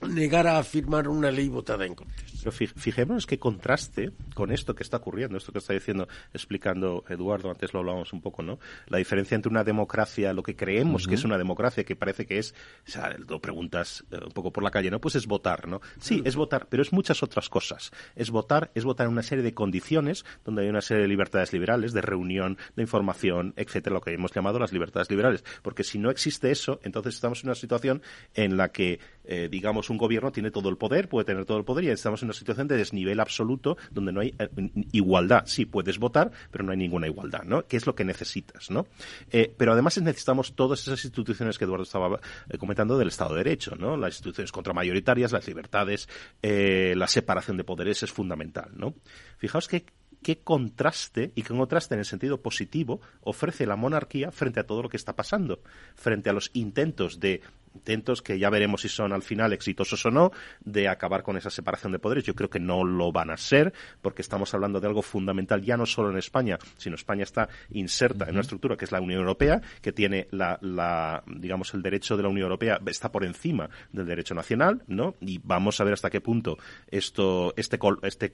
[0.08, 2.29] negara a firmar una ley votada en Cortes.
[2.42, 7.50] Pero fijémonos qué contraste con esto que está ocurriendo, esto que está diciendo, explicando Eduardo,
[7.50, 8.58] antes lo hablábamos un poco, ¿no?
[8.88, 12.38] La diferencia entre una democracia, lo que creemos que es una democracia, que parece que
[12.38, 12.54] es,
[12.86, 15.00] o sea, lo preguntas eh, un poco por la calle, ¿no?
[15.00, 15.80] Pues es votar, ¿no?
[15.98, 17.90] Sí, es votar, pero es muchas otras cosas.
[18.16, 21.52] Es votar, es votar en una serie de condiciones donde hay una serie de libertades
[21.52, 25.44] liberales, de reunión, de información, etcétera, lo que hemos llamado las libertades liberales.
[25.62, 28.02] Porque si no existe eso, entonces estamos en una situación
[28.34, 31.64] en la que, eh, digamos, un gobierno tiene todo el poder, puede tener todo el
[31.64, 34.48] poder y estamos en una situación de desnivel absoluto donde no hay eh,
[34.92, 35.44] igualdad.
[35.46, 37.66] Sí, puedes votar, pero no hay ninguna igualdad, ¿no?
[37.66, 38.86] ¿Qué es lo que necesitas, no?
[39.30, 42.18] Eh, pero además necesitamos todas esas instituciones que Eduardo estaba
[42.58, 43.96] comentando del Estado de Derecho, ¿no?
[43.96, 46.08] Las instituciones contramayoritarias, las libertades,
[46.42, 48.94] la separación de poderes es fundamental, ¿no?
[49.38, 49.84] Fijaos que
[50.22, 54.82] qué contraste, y qué contraste en el sentido positivo, ofrece la monarquía frente a todo
[54.82, 55.60] lo que está pasando,
[55.94, 57.40] frente a los intentos de
[57.74, 61.50] intentos que ya veremos si son al final exitosos o no de acabar con esa
[61.50, 62.24] separación de poderes.
[62.24, 63.72] Yo creo que no lo van a ser
[64.02, 68.24] porque estamos hablando de algo fundamental ya no solo en España, sino España está inserta
[68.24, 72.22] en una estructura que es la Unión Europea, que tiene la, digamos el derecho de
[72.22, 75.16] la Unión Europea está por encima del derecho nacional, ¿no?
[75.20, 76.58] Y vamos a ver hasta qué punto
[76.90, 78.32] esto este este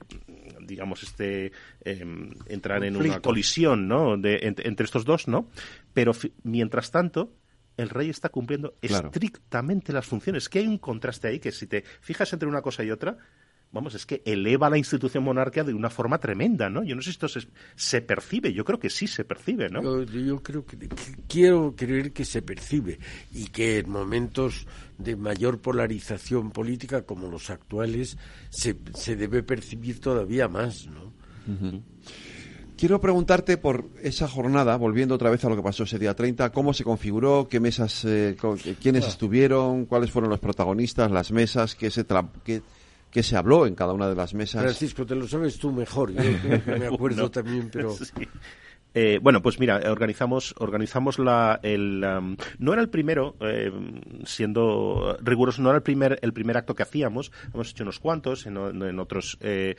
[0.61, 1.51] digamos este
[1.83, 4.17] em, entrar en una colisión, ¿no?
[4.17, 5.49] De, entre, estos dos, ¿no?
[5.93, 6.11] Pero
[6.43, 7.31] mientras tanto
[7.77, 10.49] el rey está cumpliendo estrictamente las funciones.
[10.49, 13.17] Que hay un contraste ahí que si te fijas entre una cosa y otra,
[13.71, 16.83] vamos, es que eleva la institución monárquica de una forma tremenda, ¿no?
[16.83, 17.27] Yo no sé si esto
[17.75, 20.03] se, percibe, yo creo que sí se percibe, ¿no?
[20.03, 20.89] Yo, creo que,
[21.27, 22.99] quiero creer que se percibe
[23.33, 24.67] y que en momentos
[24.97, 28.17] de mayor polarización política como los actuales
[28.49, 31.13] se, se debe percibir todavía más, ¿no?
[32.77, 36.51] Quiero preguntarte por esa jornada, volviendo otra vez a lo que pasó ese día 30,
[36.51, 38.37] cómo se configuró, qué mesas, eh,
[38.79, 39.07] quiénes ah.
[39.07, 42.05] estuvieron, cuáles fueron los protagonistas, las mesas, qué se,
[42.43, 44.61] qué, se habló en cada una de las mesas.
[44.61, 46.21] Francisco, te lo sabes tú mejor, yo
[46.77, 47.95] me acuerdo también, pero...
[48.99, 53.71] Eh, bueno, pues mira, organizamos, organizamos la, el, no era el primero, eh,
[54.25, 58.47] siendo riguroso, no era el primer, el primer acto que hacíamos, hemos hecho unos cuantos
[58.47, 59.75] en, otros, eh,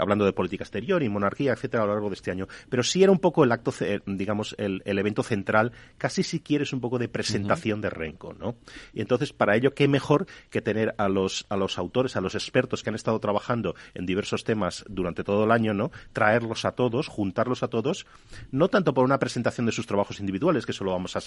[0.00, 3.02] hablando de política exterior y monarquía, etcétera, a lo largo de este año, pero sí
[3.02, 3.74] era un poco el acto,
[4.06, 8.56] digamos, el, evento central, casi si quieres un poco de presentación de Renco, ¿no?
[8.94, 12.34] Y entonces, para ello, qué mejor que tener a los, a los autores, a los
[12.34, 15.90] expertos que han estado trabajando en diversos temas durante todo el año, ¿no?
[16.14, 18.06] Traerlos a todos, juntarlos a todos,
[18.50, 21.20] no tanto por una presentación de sus trabajos individuales, que eso lo vamos a,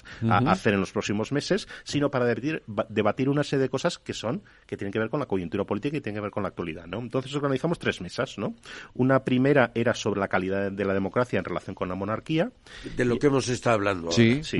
[0.49, 4.77] hacer en los próximos meses, sino para debatir, una serie de cosas que son, que
[4.77, 6.99] tienen que ver con la coyuntura política y tienen que ver con la actualidad, ¿no?
[6.99, 8.55] Entonces organizamos tres mesas, ¿no?
[8.93, 12.51] Una primera era sobre la calidad de la democracia en relación con la monarquía.
[12.95, 14.15] De lo que hemos estado hablando ahora.
[14.15, 14.59] Sí, sí.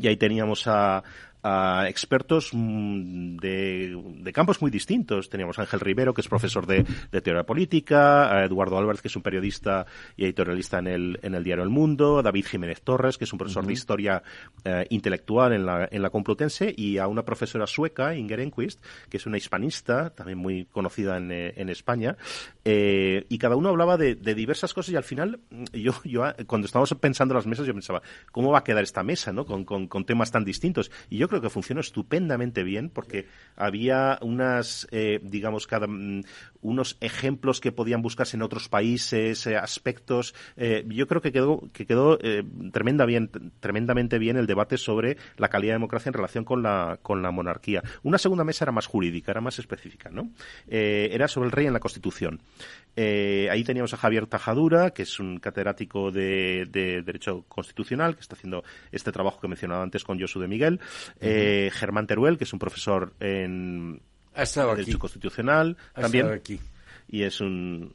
[0.00, 1.02] Y ahí teníamos a,
[1.42, 5.28] a expertos mm, de, campos muy distintos.
[5.28, 6.84] Teníamos a Ángel Rivero, que es profesor de,
[7.22, 9.86] teoría política, a Eduardo Álvarez, que es un periodista
[10.16, 13.32] y editorialista en el, en el diario El Mundo, a David Jiménez Torres, que es
[13.32, 14.22] un profesor de historia
[14.64, 19.16] eh, intelectual en la, en la Complutense, y a una profesora sueca, Inger Enquist, que
[19.16, 22.16] es una hispanista, también muy conocida en, eh, en España,
[22.64, 25.40] eh, y cada uno hablaba de, diversas cosas y al final,
[25.72, 28.02] yo, yo cuando estábamos pensando las mesas, yo pensaba,
[28.32, 29.46] ¿cómo va a quedar esta mesa, no?
[29.46, 30.90] Con, con, con temas tan distintos.
[31.08, 33.26] Y yo creo que funcionó estupendamente bien porque
[33.56, 36.22] había unas, eh, digamos, cada, mm,
[36.60, 40.34] unos ejemplos que podían buscarse en otros países, eh, aspectos.
[40.56, 42.18] Eh, yo creo que quedó, que quedó
[42.72, 43.30] tremenda bien,
[43.60, 47.30] tremendamente bien el debate sobre la calidad de democracia en relación con la, con la
[47.30, 47.82] monarquía.
[48.02, 50.30] Una segunda mesa era más jurídica, era más específica, ¿no?
[50.66, 52.40] era sobre el rey en la Constitución.
[52.96, 58.64] Ahí teníamos a Javier Tajadura, que es un catedrático de, Derecho Constitucional, que está haciendo
[58.90, 60.80] este trabajo que mencionaba antes con Josu de Miguel.
[61.20, 64.00] Eh, Germán Teruel, que es un profesor en
[64.34, 64.94] Derecho aquí.
[64.94, 66.26] Constitucional Ha también.
[66.26, 66.60] estado aquí.
[67.08, 67.92] Y es un,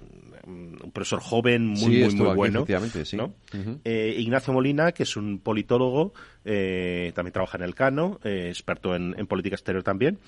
[0.48, 2.66] un profesor joven, muy, Sí, muy, muy aquí, bueno.
[3.84, 6.14] Eh, Ignacio Molina, que es un politólogo,
[6.46, 10.20] eh, también trabaja en el Cano, eh, experto en, en política exterior también,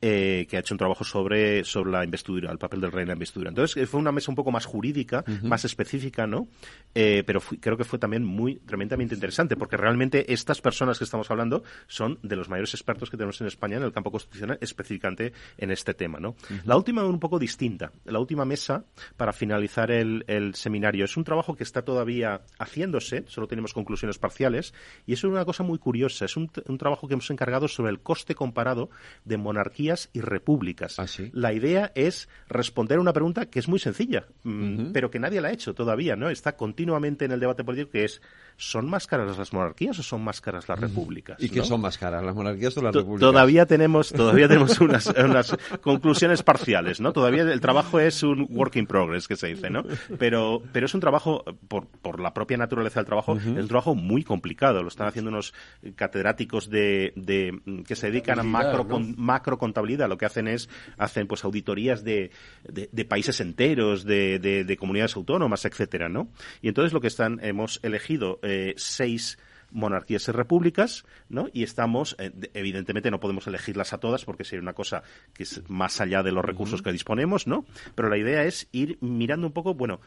[0.00, 3.08] eh, que ha hecho un trabajo sobre, sobre la investidura, el papel del rey en
[3.08, 3.48] la investidura.
[3.50, 6.48] Entonces, fue una mesa un poco más jurídica, más específica, ¿no?
[6.92, 11.30] Pero fui- creo que fue también muy tremendamente interesante, porque realmente estas personas que estamos
[11.30, 15.32] hablando son de los mayores expertos que tenemos en España en el campo constitucional, específicamente
[15.58, 16.34] en este tema, ¿no?
[16.64, 17.92] La última un poco distinta.
[18.04, 18.84] La última mesa,
[19.16, 24.18] para finalizar el, el seminario, es un trabajo que está todavía haciéndose, solo tenemos conclusiones
[24.18, 24.74] parciales,
[25.06, 26.24] y es una cosa muy curiosa.
[26.24, 26.48] Es un,
[26.78, 28.90] trabajo que hemos encargado sobre el coste comparado
[29.24, 30.96] de monarquías y repúblicas.
[31.32, 35.40] La idea es responder a una pregunta que es muy sencilla, mm, pero que nadie
[35.40, 36.30] la ha hecho todavía, ¿no?
[36.30, 38.22] Está continuamente en el debate político, que es,
[38.56, 41.42] ¿son más caras las monarquías o son más caras las repúblicas?
[41.42, 41.64] ¿Y qué ¿no?
[41.64, 43.20] son más caras, las monarquías o las repúblicas?
[43.20, 47.12] Todavía tenemos, todavía tenemos unas, unas conclusiones parciales, ¿no?
[47.12, 49.84] Todavía el trabajo es un work in progress, que se dice, ¿no?
[50.18, 53.94] Pero, pero es un trabajo, por, por la propia naturaleza del trabajo, es un trabajo
[53.94, 54.82] muy complicado.
[54.82, 55.51] Lo están haciendo unos
[55.96, 58.88] catedráticos de, de mm, que se dedican a macro, ¿no?
[58.88, 60.08] con- macrocontabilidad.
[60.08, 60.68] Lo que hacen es,
[60.98, 62.30] hacen pues auditorías de,
[62.68, 66.28] de, de países enteros, de, de, de comunidades autónomas, etcétera, ¿no?
[66.60, 69.38] Y entonces lo que están, hemos elegido eh, seis
[69.74, 71.48] monarquías y repúblicas, ¿no?
[71.52, 75.02] Y estamos, eh, de- evidentemente no podemos elegirlas a todas porque sería una cosa
[75.32, 77.64] que es más allá de los recursos que disponemos, ¿no?
[77.94, 80.00] Pero la idea es ir mirando un poco, bueno,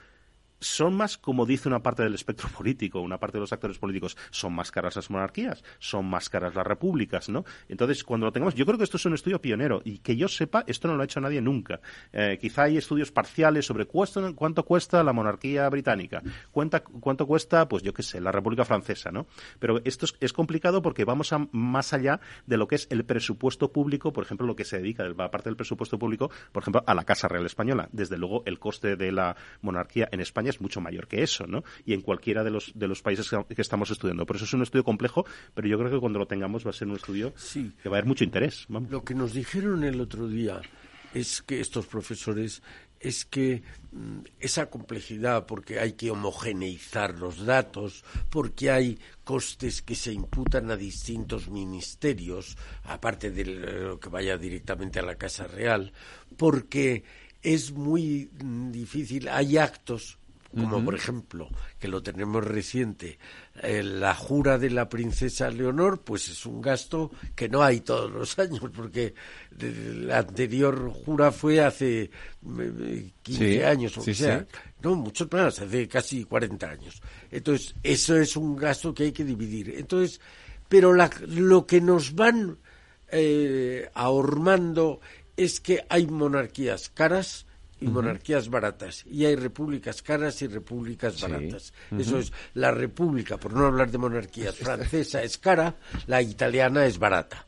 [0.59, 4.17] son más, como dice una parte del espectro político, una parte de los actores políticos,
[4.31, 7.45] son más caras las monarquías, son más caras las repúblicas, ¿no?
[7.69, 10.27] Entonces, cuando lo tengamos, yo creo que esto es un estudio pionero y que yo
[10.27, 11.81] sepa, esto no lo ha hecho nadie nunca.
[12.13, 16.21] Eh, quizá hay estudios parciales sobre cuesta- cuánto cuesta la monarquía británica,
[16.51, 19.27] cuánta- cuánto cuesta, pues yo qué sé, la República Francesa, ¿no?
[19.59, 23.03] Pero esto es, es complicado porque vamos a, más allá de lo que es el
[23.05, 26.83] presupuesto público, por ejemplo, lo que se dedica, la parte del presupuesto público, por ejemplo,
[26.87, 27.89] a la Casa Real Española.
[27.91, 31.63] Desde luego, el coste de la monarquía en España es mucho mayor que eso, ¿no?
[31.85, 34.25] Y en cualquiera de los, de los países que, que estamos estudiando.
[34.25, 36.73] Por eso es un estudio complejo, pero yo creo que cuando lo tengamos va a
[36.73, 37.33] ser un estudio
[37.81, 38.65] que va a haber mucho interés.
[38.67, 38.91] Vamos.
[38.91, 40.61] Lo que nos dijeron el otro día
[41.13, 42.61] es que estos profesores
[42.99, 49.95] es que mm, esa complejidad, porque hay que homogeneizar los datos, porque hay costes que
[49.95, 55.91] se imputan a distintos ministerios, aparte de lo que vaya directamente a la Casa Real,
[56.37, 57.03] porque
[57.41, 60.17] es muy mm, difícil, hay actos
[60.55, 61.49] como por ejemplo,
[61.79, 63.19] que lo tenemos reciente,
[63.61, 68.11] eh, la jura de la princesa Leonor, pues es un gasto que no hay todos
[68.11, 69.13] los años, porque
[69.59, 72.09] la anterior jura fue hace
[72.59, 74.39] eh, 15 Sí, años o sí, sea.
[74.39, 74.45] sí.
[74.81, 77.01] No, muchos más, hace casi 40 años.
[77.31, 79.73] Entonces, eso es un gasto que hay que dividir.
[79.77, 80.21] Entonces,
[80.69, 82.57] pero la- lo que nos van
[83.09, 84.99] eh, ahormando
[85.37, 87.44] es que hay monarquías caras
[87.79, 91.21] y monarquías baratas y hay repúblicas caras y repúblicas Sí.
[91.23, 91.73] baratas.
[91.97, 95.75] Eso es la república, por no hablar de monarquías, francesa es cara,
[96.07, 97.45] la italiana es barata.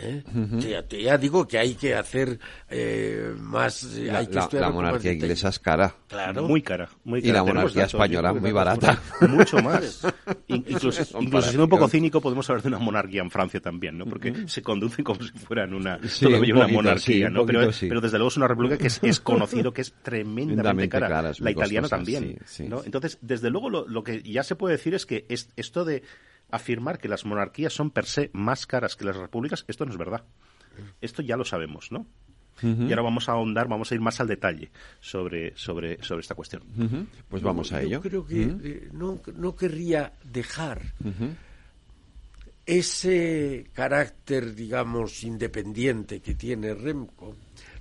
[0.00, 0.22] ¿Eh?
[0.58, 2.38] Ya, te- ya digo que hay que hacer
[2.70, 5.94] eh, más, eh, La, hay que la- estudiar la con más monarquía inglesa es cara.
[6.08, 6.46] Claro.
[6.48, 9.00] Muy cara, muy Y la Tenemos monarquía datos, española muy barata.
[9.28, 10.02] Mucho más.
[10.48, 13.60] In- incluso, En incluso siendo un poco cínico, podemos hablar de una monarquía en Francia
[13.60, 14.06] también, ¿no?
[14.06, 17.44] Porque se conducen como si fueran una, Sí, todavía un una monarquía, sí, ¿no?
[17.44, 17.88] Pero, poquito sí.
[17.88, 21.08] pero desde luego es una república que es, es conocido que es tremendamente cara.
[21.08, 22.78] cara, es la italiana costosa, también, sí, sí, ¿no?
[22.78, 22.82] sí.
[22.86, 26.02] Entonces, desde luego lo, lo que ya se puede decir es que es- esto de
[26.50, 29.98] afirmar que las monarquías son per se más caras que las repúblicas, esto no es
[29.98, 30.24] verdad.
[31.00, 32.06] Esto ya lo sabemos, ¿no?
[32.60, 36.34] Y ahora vamos a ahondar, vamos a ir más al detalle sobre, sobre, sobre esta
[36.34, 36.64] cuestión.
[37.28, 38.00] Pues vamos a Yo ello.
[38.00, 40.82] creo que eh, no, no querría dejar
[42.66, 47.36] ese carácter, digamos, independiente que tiene Remco.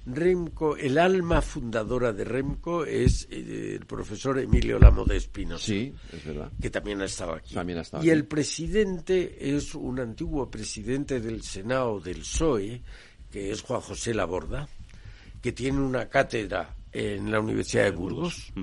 [0.10, 5.66] Remco, el alma fundadora de Remco es eh, el profesor Emilio Lamo de Espinosa.
[5.66, 6.52] Sí, es verdad.
[6.62, 7.54] Que también ha estado aquí.
[7.54, 8.18] También ha estado y aquí.
[8.18, 12.82] el presidente es un antiguo presidente del Senado del PSOE,
[13.30, 14.70] que es Juan José Laborda,
[15.42, 18.54] que tiene una cátedra en la Universidad de Burgos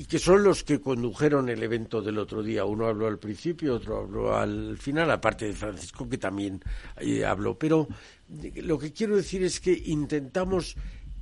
[0.00, 2.64] y que son los que condujeron el evento del otro día.
[2.64, 6.58] Uno habló al principio, otro habló al final, aparte de Francisco, que también
[6.96, 7.58] eh, habló.
[7.58, 7.86] Pero
[8.42, 10.74] eh, lo que quiero decir es que intentamos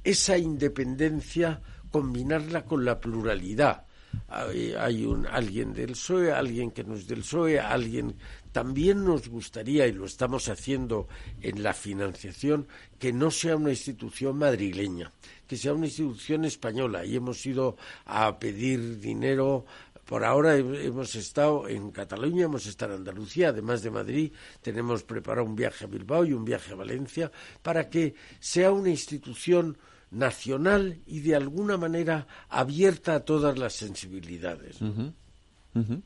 [0.04, 1.60] esa independencia
[1.90, 3.84] combinarla con la pluralidad.
[4.28, 8.14] Hay, un, alguien del PSOE, alguien que no es del PSOE, alguien...
[8.52, 11.08] También nos gustaría, y lo estamos haciendo
[11.40, 12.66] en la financiación,
[12.98, 15.12] que no sea una institución madrileña,
[15.46, 17.04] que sea una institución española.
[17.04, 17.76] Y hemos ido
[18.06, 19.66] a pedir dinero
[20.08, 25.46] por ahora hemos estado en Cataluña, hemos estado en Andalucía, además de Madrid, tenemos preparado
[25.46, 27.30] un viaje a Bilbao y un viaje a Valencia
[27.60, 29.76] para que sea una institución
[30.10, 34.78] nacional y de alguna manera abierta a todas las sensibilidades.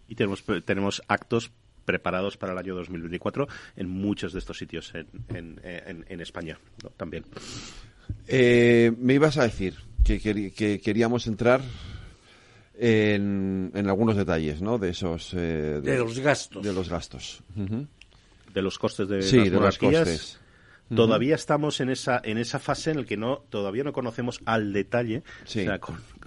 [0.09, 1.53] Y tenemos, tenemos actos
[1.85, 6.59] preparados para el año 2024 en muchos de estos sitios en, en, España
[6.97, 7.25] también.
[8.29, 11.61] Eh, me ibas a decir que, queríamos entrar
[12.79, 14.79] en, algunos detalles, ¿no?
[14.79, 19.51] De esos eh, de, los gastos, de los gastos, de los costes de sí, de
[19.51, 20.39] los costes.
[20.95, 24.73] Todavía estamos en esa en esa fase en la que no todavía no conocemos al
[24.73, 25.23] detalle,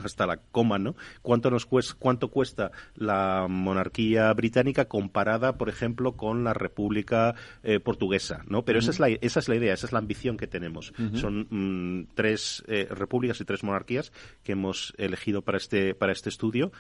[0.04, 0.96] hasta la coma, ¿no?
[1.22, 7.80] Cuánto nos cuesta, cuánto cuesta la monarquía británica comparada, por ejemplo, con la República eh,
[7.80, 8.64] portuguesa, ¿no?
[8.64, 10.94] Pero esa es la esa es la idea, esa es la ambición que tenemos.
[11.14, 14.12] Son mm, tres eh, repúblicas y tres monarquías
[14.44, 16.72] que hemos elegido para este para este estudio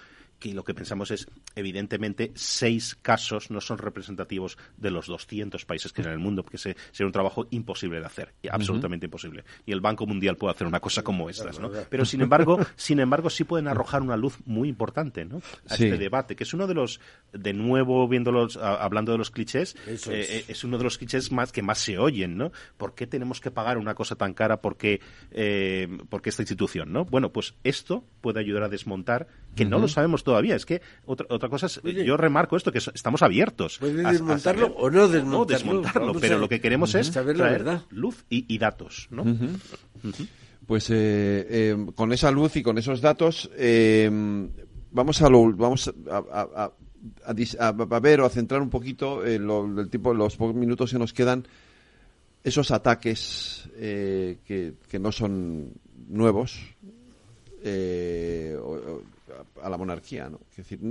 [0.46, 5.92] que lo que pensamos es, evidentemente, seis casos no son representativos de los 200 países
[5.92, 9.44] que hay en el mundo, porque sería un trabajo imposible de hacer, absolutamente imposible.
[9.66, 11.72] Y el Banco Mundial puede hacer una cosa como estas, ¿no?
[11.90, 15.42] Pero, sin embargo, sin embargo, sí pueden arrojar una luz muy importante, ¿no?
[15.68, 17.00] A este debate, que es uno de los,
[17.34, 20.64] de nuevo, viéndolos, hablando de los clichés, eh, eh, es.
[20.64, 22.52] uno de los clichés más que más se oyen, ¿no?
[22.78, 25.02] ¿Por qué tenemos que pagar una cosa tan cara porque,
[25.32, 27.06] eh, porque esta institución, ¿no?
[27.06, 30.35] Bueno, pues esto puede ayudar a desmontar, que no lo sabemos todavía.
[30.44, 33.78] Es que otra, otra cosa es, yo remarco esto, que estamos abiertos.
[33.80, 36.14] Puede desmontarlo o no desmontarlo.
[36.20, 37.84] pero lo que queremos es saber la verdad.
[37.90, 39.26] luz y, datos, ¿no?
[40.66, 44.10] Pues eh, eh, con esa luz y con esos datos eh,
[44.92, 46.72] vamos a lo, vamos a,
[47.28, 49.48] a, ver o a centrar un poquito el
[49.92, 51.48] tipo los pocos minutos que nos quedan
[52.44, 55.74] esos ataques que, que no son
[56.08, 56.76] nuevos
[57.68, 58.56] eh,
[59.62, 60.40] a la monarquía, ¿no?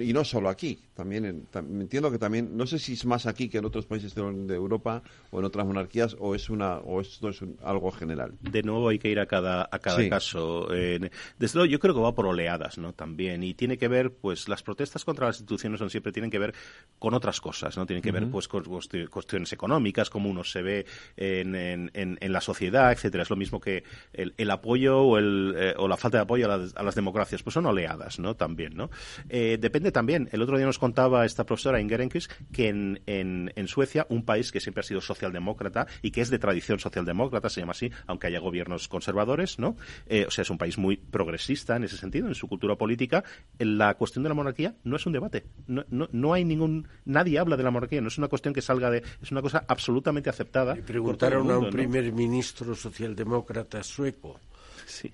[0.00, 3.58] y no solo aquí, también entiendo que también, no sé si es más aquí que
[3.58, 7.40] en otros países de, Europa o en otras monarquías o es una o esto es
[7.62, 8.34] algo general.
[8.40, 10.68] De nuevo hay que ir a cada a cada caso.
[10.68, 11.10] desde
[11.54, 12.92] luego yo creo que va por oleadas, ¿no?
[12.92, 16.38] También y tiene que ver, pues las protestas contra las instituciones son siempre tienen que
[16.38, 16.54] ver
[16.98, 17.86] con otras cosas, ¿no?
[17.86, 22.40] Tienen que ver pues con cuestiones económicas, como uno se ve en, en, en, la
[22.40, 23.22] sociedad, etcétera.
[23.22, 26.56] Es lo mismo que el, apoyo o el eh, o la falta de apoyo a
[26.56, 28.33] las, a las democracias, pues son oleadas, ¿no?
[28.36, 28.90] También, ¿no?
[29.28, 30.28] Eh, depende también.
[30.32, 34.60] El otro día nos contaba esta profesora Ingerenkis que en, en, Suecia, un país que
[34.60, 38.38] siempre ha sido socialdemócrata y que es de tradición socialdemócrata, se llama así, aunque haya
[38.38, 39.76] gobiernos conservadores, ¿no?
[40.06, 43.24] Eh, o sea, es un país muy progresista en ese sentido, en su cultura política.
[43.58, 45.46] La cuestión de la monarquía no es un debate.
[45.66, 46.86] No, no, no hay ningún.
[47.04, 49.02] Nadie habla de la monarquía, no es una cuestión que salga de.
[49.22, 50.74] Es una cosa absolutamente aceptada.
[50.74, 54.40] Le preguntaron a un primer ministro socialdemócrata sueco.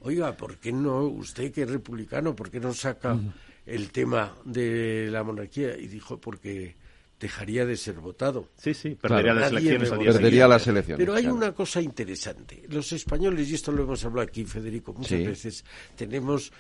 [0.02, 3.18] Oiga, ¿por qué no, usted que es republicano, por qué no saca
[3.66, 6.74] el tema de la monarquía y dijo porque
[7.20, 8.48] dejaría de ser votado.
[8.56, 9.90] Sí, sí, perdería las elecciones.
[9.90, 10.98] Perdería las elecciones.
[10.98, 12.64] Pero hay una cosa interesante.
[12.68, 15.64] Los españoles, y esto lo hemos hablado aquí, Federico, muchas veces,
[15.97, 16.51] tenemos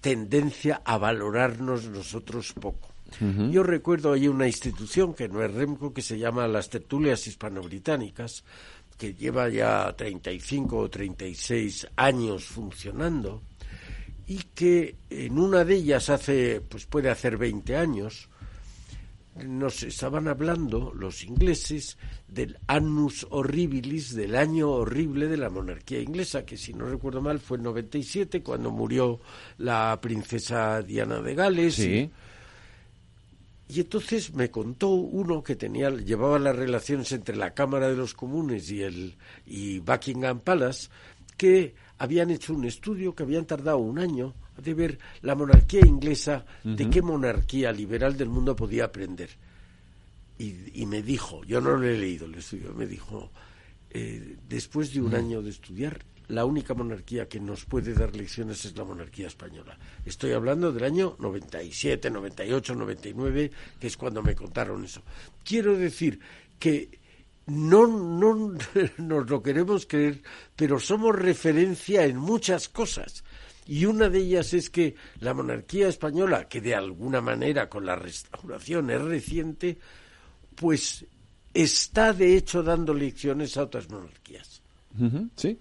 [0.00, 2.94] tendencia a valorarnos nosotros poco.
[3.50, 8.42] Yo recuerdo hay una institución que no es REMCO que se llama las tertulias hispano-británicas
[8.98, 13.42] que lleva ya 35 o 36 años funcionando
[14.26, 18.28] y que en una de ellas hace, pues puede hacer 20 años,
[19.42, 21.98] nos estaban hablando los ingleses
[22.28, 27.40] del annus horribilis, del año horrible de la monarquía inglesa, que si no recuerdo mal
[27.40, 29.20] fue en 97 cuando murió
[29.58, 31.78] la princesa Diana de Gales.
[31.80, 32.10] Y,
[33.68, 38.70] entonces me contó uno que tenía llevaba las relaciones entre la Cámara de los Comunes
[38.70, 39.14] y el
[39.46, 40.88] y Buckingham Palace
[41.36, 46.44] que habían hecho un estudio que habían tardado un año de ver la monarquía inglesa,
[46.62, 49.30] de qué monarquía liberal del mundo podía aprender.
[50.38, 53.30] Y, me dijo, yo no lo he leído el estudio, me dijo,
[53.90, 58.64] eh, después de un año de estudiar, la única monarquía que nos puede dar lecciones
[58.64, 59.78] es la monarquía española.
[60.04, 65.02] Estoy hablando del año 97, 98, 99, que es cuando me contaron eso.
[65.44, 66.18] Quiero decir
[66.58, 66.98] que
[67.46, 68.56] no, no
[68.98, 70.22] nos lo queremos creer,
[70.56, 73.24] pero somos referencia en muchas cosas.
[73.66, 77.96] Y una de ellas es que la monarquía española, que de alguna manera con la
[77.96, 79.78] restauración es reciente,
[80.54, 81.04] pues
[81.52, 84.62] está de hecho dando lecciones a otras monarquías.
[85.34, 85.58] Sí,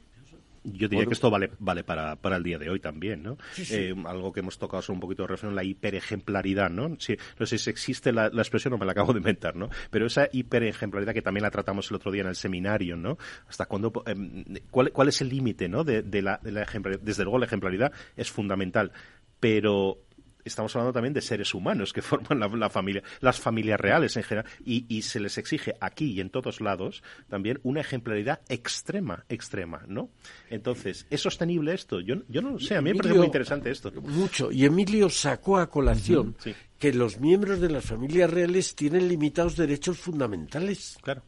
[0.63, 3.37] yo diría que esto vale, vale para, para el día de hoy también, ¿no?
[3.57, 6.95] Eh, algo que hemos tocado sobre un poquito de referencia, la hiperejemplaridad, ¿no?
[6.99, 9.69] Si, no sé si existe la, expresión o me la acabo de inventar, ¿no?
[9.89, 13.17] Pero esa hiperejemplaridad que también la tratamos el otro día en el seminario, ¿no?
[13.47, 15.83] Hasta cuándo, em, cuál, cuál es el límite, ¿no?
[15.83, 17.03] De, de, la, de la ejemplaridad.
[17.03, 18.91] Desde luego la ejemplaridad es fundamental,
[19.39, 20.02] pero
[20.45, 24.49] estamos hablando también de seres humanos que forman la, familia, las familias reales en general,
[24.63, 30.09] y, se les exige aquí y en todos lados también una ejemplaridad extrema, extrema, ¿no?
[30.49, 31.99] Entonces, ¿es sostenible esto?
[31.99, 33.91] Yo, yo no lo sé, a mí me parece muy interesante esto.
[34.01, 36.35] Mucho, y Emilio sacó a colación
[36.79, 40.97] que los miembros de las familias reales tienen limitados derechos fundamentales.
[41.01, 41.23] Claro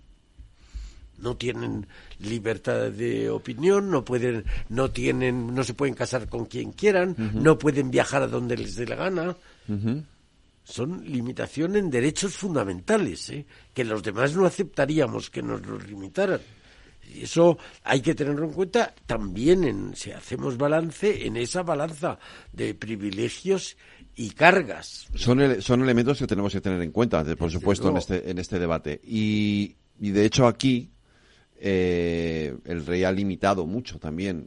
[1.25, 1.87] no tienen
[2.19, 7.57] libertad de opinión, no pueden, no tienen, no se pueden casar con quien quieran, no
[7.57, 9.35] pueden viajar a donde les dé la gana.
[10.63, 13.45] Son limitaciones en derechos fundamentales, ¿eh?
[13.73, 16.41] que los demás no aceptaríamos que nos los limitaran.
[17.13, 22.19] Y eso hay que tenerlo en cuenta también en, si hacemos balance en esa balanza
[22.51, 23.77] de privilegios
[24.15, 25.07] y cargas.
[25.15, 28.57] Son, son elementos que tenemos que tener en cuenta, por supuesto, en este, en este
[28.57, 28.99] debate.
[29.03, 30.89] Y, y de hecho aquí
[31.57, 34.45] eh, el rey ha limitado mucho también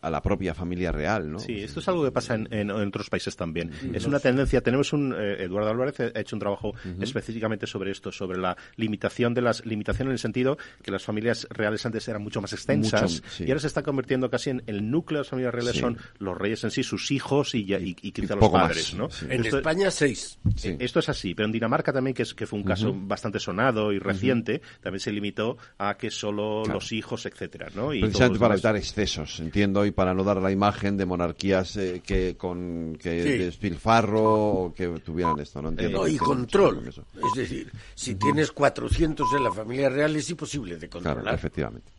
[0.00, 1.38] a la propia familia real, ¿no?
[1.38, 3.70] Sí, esto es algo que pasa en, otros países también.
[3.92, 4.60] Es una tendencia.
[4.60, 9.34] Tenemos un eh, Eduardo Álvarez ha hecho un trabajo específicamente sobre esto, sobre la limitación
[9.34, 13.22] de las limitaciones en el sentido que las familias reales antes eran mucho más extensas
[13.38, 16.36] y ahora se está convirtiendo casi en el núcleo de las familias reales son los
[16.36, 19.08] reyes en sí, sus hijos y, y, y quizá los padres, ¿no?
[19.28, 20.38] En España seis.
[20.62, 23.92] Esto es así, pero en Dinamarca también que, es, que fue un caso bastante sonado
[23.92, 27.94] y reciente, también se limitó a que solo los hijos, etcétera, ¿no?
[27.94, 32.02] Y Precisamente para evitar excesos, entiendo, y para no dar la imagen de monarquías eh,
[32.04, 35.68] que con que despilfarro o que tuvieran esto, ¿no?
[35.68, 36.08] Entiendo.
[36.08, 36.88] y control.
[36.88, 41.22] Es decir, si tienes 400 en la familia real es imposible de controlar.
[41.22, 41.92] Claro, efectivamente.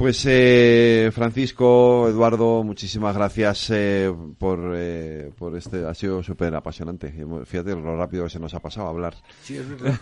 [0.00, 7.12] Pues eh, Francisco, Eduardo, muchísimas gracias eh, por, eh, por este, ha sido súper apasionante.
[7.44, 9.14] Fíjate lo rápido que se nos ha pasado a hablar.
[9.42, 10.00] Sí, es verdad.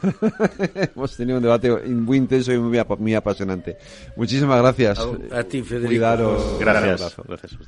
[0.94, 3.76] Hemos tenido un debate muy intenso y muy, muy apasionante.
[4.16, 5.00] Muchísimas gracias.
[5.32, 5.88] A, ti, Federico.
[5.88, 6.60] Cuidaros.
[6.60, 7.16] Gracias.
[7.26, 7.58] gracias.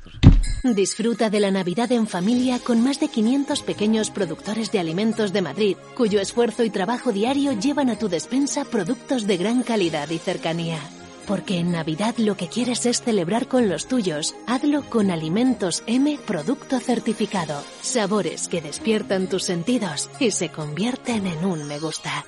[0.63, 5.41] Disfruta de la Navidad en familia con más de 500 pequeños productores de alimentos de
[5.41, 10.17] Madrid, cuyo esfuerzo y trabajo diario llevan a tu despensa productos de gran calidad y
[10.17, 10.79] cercanía.
[11.27, 14.35] Porque en Navidad lo que quieres es celebrar con los tuyos.
[14.47, 17.63] Hazlo con Alimentos M Producto Certificado.
[17.81, 22.25] Sabores que despiertan tus sentidos y se convierten en un me gusta.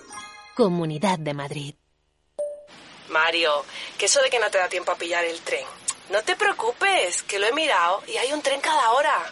[0.56, 1.76] Comunidad de Madrid.
[3.10, 3.66] Mario,
[3.98, 5.66] que eso de que no te da tiempo a pillar el tren.
[6.10, 9.32] No te preocupes, que lo he mirado y hay un tren cada hora.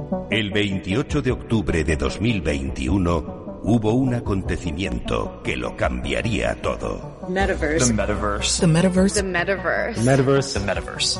[0.31, 7.19] El 28 de octubre de 2021 hubo un acontecimiento que lo cambiaría todo.
[7.27, 7.87] Metaverse.
[7.87, 8.61] The metaverse.
[8.61, 9.15] The metaverse.
[9.15, 9.95] The metaverse.
[9.95, 10.53] The metaverse.
[10.53, 11.19] The metaverse.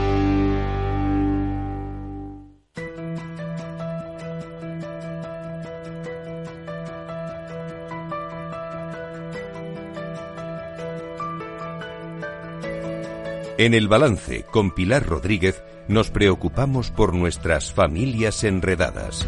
[13.61, 19.27] En el balance con Pilar Rodríguez nos preocupamos por nuestras familias enredadas.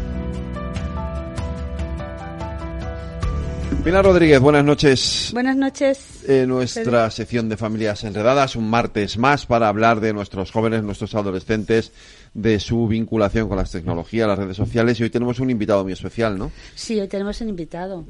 [3.84, 5.30] Pilar Rodríguez, buenas noches.
[5.32, 6.28] Buenas noches.
[6.28, 11.14] En nuestra sección de Familias Enredadas, un martes más para hablar de nuestros jóvenes, nuestros
[11.14, 11.92] adolescentes,
[12.32, 14.98] de su vinculación con las tecnologías, las redes sociales.
[14.98, 16.50] Y hoy tenemos un invitado muy especial, ¿no?
[16.74, 18.04] Sí, hoy tenemos un invitado.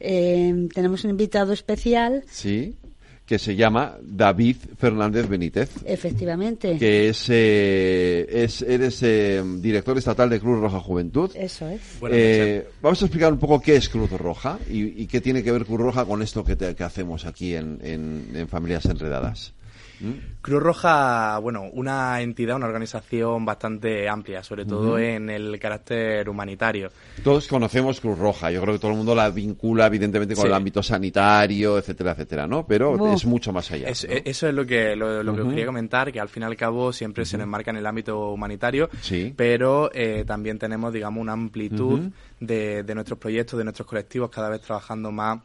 [0.00, 2.24] eh, tenemos un invitado especial.
[2.30, 2.78] Sí
[3.26, 5.70] que se llama David Fernández Benítez.
[5.84, 6.78] Efectivamente.
[6.78, 11.30] Que es, eh, es eres eh, director estatal de Cruz Roja Juventud.
[11.34, 11.80] Eso es.
[12.10, 15.50] Eh, vamos a explicar un poco qué es Cruz Roja y, y qué tiene que
[15.50, 19.52] ver Cruz Roja con esto que, te, que hacemos aquí en, en, en Familias Enredadas.
[20.00, 20.40] ¿Mm?
[20.42, 25.16] Cruz Roja, bueno, una entidad, una organización bastante amplia, sobre todo uh -huh.
[25.16, 26.90] en el carácter humanitario.
[27.22, 30.48] Todos conocemos Cruz Roja, yo creo que todo el mundo la vincula evidentemente con sí.
[30.48, 32.66] el ámbito sanitario, etcétera, etcétera, ¿no?
[32.66, 33.14] Pero uh.
[33.14, 33.88] es mucho más allá.
[33.88, 34.14] Es, ¿no?
[34.24, 35.36] Eso es lo que, lo, lo uh -huh.
[35.36, 37.78] que os quería comentar, que al fin y al cabo siempre se nos enmarca en
[37.78, 39.32] el ámbito humanitario, sí.
[39.36, 44.48] pero eh, también tenemos, digamos, una amplitud de, de nuestros proyectos, de nuestros colectivos, cada
[44.48, 45.38] vez trabajando más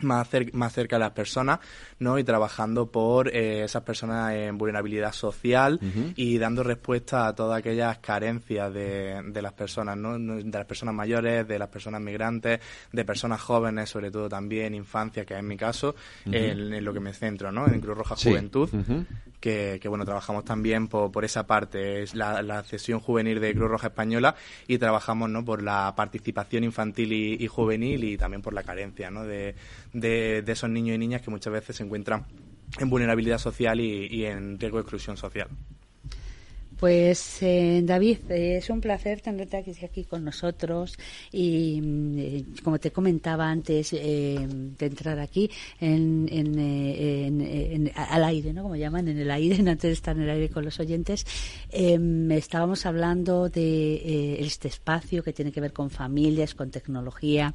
[0.00, 1.60] más, cer más cerca de las personas,
[1.98, 2.18] ¿no?
[2.18, 6.12] Y trabajando por eh, esas personas en vulnerabilidad social uh -huh.
[6.16, 10.18] y dando respuesta a todas aquellas carencias de, de, las personas, ¿no?
[10.18, 12.60] De las personas mayores, de las personas migrantes,
[12.92, 15.94] de personas jóvenes, sobre todo también infancia, que es mi caso,
[16.26, 16.36] uh -huh.
[16.36, 17.66] en, en, lo que me centro, ¿no?
[17.66, 18.30] En Cruz Roja sí.
[18.30, 19.06] Juventud, uh -huh.
[19.40, 23.54] que, que, bueno, trabajamos también por, por esa parte, es la, la sesión juvenil de
[23.54, 24.34] Cruz Roja Española
[24.66, 25.44] y trabajamos, ¿no?
[25.44, 29.24] Por la participación infantil y, y juvenil y también por la carencia, ¿no?
[29.24, 29.54] De,
[30.00, 32.26] de, esos niños y niñas que muchas veces se encuentran
[32.78, 35.48] en vulnerabilidad social y, y en riesgo de exclusión social.
[36.78, 40.98] Pues eh, David, eh, es un placer tenerte aquí, con nosotros
[41.32, 41.80] y
[42.18, 45.50] eh, como te comentaba antes de entrar aquí
[45.80, 48.64] en, en, en, al aire, ¿no?
[48.64, 51.24] Como llaman en el aire, antes de estar en el aire con los oyentes,
[51.70, 57.54] em, estábamos hablando de este espacio que tiene que ver con familias, con tecnología,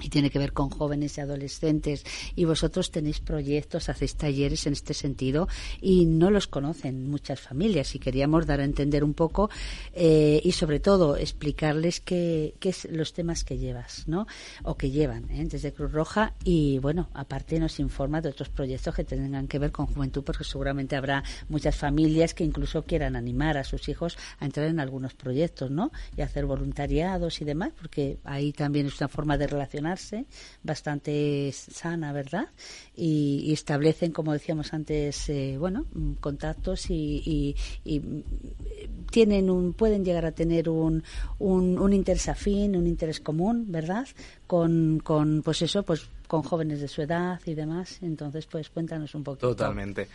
[0.00, 2.04] y tiene que ver con jóvenes y adolescentes
[2.34, 5.48] y vosotros tenéis proyectos, hacéis talleres en este sentido
[5.80, 9.50] y no los conocen muchas familias y queríamos dar a entender un poco
[9.92, 14.26] eh, y sobre todo explicarles qué, qué es los temas que llevas, ¿no?
[14.64, 15.44] O que llevan ¿eh?
[15.44, 19.72] desde Cruz Roja y bueno, aparte nos informa de otros proyectos que tengan que ver
[19.72, 24.46] con juventud porque seguramente habrá muchas familias que incluso quieran animar a sus hijos a
[24.46, 25.92] entrar en algunos proyectos, ¿no?
[26.16, 29.91] Y hacer voluntariados y demás porque ahí también es una forma de relacionar
[30.62, 32.48] bastante sana, ¿verdad?
[32.96, 35.86] Y, y, establecen, como decíamos antes, eh, bueno,
[36.20, 38.24] contactos y, y, y,
[39.10, 41.02] tienen un, pueden llegar a tener un,
[41.38, 44.06] un, un interés afín, un interés común, ¿verdad?
[44.46, 47.98] Con, con, pues eso, pues con jóvenes de su edad y demás.
[48.02, 49.48] Entonces, pues cuéntanos un poquito.
[49.48, 50.08] Totalmente.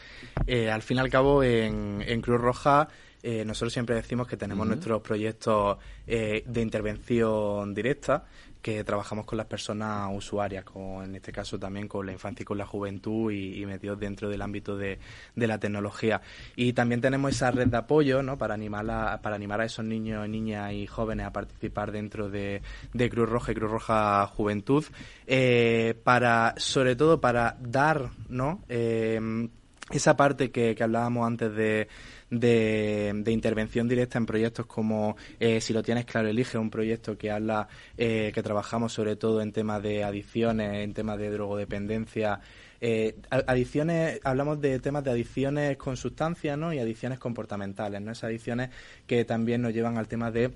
[0.46, 2.88] Eh, al fin y al cabo, en, en Cruz Roja
[3.24, 4.74] eh, nosotros siempre decimos que tenemos uh -huh.
[4.74, 8.26] nuestros proyectos eh, de intervención directa
[8.62, 12.46] que trabajamos con las personas usuarias, con, en este caso también con la infancia y
[12.46, 15.00] con la juventud y, metidos dentro del ámbito de,
[15.36, 16.22] de, la tecnología.
[16.56, 18.38] Y también tenemos esa red de apoyo ¿no?
[18.38, 22.62] para, animar a, para animar a esos niños, niñas y jóvenes a participar dentro de,
[22.94, 24.86] de Cruz Roja y Cruz Roja Juventud,
[25.26, 28.64] eh, para, sobre todo para dar ¿no?
[28.70, 29.50] Eh,
[29.92, 31.88] esa parte que hablábamos antes de
[32.30, 37.32] de, intervención directa en proyectos como eh, Si lo tienes claro, elige un proyecto que
[37.32, 37.68] habla,
[37.98, 42.40] eh, que trabajamos sobre todo en temas de adicciones, en temas de drogodependencia.
[42.80, 46.72] Eh, adicciones, hablamos de temas de adicciones con sustancias ¿no?
[46.74, 48.12] y adicciones comportamentales, ¿no?
[48.12, 48.70] esas adicciones
[49.08, 50.52] que también nos llevan al tema de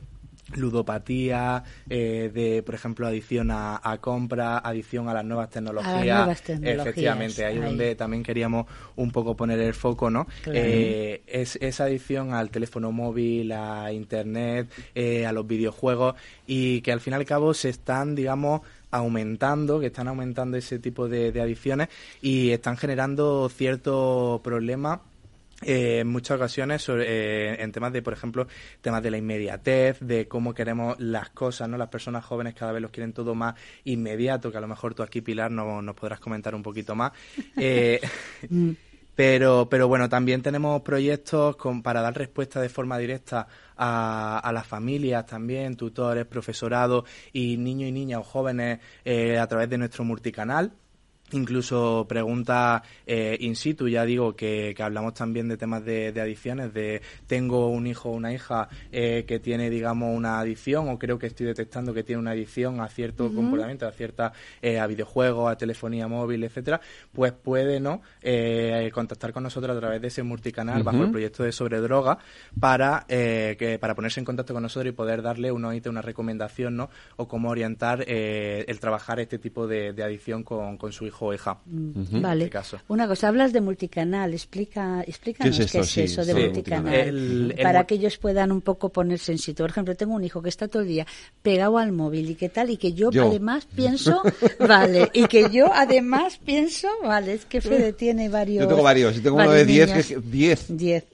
[0.55, 5.93] ludopatía, eh, de, por ejemplo, adicción a, a, compra, adicción a las nuevas tecnologías.
[5.93, 6.87] A las nuevas tecnologías.
[6.87, 8.65] Efectivamente, ahí es donde también queríamos
[8.95, 10.25] un poco poner el foco, ¿no?
[10.43, 10.59] Claro.
[10.61, 16.15] Eh, es esa adicción al teléfono móvil, a Internet, eh, a los videojuegos
[16.47, 18.61] y que al fin y al cabo se están, digamos,
[18.91, 21.87] aumentando, que están aumentando ese tipo de, de adicciones
[22.21, 24.99] y están generando ciertos problemas
[25.61, 28.47] eh, en muchas ocasiones sobre, eh, en temas de, por ejemplo,
[28.81, 31.77] temas de la inmediatez, de cómo queremos las cosas, ¿no?
[31.77, 35.03] Las personas jóvenes cada vez los quieren todo más inmediato, que a lo mejor tú
[35.03, 37.11] aquí, Pilar, no, nos podrás comentar un poquito más.
[37.63, 38.01] Eh,
[39.15, 43.47] pero, pero bueno, también tenemos proyectos con, para dar respuesta de forma directa
[43.77, 49.45] a, a las familias también, tutores, profesorado y niños y niñas o jóvenes eh, a
[49.47, 50.71] través de nuestro multicanal
[51.31, 57.01] incluso preguntas eh, in situ, ya digo que, hablamos también de temas de, adicciones, de
[57.27, 61.27] tengo un hijo o una hija eh, que tiene, digamos, una adicción o creo que
[61.27, 65.57] estoy detectando que tiene una adicción a cierto comportamiento, a cierta, eh, a videojuegos, a
[65.57, 66.81] telefonía móvil, etcétera,
[67.11, 68.01] pues puede, ¿no?,
[68.93, 72.17] contactar con nosotros a través de ese multicanal bajo el proyecto de Sobre Droga
[72.59, 76.89] para, que, para ponerse en contacto con nosotros y poder darle una, una recomendación, ¿no?,
[77.15, 82.21] o cómo orientar el trabajar este tipo de, de adicción con, con su hijo Mm,
[82.21, 82.45] vale.
[82.45, 87.55] Este Una cosa, hablas de multicanal, explica, explícanos qué es, eso de multicanal.
[87.61, 89.63] para que ellos puedan un poco ponerse en sitio.
[89.63, 91.05] Por ejemplo, tengo un hijo que está todo el día
[91.43, 94.21] pegado al móvil y qué tal, y que yo, además pienso,
[94.59, 98.63] vale, y que yo además pienso, vale, es que Fede tiene varios.
[98.63, 100.71] Yo tengo varios, y tengo uno de 10, 10.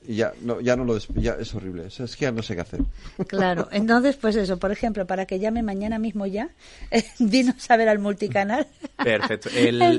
[0.08, 2.62] Y ya no, ya no lo, ya es horrible, es que ya no sé qué
[2.62, 2.80] hacer.
[3.28, 6.50] Claro, entonces pues eso, por ejemplo, para que llame mañana mismo ya,
[7.20, 8.68] dinos a ver al multicanal.
[9.04, 9.50] Perfecto.
[9.54, 9.97] El, el,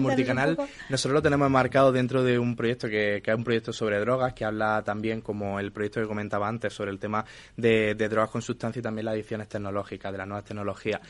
[0.00, 0.56] multicanal
[0.88, 4.34] nosotros lo tenemos marcado dentro de un proyecto que, que, es un proyecto sobre drogas
[4.34, 7.24] que habla también como el proyecto que comentaba antes sobre el tema
[7.56, 11.00] de, drogas con sustancia y también las adicciones tecnológicas, de las nuevas tecnologías.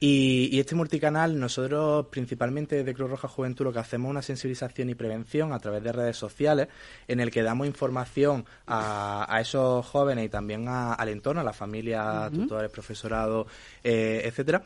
[0.00, 4.90] Y, este multicanal, nosotros principalmente desde Cruz Roja Juventud lo que hacemos es una sensibilización
[4.90, 6.68] y prevención a través de redes sociales
[7.06, 12.28] en el que damos información a, esos jóvenes y también al entorno, a la familia,
[12.32, 13.46] tutores, profesorado,
[13.82, 14.62] eh, etcétera,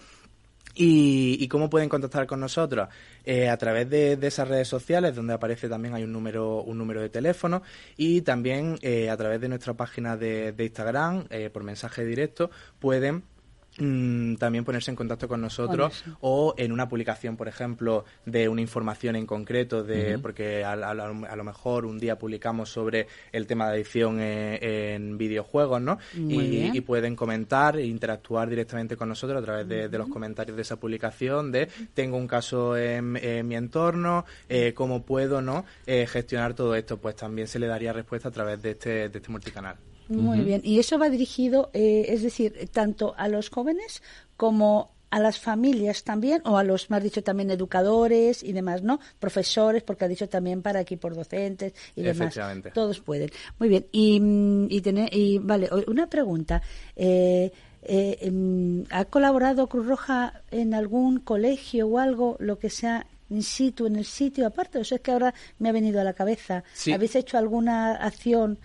[0.81, 2.89] ¿Y, cómo pueden contactar con nosotros?
[3.25, 7.01] Eh, a través de, esas redes sociales, donde aparece también hay un número, un número
[7.01, 7.63] de teléfono,
[7.97, 13.25] y también eh, a través de nuestra página de, Instagram, eh, por mensaje directo, pueden
[13.79, 18.61] Mm, también ponerse en contacto con nosotros o en una publicación, por ejemplo, de una
[18.61, 23.75] información en concreto, de porque a, lo mejor un día publicamos sobre el tema de
[23.75, 25.99] adicción en, videojuegos, ¿no?
[26.15, 30.77] Y, pueden comentar e interactuar directamente con nosotros a través de, los comentarios de esa
[30.77, 35.65] publicación, de tengo un caso en, mi entorno, eh, cómo puedo, ¿no?
[35.87, 39.19] Eh, gestionar todo esto, pues también se le daría respuesta a través de este, de
[39.19, 39.77] este multicanal.
[40.09, 40.61] Muy bien.
[40.65, 44.03] Y eso va dirigido, eh, es decir, tanto a los jóvenes
[44.37, 48.83] como a las familias también, o a los, me has dicho también, educadores y demás,
[48.83, 49.01] ¿no?
[49.19, 52.39] Profesores, porque ha dicho también para equipos docentes y demás.
[52.75, 53.31] Todos pueden.
[53.59, 53.87] Muy bien.
[53.93, 56.63] Y, mm, y, tener, y vale, una pregunta.
[56.95, 57.51] Eh,
[57.83, 63.43] eh, em, ¿Ha colaborado Cruz Roja en algún colegio o algo, lo que sea in
[63.43, 64.79] situ, en el sitio aparte?
[64.79, 66.65] O sea, es que ahora me ha venido a la cabeza.
[66.93, 68.59] ¿Habéis hecho alguna acción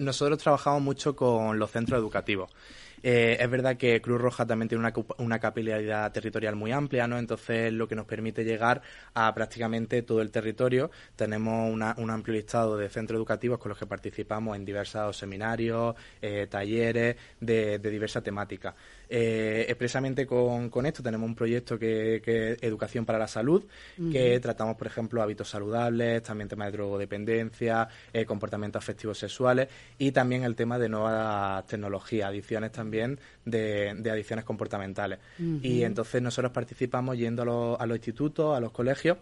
[0.00, 2.50] nosotros trabajamos mucho con los centros educativos.
[3.02, 7.18] Eh, es verdad que Cruz Roja también tiene una, una, capilaridad territorial muy amplia, ¿no?
[7.18, 8.82] Entonces, lo que nos permite llegar
[9.14, 10.90] a prácticamente todo el territorio.
[11.16, 16.46] Tenemos un amplio listado de centros educativos con los que participamos en diversos seminarios, eh,
[16.48, 18.74] talleres de, de diversa temática.
[19.08, 23.64] Eh, expresamente con, con, esto tenemos un proyecto que, es Educación para la Salud,
[24.10, 29.68] que tratamos, por ejemplo, hábitos saludables, también temas de drogodependencia, eh, comportamientos afectivos sexuales
[29.98, 35.18] y también el tema de nuevas tecnologías, adicciones también de, adicciones comportamentales.
[35.38, 39.18] Y entonces nosotros participamos yendo a, a los institutos, a los colegios,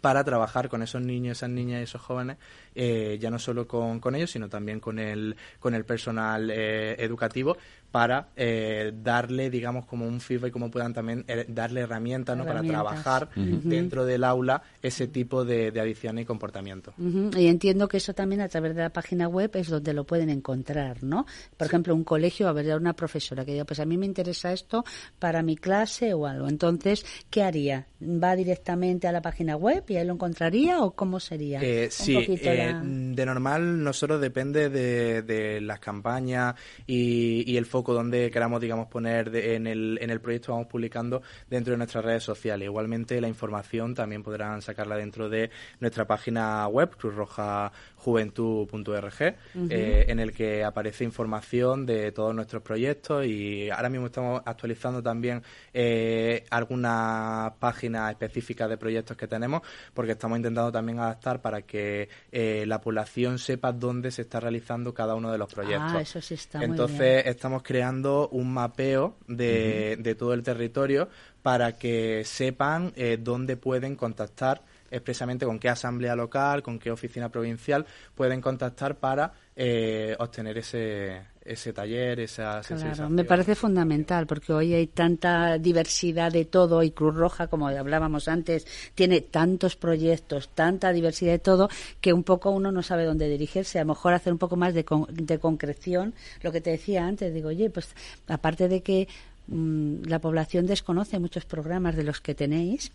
[0.00, 2.36] para trabajar con esos niños, esas niñas y esos jóvenes,
[2.74, 6.96] eh, ya no solo con, con, ellos, sino también con el, con el personal eh,
[6.98, 7.56] educativo,
[7.90, 12.44] para eh, darle, digamos, como un feedback, como puedan también eh, darle herramientas, ¿no?
[12.44, 16.92] para trabajar dentro del aula ese tipo de, de adicciones y comportamiento.
[16.98, 20.28] Y entiendo que eso también a través de la página web es donde lo pueden
[20.28, 21.26] encontrar, ¿no?
[21.56, 24.52] Por ejemplo, un colegio, a ver, una profesora que diga, pues a mí me interesa
[24.52, 24.84] esto
[25.18, 26.48] para mi clase o algo.
[26.48, 27.86] Entonces, ¿qué haría?
[28.02, 31.60] ¿Va directamente a la página web y ahí lo encontraría o cómo sería?
[31.62, 36.54] Eh, sí, eh, de normal nosotros depende de, de las campañas
[36.86, 41.22] y, y el foco donde queramos, digamos, poner en, el, en el proyecto, vamos publicando
[41.48, 42.66] dentro de nuestras redes sociales.
[42.66, 45.50] Igualmente, la información también podrán sacarla dentro de
[45.80, 49.22] nuestra página web, cruzrojajuventud.org,
[49.70, 55.02] eh, en el que aparece información de todos nuestros proyectos y ahora mismo estamos actualizando
[55.02, 55.42] también
[55.72, 59.62] eh, algunas páginas específicas de proyectos que tenemos,
[59.94, 64.94] porque estamos intentando también adaptar para que eh, la población sepa dónde se está realizando
[64.94, 65.92] cada uno de los proyectos.
[65.94, 71.10] Ah, eso sí está Entonces, estamos creando un mapeo de, de todo el territorio
[71.42, 77.28] para que sepan eh, dónde pueden contactar expresamente con qué asamblea local, con qué oficina
[77.28, 84.52] provincial pueden contactar para eh, obtener ese, ese taller, esa claro, Me parece fundamental porque
[84.52, 90.50] hoy hay tanta diversidad de todo y Cruz Roja, como hablábamos antes, tiene tantos proyectos,
[90.50, 91.68] tanta diversidad de todo
[92.00, 93.78] que un poco uno no sabe dónde dirigirse.
[93.78, 97.32] A lo mejor hacer un poco más de, de concreción, lo que te decía antes,
[97.34, 97.94] digo, oye, pues
[98.28, 99.08] aparte de que
[99.48, 102.92] mm, la población desconoce muchos programas de los que tenéis,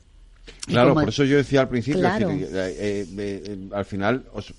[0.66, 4.54] Claro, por eso yo decía al principio, eh, eh, eh, al final os,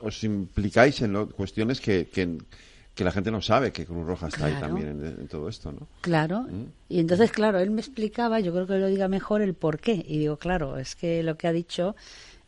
[0.00, 4.54] os implicáis en cuestiones que, que, la gente no sabe que Cruz Roja está ahí
[4.58, 5.86] también en, todo esto, ¿no?
[6.00, 6.42] Claro.
[6.42, 6.66] ¿Mm?
[6.88, 10.04] Y entonces, claro, él me explicaba, yo creo que lo diga mejor, el por qué.
[10.06, 11.94] Y digo, claro, es que lo que ha dicho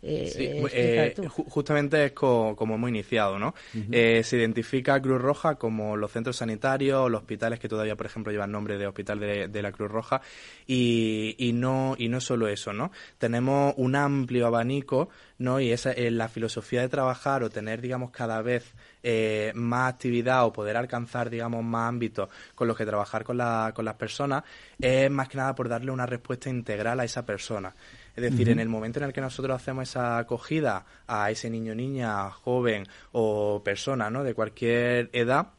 [0.01, 1.15] eh, sí, eh,
[1.49, 3.55] justamente es como hemos iniciado, ¿no?
[3.91, 8.31] Eh, se identifica Cruz Roja como los centros sanitarios, los hospitales que todavía, por ejemplo,
[8.31, 10.20] llevan nombre de hospital de, la Cruz Roja
[10.69, 12.93] y, y, no y no solo eso, ¿no?
[13.19, 15.09] Tenemos un amplio abanico,
[15.39, 15.59] ¿no?
[15.59, 18.73] Y esa es la filosofía de trabajar o tener, digamos, cada vez
[19.55, 23.85] más actividad o poder alcanzar, digamos, más ámbitos con los que trabajar con, la, con
[23.85, 24.45] las personas
[24.79, 27.75] es más que nada por darle una respuesta integral a esa persona.
[28.19, 31.73] Es decir, en el momento en el que nosotros hacemos esa acogida a ese niño,
[31.73, 34.24] niña, joven o persona, ¿no?
[34.24, 35.53] De cualquier edad,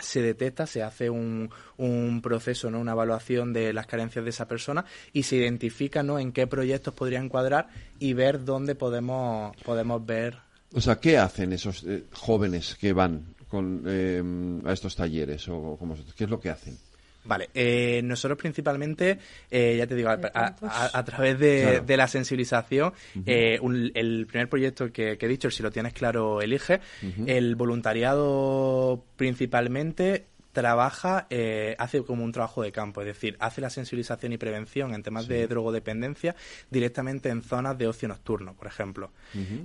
[0.00, 2.80] se detecta, se hace un, un, proceso, ¿no?
[2.80, 6.18] una evaluación de las carencias de esa persona y se identifica ¿no?
[6.18, 7.68] en qué proyectos podría encuadrar
[8.00, 10.38] y ver dónde podemos, podemos ver.
[10.72, 14.22] O sea, ¿qué hacen esos eh, jóvenes que van con, eh,
[14.64, 15.48] a estos talleres?
[15.48, 15.78] o
[16.16, 16.76] ¿Qué es lo que hacen?
[17.24, 19.18] Vale, eh, nosotros principalmente,
[19.50, 22.92] eh, ya te digo, a, través de, la sensibilización,
[23.26, 23.58] eh,
[23.94, 26.80] el primer proyecto que, he dicho, si lo tienes claro, elige,
[27.26, 33.70] el voluntariado principalmente trabaja, eh, hace como un trabajo de campo, es decir, hace la
[33.70, 36.34] sensibilización y prevención en temas de drogodependencia
[36.70, 39.10] directamente en zonas de ocio nocturno, por ejemplo.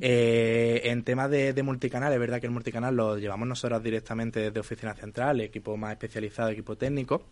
[0.01, 4.59] Eh, en temas de, multicanal, es verdad que el multicanal lo llevamos nosotros directamente desde
[4.59, 7.23] oficina central, equipo más especializado, equipo técnico,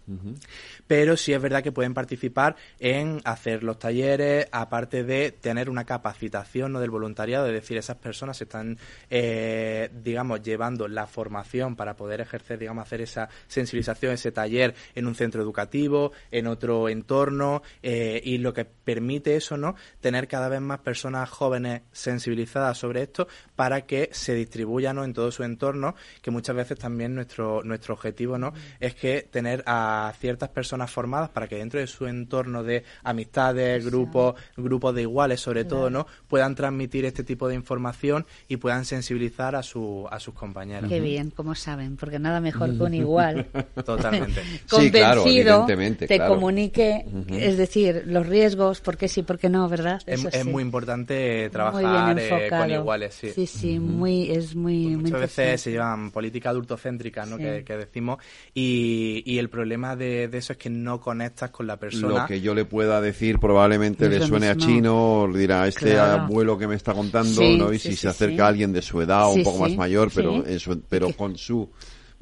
[0.87, 5.85] pero sí es verdad que pueden participar en hacer los talleres, aparte de tener una
[5.85, 6.79] capacitación ¿no?
[6.79, 8.77] del voluntariado, es decir, esas personas están,
[9.09, 15.07] eh, digamos, llevando la formación para poder ejercer, digamos, hacer esa sensibilización, ese taller en
[15.07, 19.75] un centro educativo, en otro entorno, eh, y lo que permite eso, ¿no?
[20.01, 25.31] Tener cada vez más personas jóvenes sensibilizadas sobre esto para que se distribuyan en todo
[25.31, 28.53] su entorno, que muchas veces también nuestro, nuestro objetivo, ¿no?
[28.79, 33.85] Es que tener a ciertas personas formadas para que dentro de su entorno de amistades,
[33.85, 36.07] grupos, grupos de iguales sobre todo, ¿no?
[36.27, 40.89] Puedan transmitir este tipo de información y puedan sensibilizar a, su, a sus compañeros.
[40.89, 43.32] Qué bien, como saben, porque nada mejor que un igual
[43.85, 44.41] Totalmente.
[44.69, 45.65] Convencido,
[45.97, 50.01] te comunique, es decir, los riesgos, por qué sí, por qué no, ¿verdad?
[50.05, 53.31] es, muy importante trabajar eh, con iguales, sí.
[53.31, 57.37] Sí, sí, muy, es muy, Muchas veces se llevan política adultocéntrica, ¿no?
[57.37, 58.19] Que, decimos,
[58.53, 62.21] y, el problema de, eso es que no conectas con la persona.
[62.21, 66.67] Lo que yo le pueda decir probablemente le suene a chino, dirá, este abuelo que
[66.67, 67.73] me está contando, ¿no?
[67.73, 70.45] Y si se acerca a alguien de su edad o un poco más mayor, pero,
[70.45, 71.69] eso, pero con su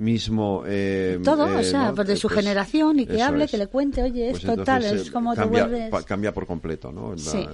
[0.02, 0.64] mismo...
[0.66, 3.68] Eh, Todo, o eh, sea, pues de su pues generación y que hable, que le
[3.68, 6.06] cuente, oye, pues esto tal, es como cambia, te vuelves...
[6.06, 7.14] cambia por completo, ¿no?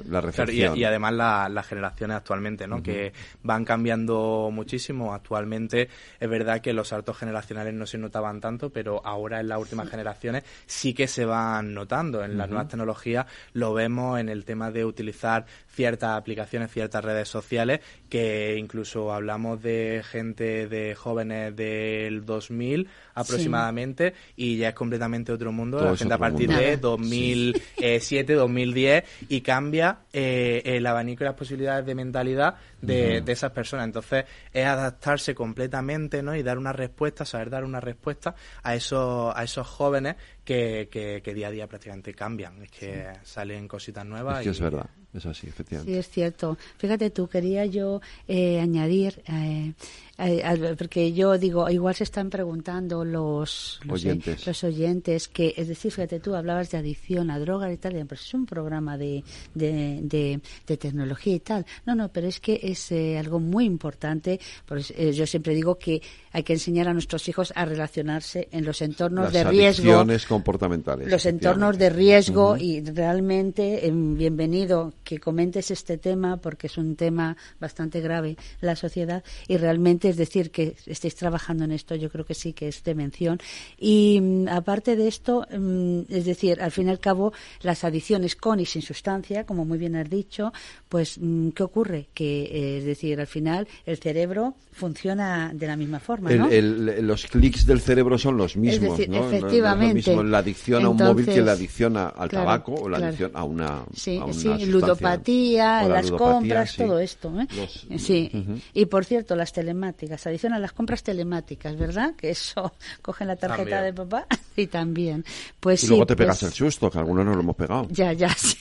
[0.10, 2.82] La, y, además las generaciones actualmente, ¿no?
[2.82, 3.14] Que
[3.44, 5.14] van cambiando muchísimo.
[5.14, 9.60] Actualmente es verdad que los saltos generacionales no se notaban tanto, pero ahora en las
[9.60, 12.24] últimas generaciones sí que se van notando.
[12.24, 15.46] En las nuevas tecnologías lo vemos en el tema de utilizar
[15.78, 24.16] ciertas aplicaciones, ciertas redes sociales, que incluso hablamos de gente, de jóvenes del 2000 aproximadamente,
[24.36, 30.00] y ya es completamente otro mundo, la gente a partir de 2007, 2010, y cambia
[30.12, 33.86] eh, el abanico y las posibilidades de mentalidad de, de, esas personas.
[33.86, 36.36] Entonces, es adaptarse completamente, ¿no?
[36.36, 41.34] Y dar una respuesta, saber dar una respuesta a esos, a esos jóvenes que, que,
[41.34, 42.64] día a día prácticamente cambian.
[42.64, 44.40] Es que salen cositas nuevas.
[44.40, 45.92] Es que es verdad, es así, efectivamente.
[45.92, 46.58] Sí, es cierto.
[46.78, 49.74] Fíjate tú, quería yo eh, añadir, eh,
[50.18, 54.46] eh, porque yo digo, igual se están preguntando los, oyentes.
[54.46, 58.22] los oyentes, que, es decir, fíjate tú, hablabas de adicción a drogas y tal, pero
[58.22, 59.24] es un programa de,
[59.54, 61.66] de, de, tecnología y tal.
[61.86, 64.40] No, no, pero es que es algo muy importante.
[64.66, 68.82] Pues, yo siempre digo que hay que enseñar a nuestros hijos a relacionarse en los
[68.82, 71.10] entornos de riesgo comportamentales.
[71.10, 77.36] Los entornos de riesgo y realmente bienvenido que comentes este tema porque es un tema
[77.60, 82.26] bastante grave la sociedad y realmente es decir que estéis trabajando en esto yo creo
[82.26, 83.40] que sí que es de mención
[83.78, 88.36] y mm, aparte de esto mm, es decir al fin y al cabo las adicciones
[88.36, 90.54] con y sin sustancia como muy bien has dicho
[90.90, 95.76] pues mm, qué ocurre que eh, es decir al final el cerebro funciona de la
[95.76, 96.50] misma forma ¿no?
[96.50, 101.26] los clics del cerebro son los mismos es decir, efectivamente la adicción a un móvil
[101.26, 106.76] que la adicción al tabaco o la adicción a una, sí, sí, ludopatía, las compras,
[106.76, 107.34] todo esto.
[107.40, 107.98] ¿eh?
[107.98, 108.32] sí.
[108.74, 112.16] Y por cierto, las telemáticas, adicción a las compras telemáticas, ¿verdad?
[112.16, 115.24] Que eso, cogen la tarjeta de papá y también.
[115.60, 117.88] Pues y luego te pegas pues el susto, que algunos no lo hemos pegado.
[117.90, 118.58] Ya, ya, sí.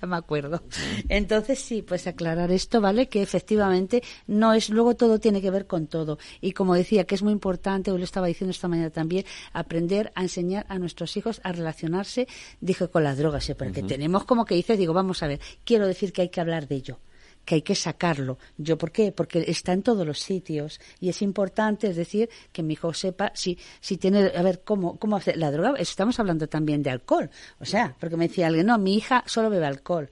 [0.00, 0.62] ya me acuerdo.
[1.08, 3.08] Entonces sí, pues aclarar esto, ¿vale?
[3.08, 6.18] Que efectivamente no es, luego todo tiene que ver con todo.
[6.40, 10.12] Y como decía, que es muy importante, hoy lo estaba diciendo esta mañana también, aprender
[10.14, 12.26] a enseñar a nuestros hijos a relacionarse,
[12.60, 13.54] dije, con las drogas, ¿eh?
[13.54, 16.68] porque tenemos como que dices, digo, vamos a ver, quiero decir que hay que hablar
[16.68, 16.98] de ello
[17.44, 18.38] que hay que sacarlo.
[18.58, 19.12] ¿Yo por qué?
[19.12, 23.32] Porque está en todos los sitios y es importante, es decir, que mi hijo sepa
[23.34, 25.74] si, si tiene, a ver, cómo, cómo hacer la droga.
[25.78, 27.30] Estamos hablando también de alcohol.
[27.58, 30.10] O sea, porque me decía alguien, no, mi hija solo bebe alcohol.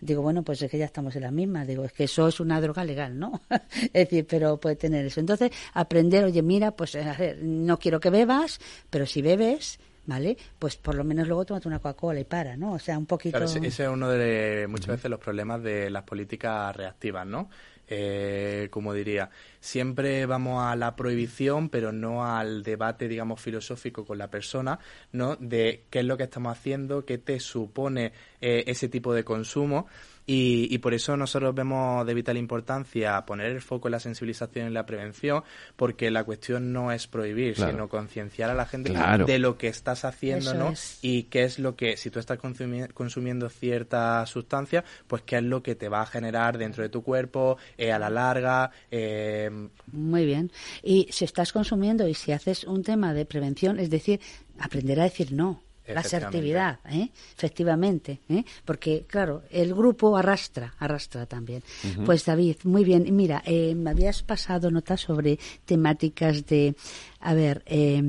[0.00, 1.64] Digo, bueno, pues es que ya estamos en la misma.
[1.64, 3.40] Digo, es que eso es una droga legal, ¿no?
[3.50, 5.20] es decir, pero puede tener eso.
[5.20, 8.60] Entonces, aprender, oye, mira, pues a ver, no quiero que bebas,
[8.90, 10.36] pero si bebes, ¿vale?
[10.58, 12.72] Pues por lo menos luego tómate una Coca-Cola y para, ¿no?
[12.72, 13.38] O sea, un poquito...
[13.38, 17.48] Claro, ese, es uno de muchas veces los problemas de las políticas reactivas, ¿no?
[17.86, 24.16] Eh, como diría, siempre vamos a la prohibición, pero no al debate, digamos, filosófico con
[24.16, 24.78] la persona,
[25.12, 25.36] ¿no?
[25.36, 29.86] De qué es lo que estamos haciendo, qué te supone eh, ese tipo de consumo.
[30.26, 34.70] Y, por eso nosotros vemos de vital importancia poner el foco en la sensibilización y
[34.70, 35.42] la prevención,
[35.76, 38.94] porque la cuestión no es prohibir, sino concienciar a la gente
[39.26, 40.72] de lo que estás haciendo, ¿no?
[41.02, 45.62] Y qué es lo que, si tú estás consumiendo cierta sustancia, pues qué es lo
[45.62, 48.70] que te va a generar dentro de tu cuerpo, eh, a la larga.
[48.90, 49.50] Eh...
[49.92, 50.50] Muy bien.
[50.82, 54.20] Y si estás consumiendo y si haces un tema de prevención, es decir,
[54.58, 57.10] aprender a decir no la asertividad, ¿eh?
[57.36, 58.44] efectivamente, ¿eh?
[58.64, 61.62] porque claro, el grupo arrastra, arrastra también.
[62.04, 66.74] Pues David, muy bien, mira, eh, me habías pasado notas sobre temáticas de,
[67.20, 68.02] a ver, eh,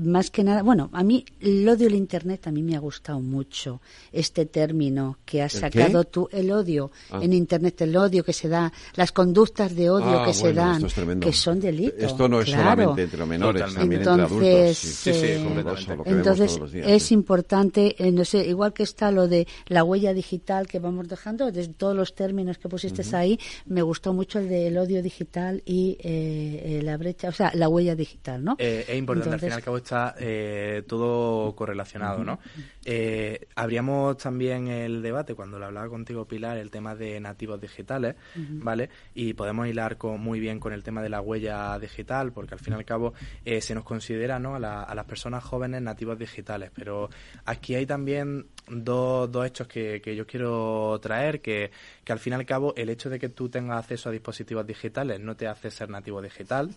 [0.00, 3.20] más que nada, bueno, a mí el odio al Internet a mí me ha gustado
[3.20, 3.80] mucho
[4.12, 7.20] este término que has sacado tú, el odio ah.
[7.22, 10.84] en Internet, el odio que se da, las conductas de odio ah, que se dan,
[11.20, 12.02] que son delitos.
[12.02, 15.88] Esto no es solamente entre menores, también entonces, entre adultos.
[16.06, 20.78] entonces es importante, eh, no sé, igual que está lo de la huella digital que
[20.78, 25.02] vamos dejando, de todos los términos que pusiste ahí, me gustó mucho el del odio
[25.02, 28.56] digital y eh, la brecha, o sea, la huella digital, ¿no?
[28.58, 32.38] Eh, es importante al final está eh, todo correlacionado, ¿no?
[32.84, 38.16] Eh, habríamos también el debate, cuando lo hablaba contigo Pilar, el tema de nativos digitales,
[38.34, 38.90] ¿vale?
[39.14, 42.60] Y podemos hilar con, muy bien con el tema de la huella digital, porque al
[42.60, 43.14] fin y al cabo
[43.44, 44.54] eh, se nos considera, ¿no?
[44.56, 47.08] A, a, las personas jóvenes nativos digitales, pero
[47.44, 51.70] aquí hay también dos, dos hechos que, que yo quiero traer, que,
[52.04, 54.66] que al fin y al cabo el hecho de que tú tengas acceso a dispositivos
[54.66, 56.70] digitales no te hace ser nativo digital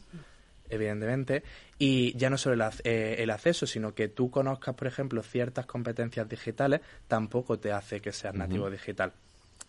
[0.70, 1.44] evidentemente,
[1.80, 5.66] y ya no solo el, eh, el, acceso, sino que tú conozcas, por ejemplo, ciertas
[5.66, 9.14] competencias digitales, tampoco te hace que seas nativo digital.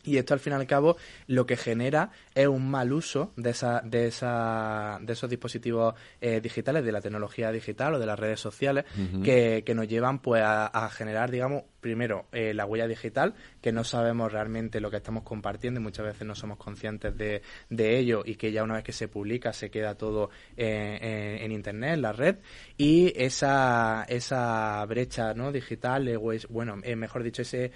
[0.05, 0.97] Y esto, al fin y al cabo,
[1.27, 6.41] lo que genera es un mal uso de, esa, de, esa, de esos dispositivos eh,
[6.41, 8.85] digitales, de la tecnología digital o de las redes sociales,
[9.25, 13.85] que, que, nos llevan pues a generar, digamos, primero, eh, la huella digital, que no
[13.85, 18.23] sabemos realmente lo que estamos compartiendo y muchas veces no somos conscientes de, de ello
[18.25, 22.03] y que ya una vez que se publica se queda todo eh, en Internet, en
[22.03, 22.37] la red.
[22.77, 25.53] Y esa, esa brecha ¿no?
[25.53, 26.17] digital, eh,
[26.49, 27.73] bueno, mejor dicho, ese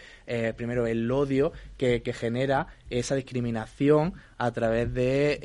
[0.57, 5.39] primero el odio que, que genera esa discriminación a través de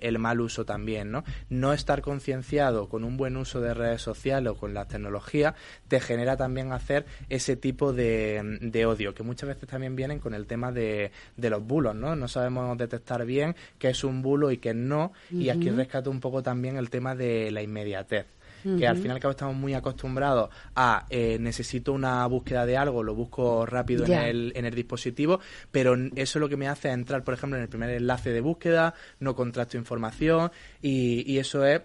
[0.00, 1.24] el, mal uso también, ¿no?
[1.48, 5.56] No estar concienciado con un buen uso de redes sociales o con la tecnología
[5.88, 10.34] te genera también hacer ese tipo de, de odio, que muchas veces también vienen con
[10.34, 12.16] el tema de, de, los bulos, ¿no?
[12.16, 16.20] No sabemos detectar bien qué es un bulo y qué no, y aquí rescato un
[16.20, 18.26] poco también el tema de la inmediatez
[18.62, 22.76] que al final y al cabo estamos muy acostumbrados a eh, necesito una búsqueda de
[22.76, 25.40] algo, lo busco rápido en, el, en el dispositivo,
[25.70, 28.94] pero eso lo que me hace entrar, por ejemplo, en el primer enlace de búsqueda,
[29.20, 30.50] no contrasto información
[30.82, 31.82] y, y eso es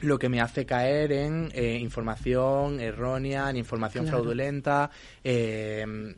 [0.00, 4.90] lo que me hace caer en eh, información errónea, en información fraudulenta,
[5.22, 6.14] eh,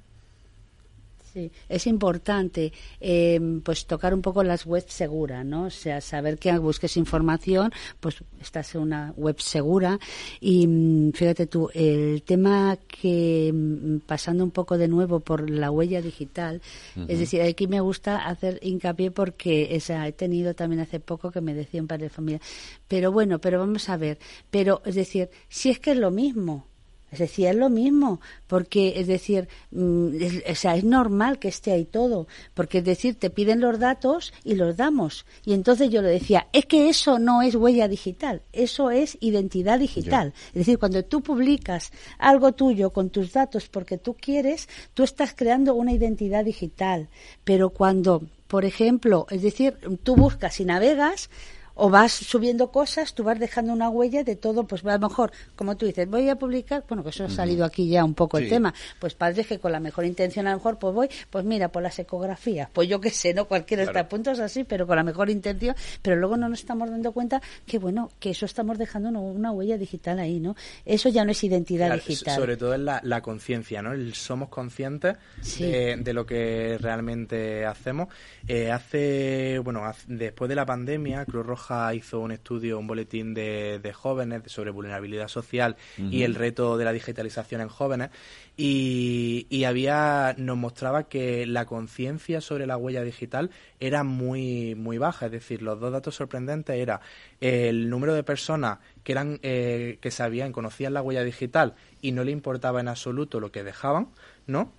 [1.36, 5.64] Sí, es importante eh, pues tocar un poco las webs seguras, ¿no?
[5.64, 9.98] O sea, saber que busques información, pues estás en una web segura
[10.40, 15.70] y mm, fíjate tú, el tema que mm, pasando un poco de nuevo por la
[15.70, 16.62] huella digital,
[17.06, 21.42] es decir, aquí me gusta hacer hincapié porque esa, he tenido también hace poco que
[21.42, 22.40] me decía un padre de familia,
[22.88, 24.18] pero bueno, pero vamos a ver,
[24.50, 26.66] pero es decir, si es que es lo mismo,
[27.10, 31.48] es decir, es lo mismo, porque es decir, mm, es, o sea, es normal que
[31.48, 35.24] esté ahí todo, porque es decir, te piden los datos y los damos.
[35.44, 39.78] Y entonces yo le decía, es que eso no es huella digital, eso es identidad
[39.78, 40.34] digital.
[40.48, 45.32] Es decir, cuando tú publicas algo tuyo con tus datos porque tú quieres, tú estás
[45.34, 47.08] creando una identidad digital.
[47.44, 51.30] Pero cuando, por ejemplo, es decir, tú buscas y navegas,
[51.76, 55.30] o vas subiendo cosas, tú vas dejando una huella de todo, pues a lo mejor,
[55.54, 58.38] como tú dices, voy a publicar, bueno, que eso ha salido aquí ya un poco
[58.38, 61.44] el tema, pues padres que con la mejor intención a lo mejor, pues voy, pues
[61.44, 64.86] mira, por las ecografías, pues yo qué sé, no cualquiera está a puntos así, pero
[64.86, 68.46] con la mejor intención, pero luego no nos estamos dando cuenta que bueno, que eso
[68.46, 70.56] estamos dejando una, huella digital ahí, ¿no?
[70.84, 72.34] Eso ya no es identidad digital.
[72.34, 73.92] Sobre todo es la, la conciencia, ¿no?
[73.92, 75.16] El somos conscientes
[75.58, 78.08] de, lo que realmente hacemos.
[78.48, 83.92] Eh, hace, bueno, después de la pandemia, Cruz Roja hizo un estudio, un boletín de,
[83.94, 88.10] jóvenes sobre vulnerabilidad social y el reto de la digitalización en jóvenes.
[88.56, 94.98] Y, y había nos mostraba que la conciencia sobre la huella digital era muy muy
[94.98, 95.26] baja.
[95.26, 97.00] Es decir los dos datos sorprendentes era
[97.40, 102.24] el número de personas que eran eh, que sabían conocían la huella digital y no
[102.24, 104.08] le importaba en absoluto lo que dejaban
[104.46, 104.72] no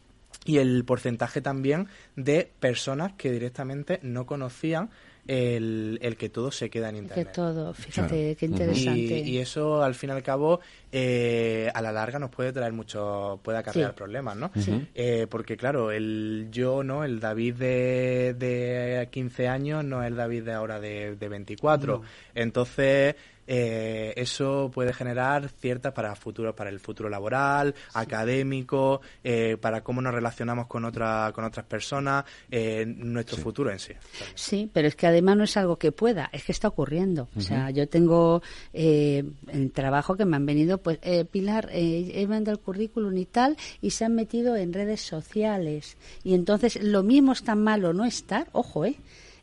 [0.46, 4.90] y el porcentaje también de personas que directamente no conocían
[5.28, 7.28] el, el que todo se queda en Internet.
[7.28, 9.20] Que todo, fíjate, qué interesante.
[9.20, 13.40] Y, eso, al fin y al cabo, eh, a la larga nos puede traer mucho,
[13.44, 14.52] puede acarrear problemas, ¿no?
[14.96, 17.04] Eh, porque, claro, el yo, ¿no?
[17.04, 22.02] El David de, de 15 años no es el David de ahora de, de 24.
[22.34, 23.16] Entonces
[23.48, 30.02] eh, eso puede generar ciertas para futuro, para el futuro laboral, académico, eh, para cómo
[30.02, 33.94] nos relacionamos con otra, con otras personas, eh, nuestro futuro en sí.
[34.36, 37.30] Sí, pero es que además no es algo que pueda, es que está ocurriendo.
[37.36, 38.42] O sea, yo tengo
[38.74, 41.00] eh, el trabajo que me han venido, pues
[41.32, 45.98] Pilar, he mandado el currículum y tal, y se han metido en redes sociales.
[46.24, 48.98] Y entonces lo mismo es tan malo no estar, ojo, eh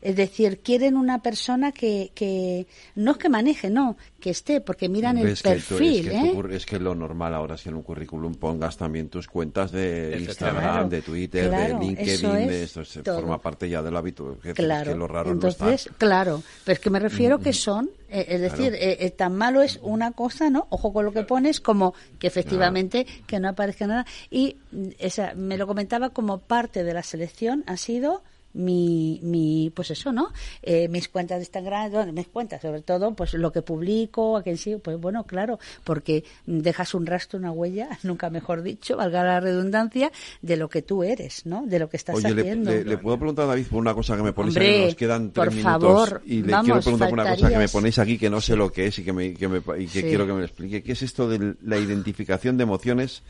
[0.05, 4.87] es decir, quieren una persona que, que no es que maneje, no, que esté, porque
[4.87, 6.07] miran el perfil.
[6.07, 6.47] es, que ¿eh?
[6.51, 10.89] es, que lo normal ahora si en un currículum pongas también tus cuentas de Instagram,
[10.89, 14.37] de Twitter, de LinkedIn, de esto se forma parte ya del hábito.
[14.53, 14.91] claro.
[14.91, 18.77] que lo raro Entonces, claro, pero es que me refiero que son eh, es decir,
[18.79, 20.67] eh, tan malo es una cosa, ¿no?
[20.69, 24.05] Ojo con lo que pones, como que efectivamente que no aparezca nada.
[24.29, 28.21] Y mm, esa, me lo comentaba como parte de la selección ha sido
[28.55, 30.31] mi, mi pues eso, ¿no?
[30.61, 34.57] Eh, mis cuentas de Instagram, mis cuentas, sobre todo, pues lo que publico, a quien
[34.57, 39.39] sí, pues bueno, claro, porque dejas un rastro, una huella, nunca mejor dicho, valga la
[39.39, 40.11] redundancia,
[40.41, 41.65] de lo que tú eres, ¿no?
[41.65, 42.71] De lo que estás haciendo.
[42.71, 45.31] Le, le, puedo preguntar a David por una cosa que me ponéis aquí, nos quedan
[45.31, 48.29] tres por favor, y le quiero preguntar por una cosa que me ponéis aquí que
[48.29, 50.39] no sé lo que es y que, me, que, me, y que quiero que me
[50.39, 50.81] lo explique.
[50.81, 53.23] ¿Qué es esto de la identificación de emociones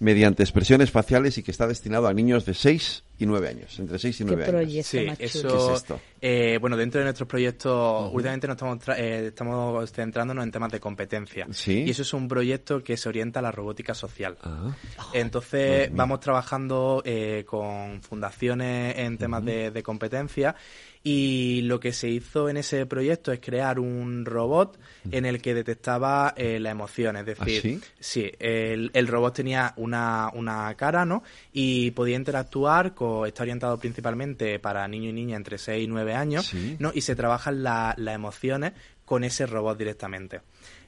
[0.00, 3.98] mediante expresiones faciales y que está destinado a niños de 6 y 9 años, entre
[3.98, 4.86] 6 y 9 años.
[4.86, 6.00] Sí, eso, es esto?
[6.20, 10.78] Eh, bueno, dentro de nuestros proyectos, últimamente nos estamos, eh, estamos centrándonos en temas de
[10.78, 11.48] competencia.
[11.66, 14.38] Y eso es un proyecto que se orienta a la robótica social.
[14.42, 14.72] Ah.
[15.12, 20.54] Entonces, vamos trabajando eh, con fundaciones en temas de, de competencia
[21.02, 24.78] y lo que se hizo en ese proyecto es crear un robot
[25.10, 27.16] en el que detectaba eh, la emoción.
[27.16, 31.22] Es decir, ¿Ah, sí, el, el, robot tenía una, una cara, ¿no?
[31.52, 36.14] Y podía interactuar, con, está orientado principalmente para niños y niñas entre 6 y 9
[36.14, 36.90] años, ¿no?
[36.94, 38.72] Y se trabajan las emociones
[39.04, 40.42] con ese robot directamente.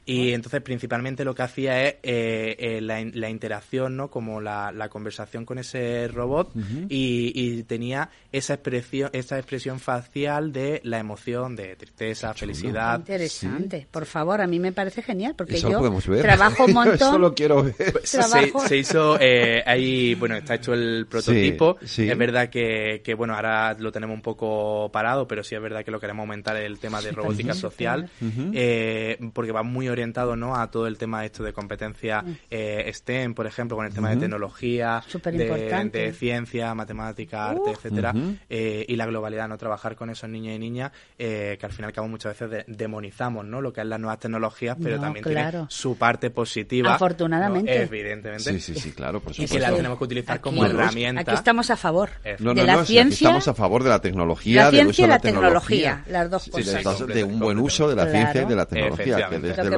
[0.06, 4.08] Y entonces principalmente lo que hacía es eh, eh, la, la, interacción, ¿no?
[4.08, 6.52] Como la, la, conversación con ese robot
[6.88, 12.98] y, y, tenía esa expresión, esa expresión facial de la emoción de tristeza, felicidad.
[12.98, 13.86] Interesante.
[13.90, 15.80] Por favor, a mí me parece genial porque yo
[16.20, 16.94] trabajo un montón.
[16.94, 17.74] Eso lo quiero ver.
[17.92, 18.18] Pues,
[18.66, 21.76] se, hizo eh, ahí, bueno, está hecho el prototipo.
[21.80, 25.84] Es verdad que, que, bueno, ahora lo tenemos un poco parado, pero sí es verdad
[25.84, 28.10] que lo queremos aumentar el tema de robótica social
[28.52, 30.56] eh, porque va muy orientado ¿no?
[30.56, 32.36] a todo el tema esto de competencia mm.
[32.50, 38.14] eh, STEM, por ejemplo, con el tema de tecnología, de, de, ciencia, matemática, arte, etcétera,
[38.48, 41.84] eh, y la globalidad, no trabajar con esos niños y niñas eh, que al fin
[41.84, 43.60] y al cabo muchas veces demonizamos, ¿no?
[43.60, 46.94] Lo que es las nuevas tecnologías, pero también tiene su parte positiva.
[46.94, 47.82] Afortunadamente.
[47.82, 48.52] Evidentemente.
[48.52, 49.56] Sí, sí, sí, claro, por supuesto.
[49.56, 51.20] Y que la tenemos que utilizar como herramienta.
[51.22, 53.28] Aquí estamos a favor no, de la ciencia.
[53.28, 57.06] estamos a favor de la tecnología, la ciencia y la tecnología, las dos cosas.
[57.06, 59.28] de un buen uso de la ciencia y de la tecnología.
[59.28, 59.70] Que desde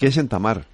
[0.00, 0.66] ¿Qué es entamar?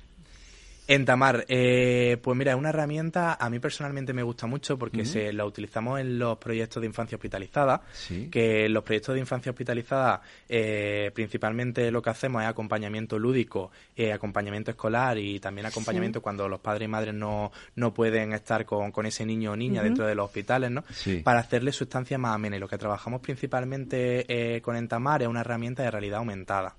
[0.88, 5.32] Entamar, eh, pues mira, es una herramienta, a mí personalmente me gusta mucho porque se
[5.32, 7.82] la utilizamos en los proyectos de infancia hospitalizada,
[8.30, 14.12] que los proyectos de infancia hospitalizada eh, principalmente lo que hacemos es acompañamiento lúdico, eh,
[14.12, 18.92] acompañamiento escolar y también acompañamiento cuando los padres y madres no, no pueden estar con,
[18.92, 20.84] con ese niño o niña dentro de los hospitales, ¿no?
[21.24, 22.56] Para hacerle su estancia más amena.
[22.56, 26.76] Y lo que trabajamos principalmente eh, con Entamar es una herramienta de realidad aumentada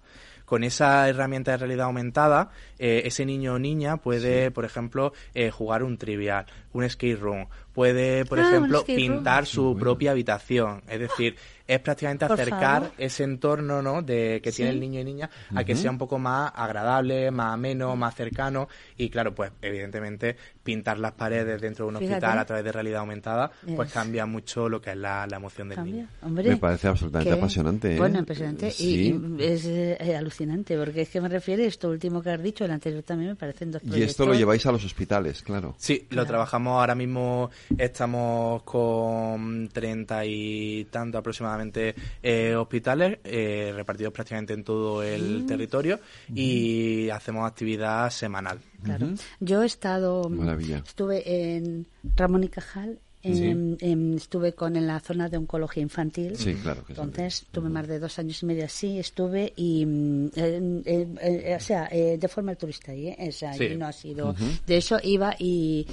[0.48, 5.52] con esa herramienta de realidad aumentada, eh, ese niño o niña puede, por ejemplo, eh,
[5.52, 6.46] jugar un trivial,
[6.78, 9.16] un skate room, puede, por Ah, ejemplo, escape room.
[9.16, 10.82] pintar su propia habitación.
[10.88, 11.36] Es decir,
[11.68, 14.02] es prácticamente acercar ese entorno ¿no?
[14.02, 17.54] de que tiene el niño y niña a que sea un poco más agradable, más
[17.56, 22.14] ameno, más cercano y claro, pues evidentemente pintar las paredes dentro de un Fíjate.
[22.16, 23.94] hospital a través de realidad aumentada pues Es.
[23.94, 25.94] cambia mucho lo que es la, la emoción del Cambia.
[25.96, 26.08] niño.
[26.22, 27.98] Hombre, Me parece absolutamente apasionante, ¿eh?
[27.98, 28.72] Bueno, impresionante.
[28.72, 29.20] Sí.
[29.38, 32.64] Y, y es eh, alucinante, porque es que me refiere esto último que has dicho,
[32.64, 35.76] el anterior también me parecen dos Y esto lo lleváis a los hospitales, claro.
[35.78, 44.14] Sí, lo trabajamos ahora mismo, estamos con treinta y tanto aproximadamente eh, hospitales eh, repartidos
[44.14, 45.46] prácticamente en todo el Mm.
[45.48, 46.00] territorio
[46.34, 48.60] y hacemos actividad semanal.
[48.84, 49.10] Claro.
[49.40, 50.84] Yo he estado, Maravilla.
[50.86, 56.36] estuve en Ramón y Cajal, en- en- estuve con en la zona de oncología infantil.
[56.38, 57.02] Sí, claro que sí.
[57.02, 61.60] Entonces tuve más de dos años y medio así, estuve y, en- en- en- o
[61.60, 63.28] sea, eh, de forma turista ahí, ¿eh?
[63.30, 63.70] O sea, Sí.
[63.78, 64.36] no ha sido.
[64.66, 65.88] De eso iba y,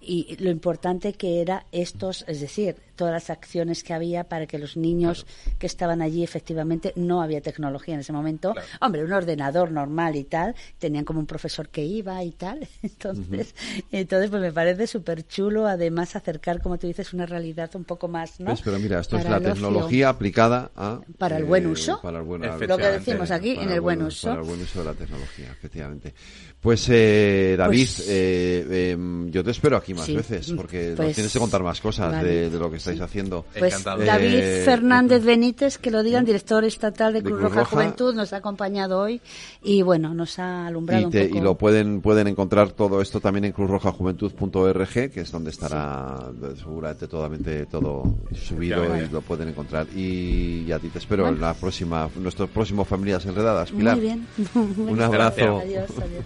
[0.00, 4.58] y lo importante que era estos, es decir, todas las acciones que había para que
[4.58, 5.26] los niños
[5.58, 8.54] que estaban allí efectivamente no había tecnología en ese momento.
[8.80, 12.66] Hombre, un ordenador normal y tal, tenían como un profesor que iba y tal.
[12.82, 13.54] Entonces,
[13.90, 16.32] entonces pues me parece súper chulo además acercar,
[16.62, 18.50] como tú dices, una realidad un poco más, ¿no?
[18.50, 18.60] ¿Ves?
[18.64, 19.54] Pero mira, esto es Para la el ocio.
[19.66, 21.00] tecnología aplicada a...
[21.18, 22.00] Para el buen uso.
[22.02, 24.28] Para el buen, Lo que decimos aquí, en el buen uso.
[24.28, 26.14] Para el buen uso de la tecnología, efectivamente.
[26.60, 30.14] Pues, eh, David, Pues- eh, em, yo te espero aquí más Sí.
[30.16, 32.28] veces, porque nos Pues- tienes que contar más cosas Vale.
[32.28, 33.44] de, de lo que estáis haciendo.
[33.58, 37.60] Pues Eh, David Fernández Benítez, que lo digan, director estatal de de Cruz Cruz Roja,
[37.64, 37.70] Roja.
[37.76, 39.20] Juventud, nos ha acompañado hoy
[39.62, 41.38] y bueno, nos ha alumbrado y, un te- poco.
[41.38, 46.21] y lo pueden pueden encontrar todo esto también en cruzrojajuventud.org, que es donde estará eh,
[46.56, 48.02] seguramente totalmente todo
[48.34, 49.86] subido y lo pueden encontrar.
[49.94, 51.36] Y, a ti te espero Bueno.
[51.36, 53.70] en la próxima, nuestro próximo Familias Enredadas.
[53.70, 53.96] Pilar.
[53.96, 54.26] Muy bien.
[54.54, 55.58] Un abrazo.
[55.58, 56.24] Adiós, adiós.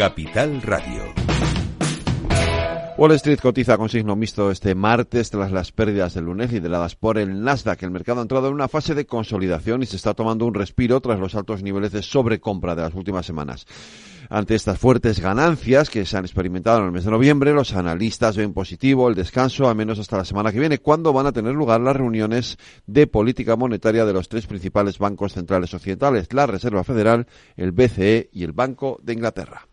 [0.00, 1.12] Capital Radio.
[2.96, 7.18] Wall Street cotiza con signo mixto este martes tras las pérdidas del lunes lideradas por
[7.18, 7.82] el Nasdaq.
[7.82, 11.02] El mercado ha entrado en una fase de consolidación y se está tomando un respiro
[11.02, 13.66] tras los altos niveles de sobrecompra de las últimas semanas.
[14.30, 18.38] Ante estas fuertes ganancias que se han experimentado en el mes de noviembre, los analistas
[18.38, 21.52] ven positivo el descanso, al menos hasta la semana que viene, cuando van a tener
[21.52, 22.56] lugar las reuniones
[22.86, 27.26] de política monetaria de los tres principales bancos centrales occidentales, la Reserva Federal,
[27.58, 29.69] el BCE y el Banco de Inglaterra.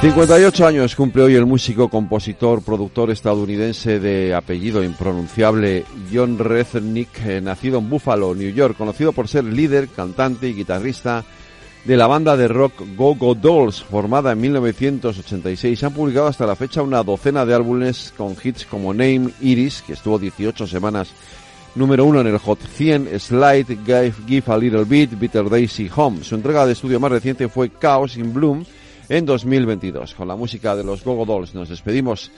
[0.00, 7.40] 58 años cumple hoy el músico, compositor, productor estadounidense de apellido impronunciable John Reznick, eh,
[7.40, 11.24] nacido en Buffalo, New York, conocido por ser líder, cantante y guitarrista
[11.84, 15.82] de la banda de rock Go Go Dolls, formada en 1986.
[15.82, 19.94] Han publicado hasta la fecha una docena de álbumes con hits como Name, Iris, que
[19.94, 21.10] estuvo 18 semanas
[21.74, 26.22] número uno en el Hot 100, Slide, Give, Give a Little Bit, Bitter Daisy Home.
[26.22, 28.64] Su entrega de estudio más reciente fue Chaos in Bloom
[29.08, 30.14] en 2022.
[30.14, 32.30] Con la música de los Gogo Dolls nos despedimos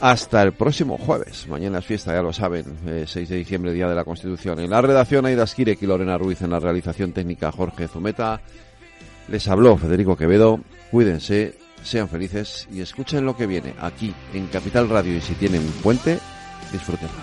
[0.00, 1.46] hasta el próximo jueves.
[1.48, 4.58] Mañana es fiesta, ya lo saben, eh, 6 de diciembre, Día de la Constitución.
[4.60, 8.40] En la redacción Aida Skirek y Lorena Ruiz, en la realización técnica Jorge Zumeta.
[9.28, 10.60] Les habló Federico Quevedo.
[10.90, 15.16] Cuídense, sean felices y escuchen lo que viene aquí en Capital Radio.
[15.16, 16.18] Y si tienen puente,
[16.72, 17.20] disfrútenlo.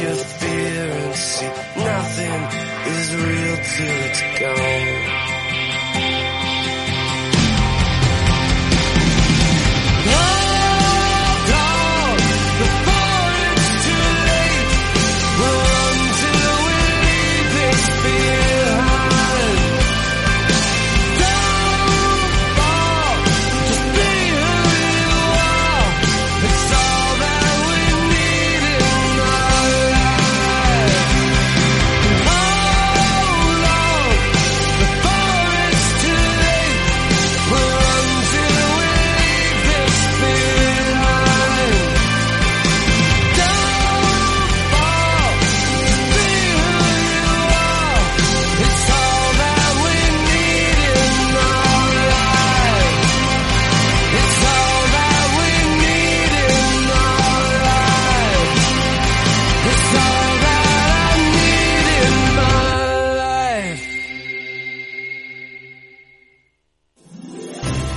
[0.00, 0.29] just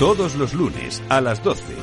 [0.04, 1.64] Todos los lunes a las 12,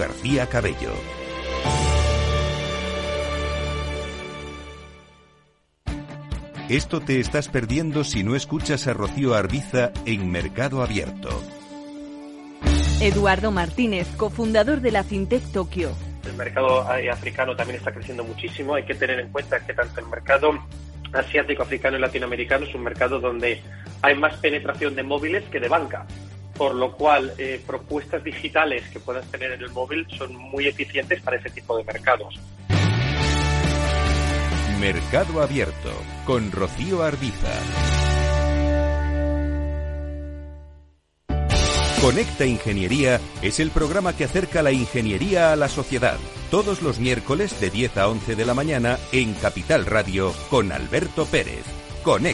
[0.00, 0.92] García Cabello.
[6.70, 11.28] Esto te estás perdiendo si no escuchas a Rocío Arbiza en Mercado Abierto.
[13.02, 15.90] Eduardo Martínez, cofundador de la FinTech Tokio.
[16.24, 18.76] El mercado africano también está creciendo muchísimo.
[18.76, 20.52] Hay que tener en cuenta que tanto el mercado
[21.12, 23.60] asiático, africano y latinoamericano es un mercado donde
[24.00, 26.06] hay más penetración de móviles que de banca
[26.60, 31.22] por lo cual eh, propuestas digitales que puedas tener en el móvil son muy eficientes
[31.22, 32.38] para ese tipo de mercados.
[34.78, 35.90] Mercado Abierto
[36.26, 37.48] con Rocío Arbiza.
[42.02, 46.18] Conecta Ingeniería es el programa que acerca la ingeniería a la sociedad.
[46.50, 51.24] Todos los miércoles de 10 a 11 de la mañana en Capital Radio con Alberto
[51.24, 51.64] Pérez.
[52.02, 52.28] Conecta.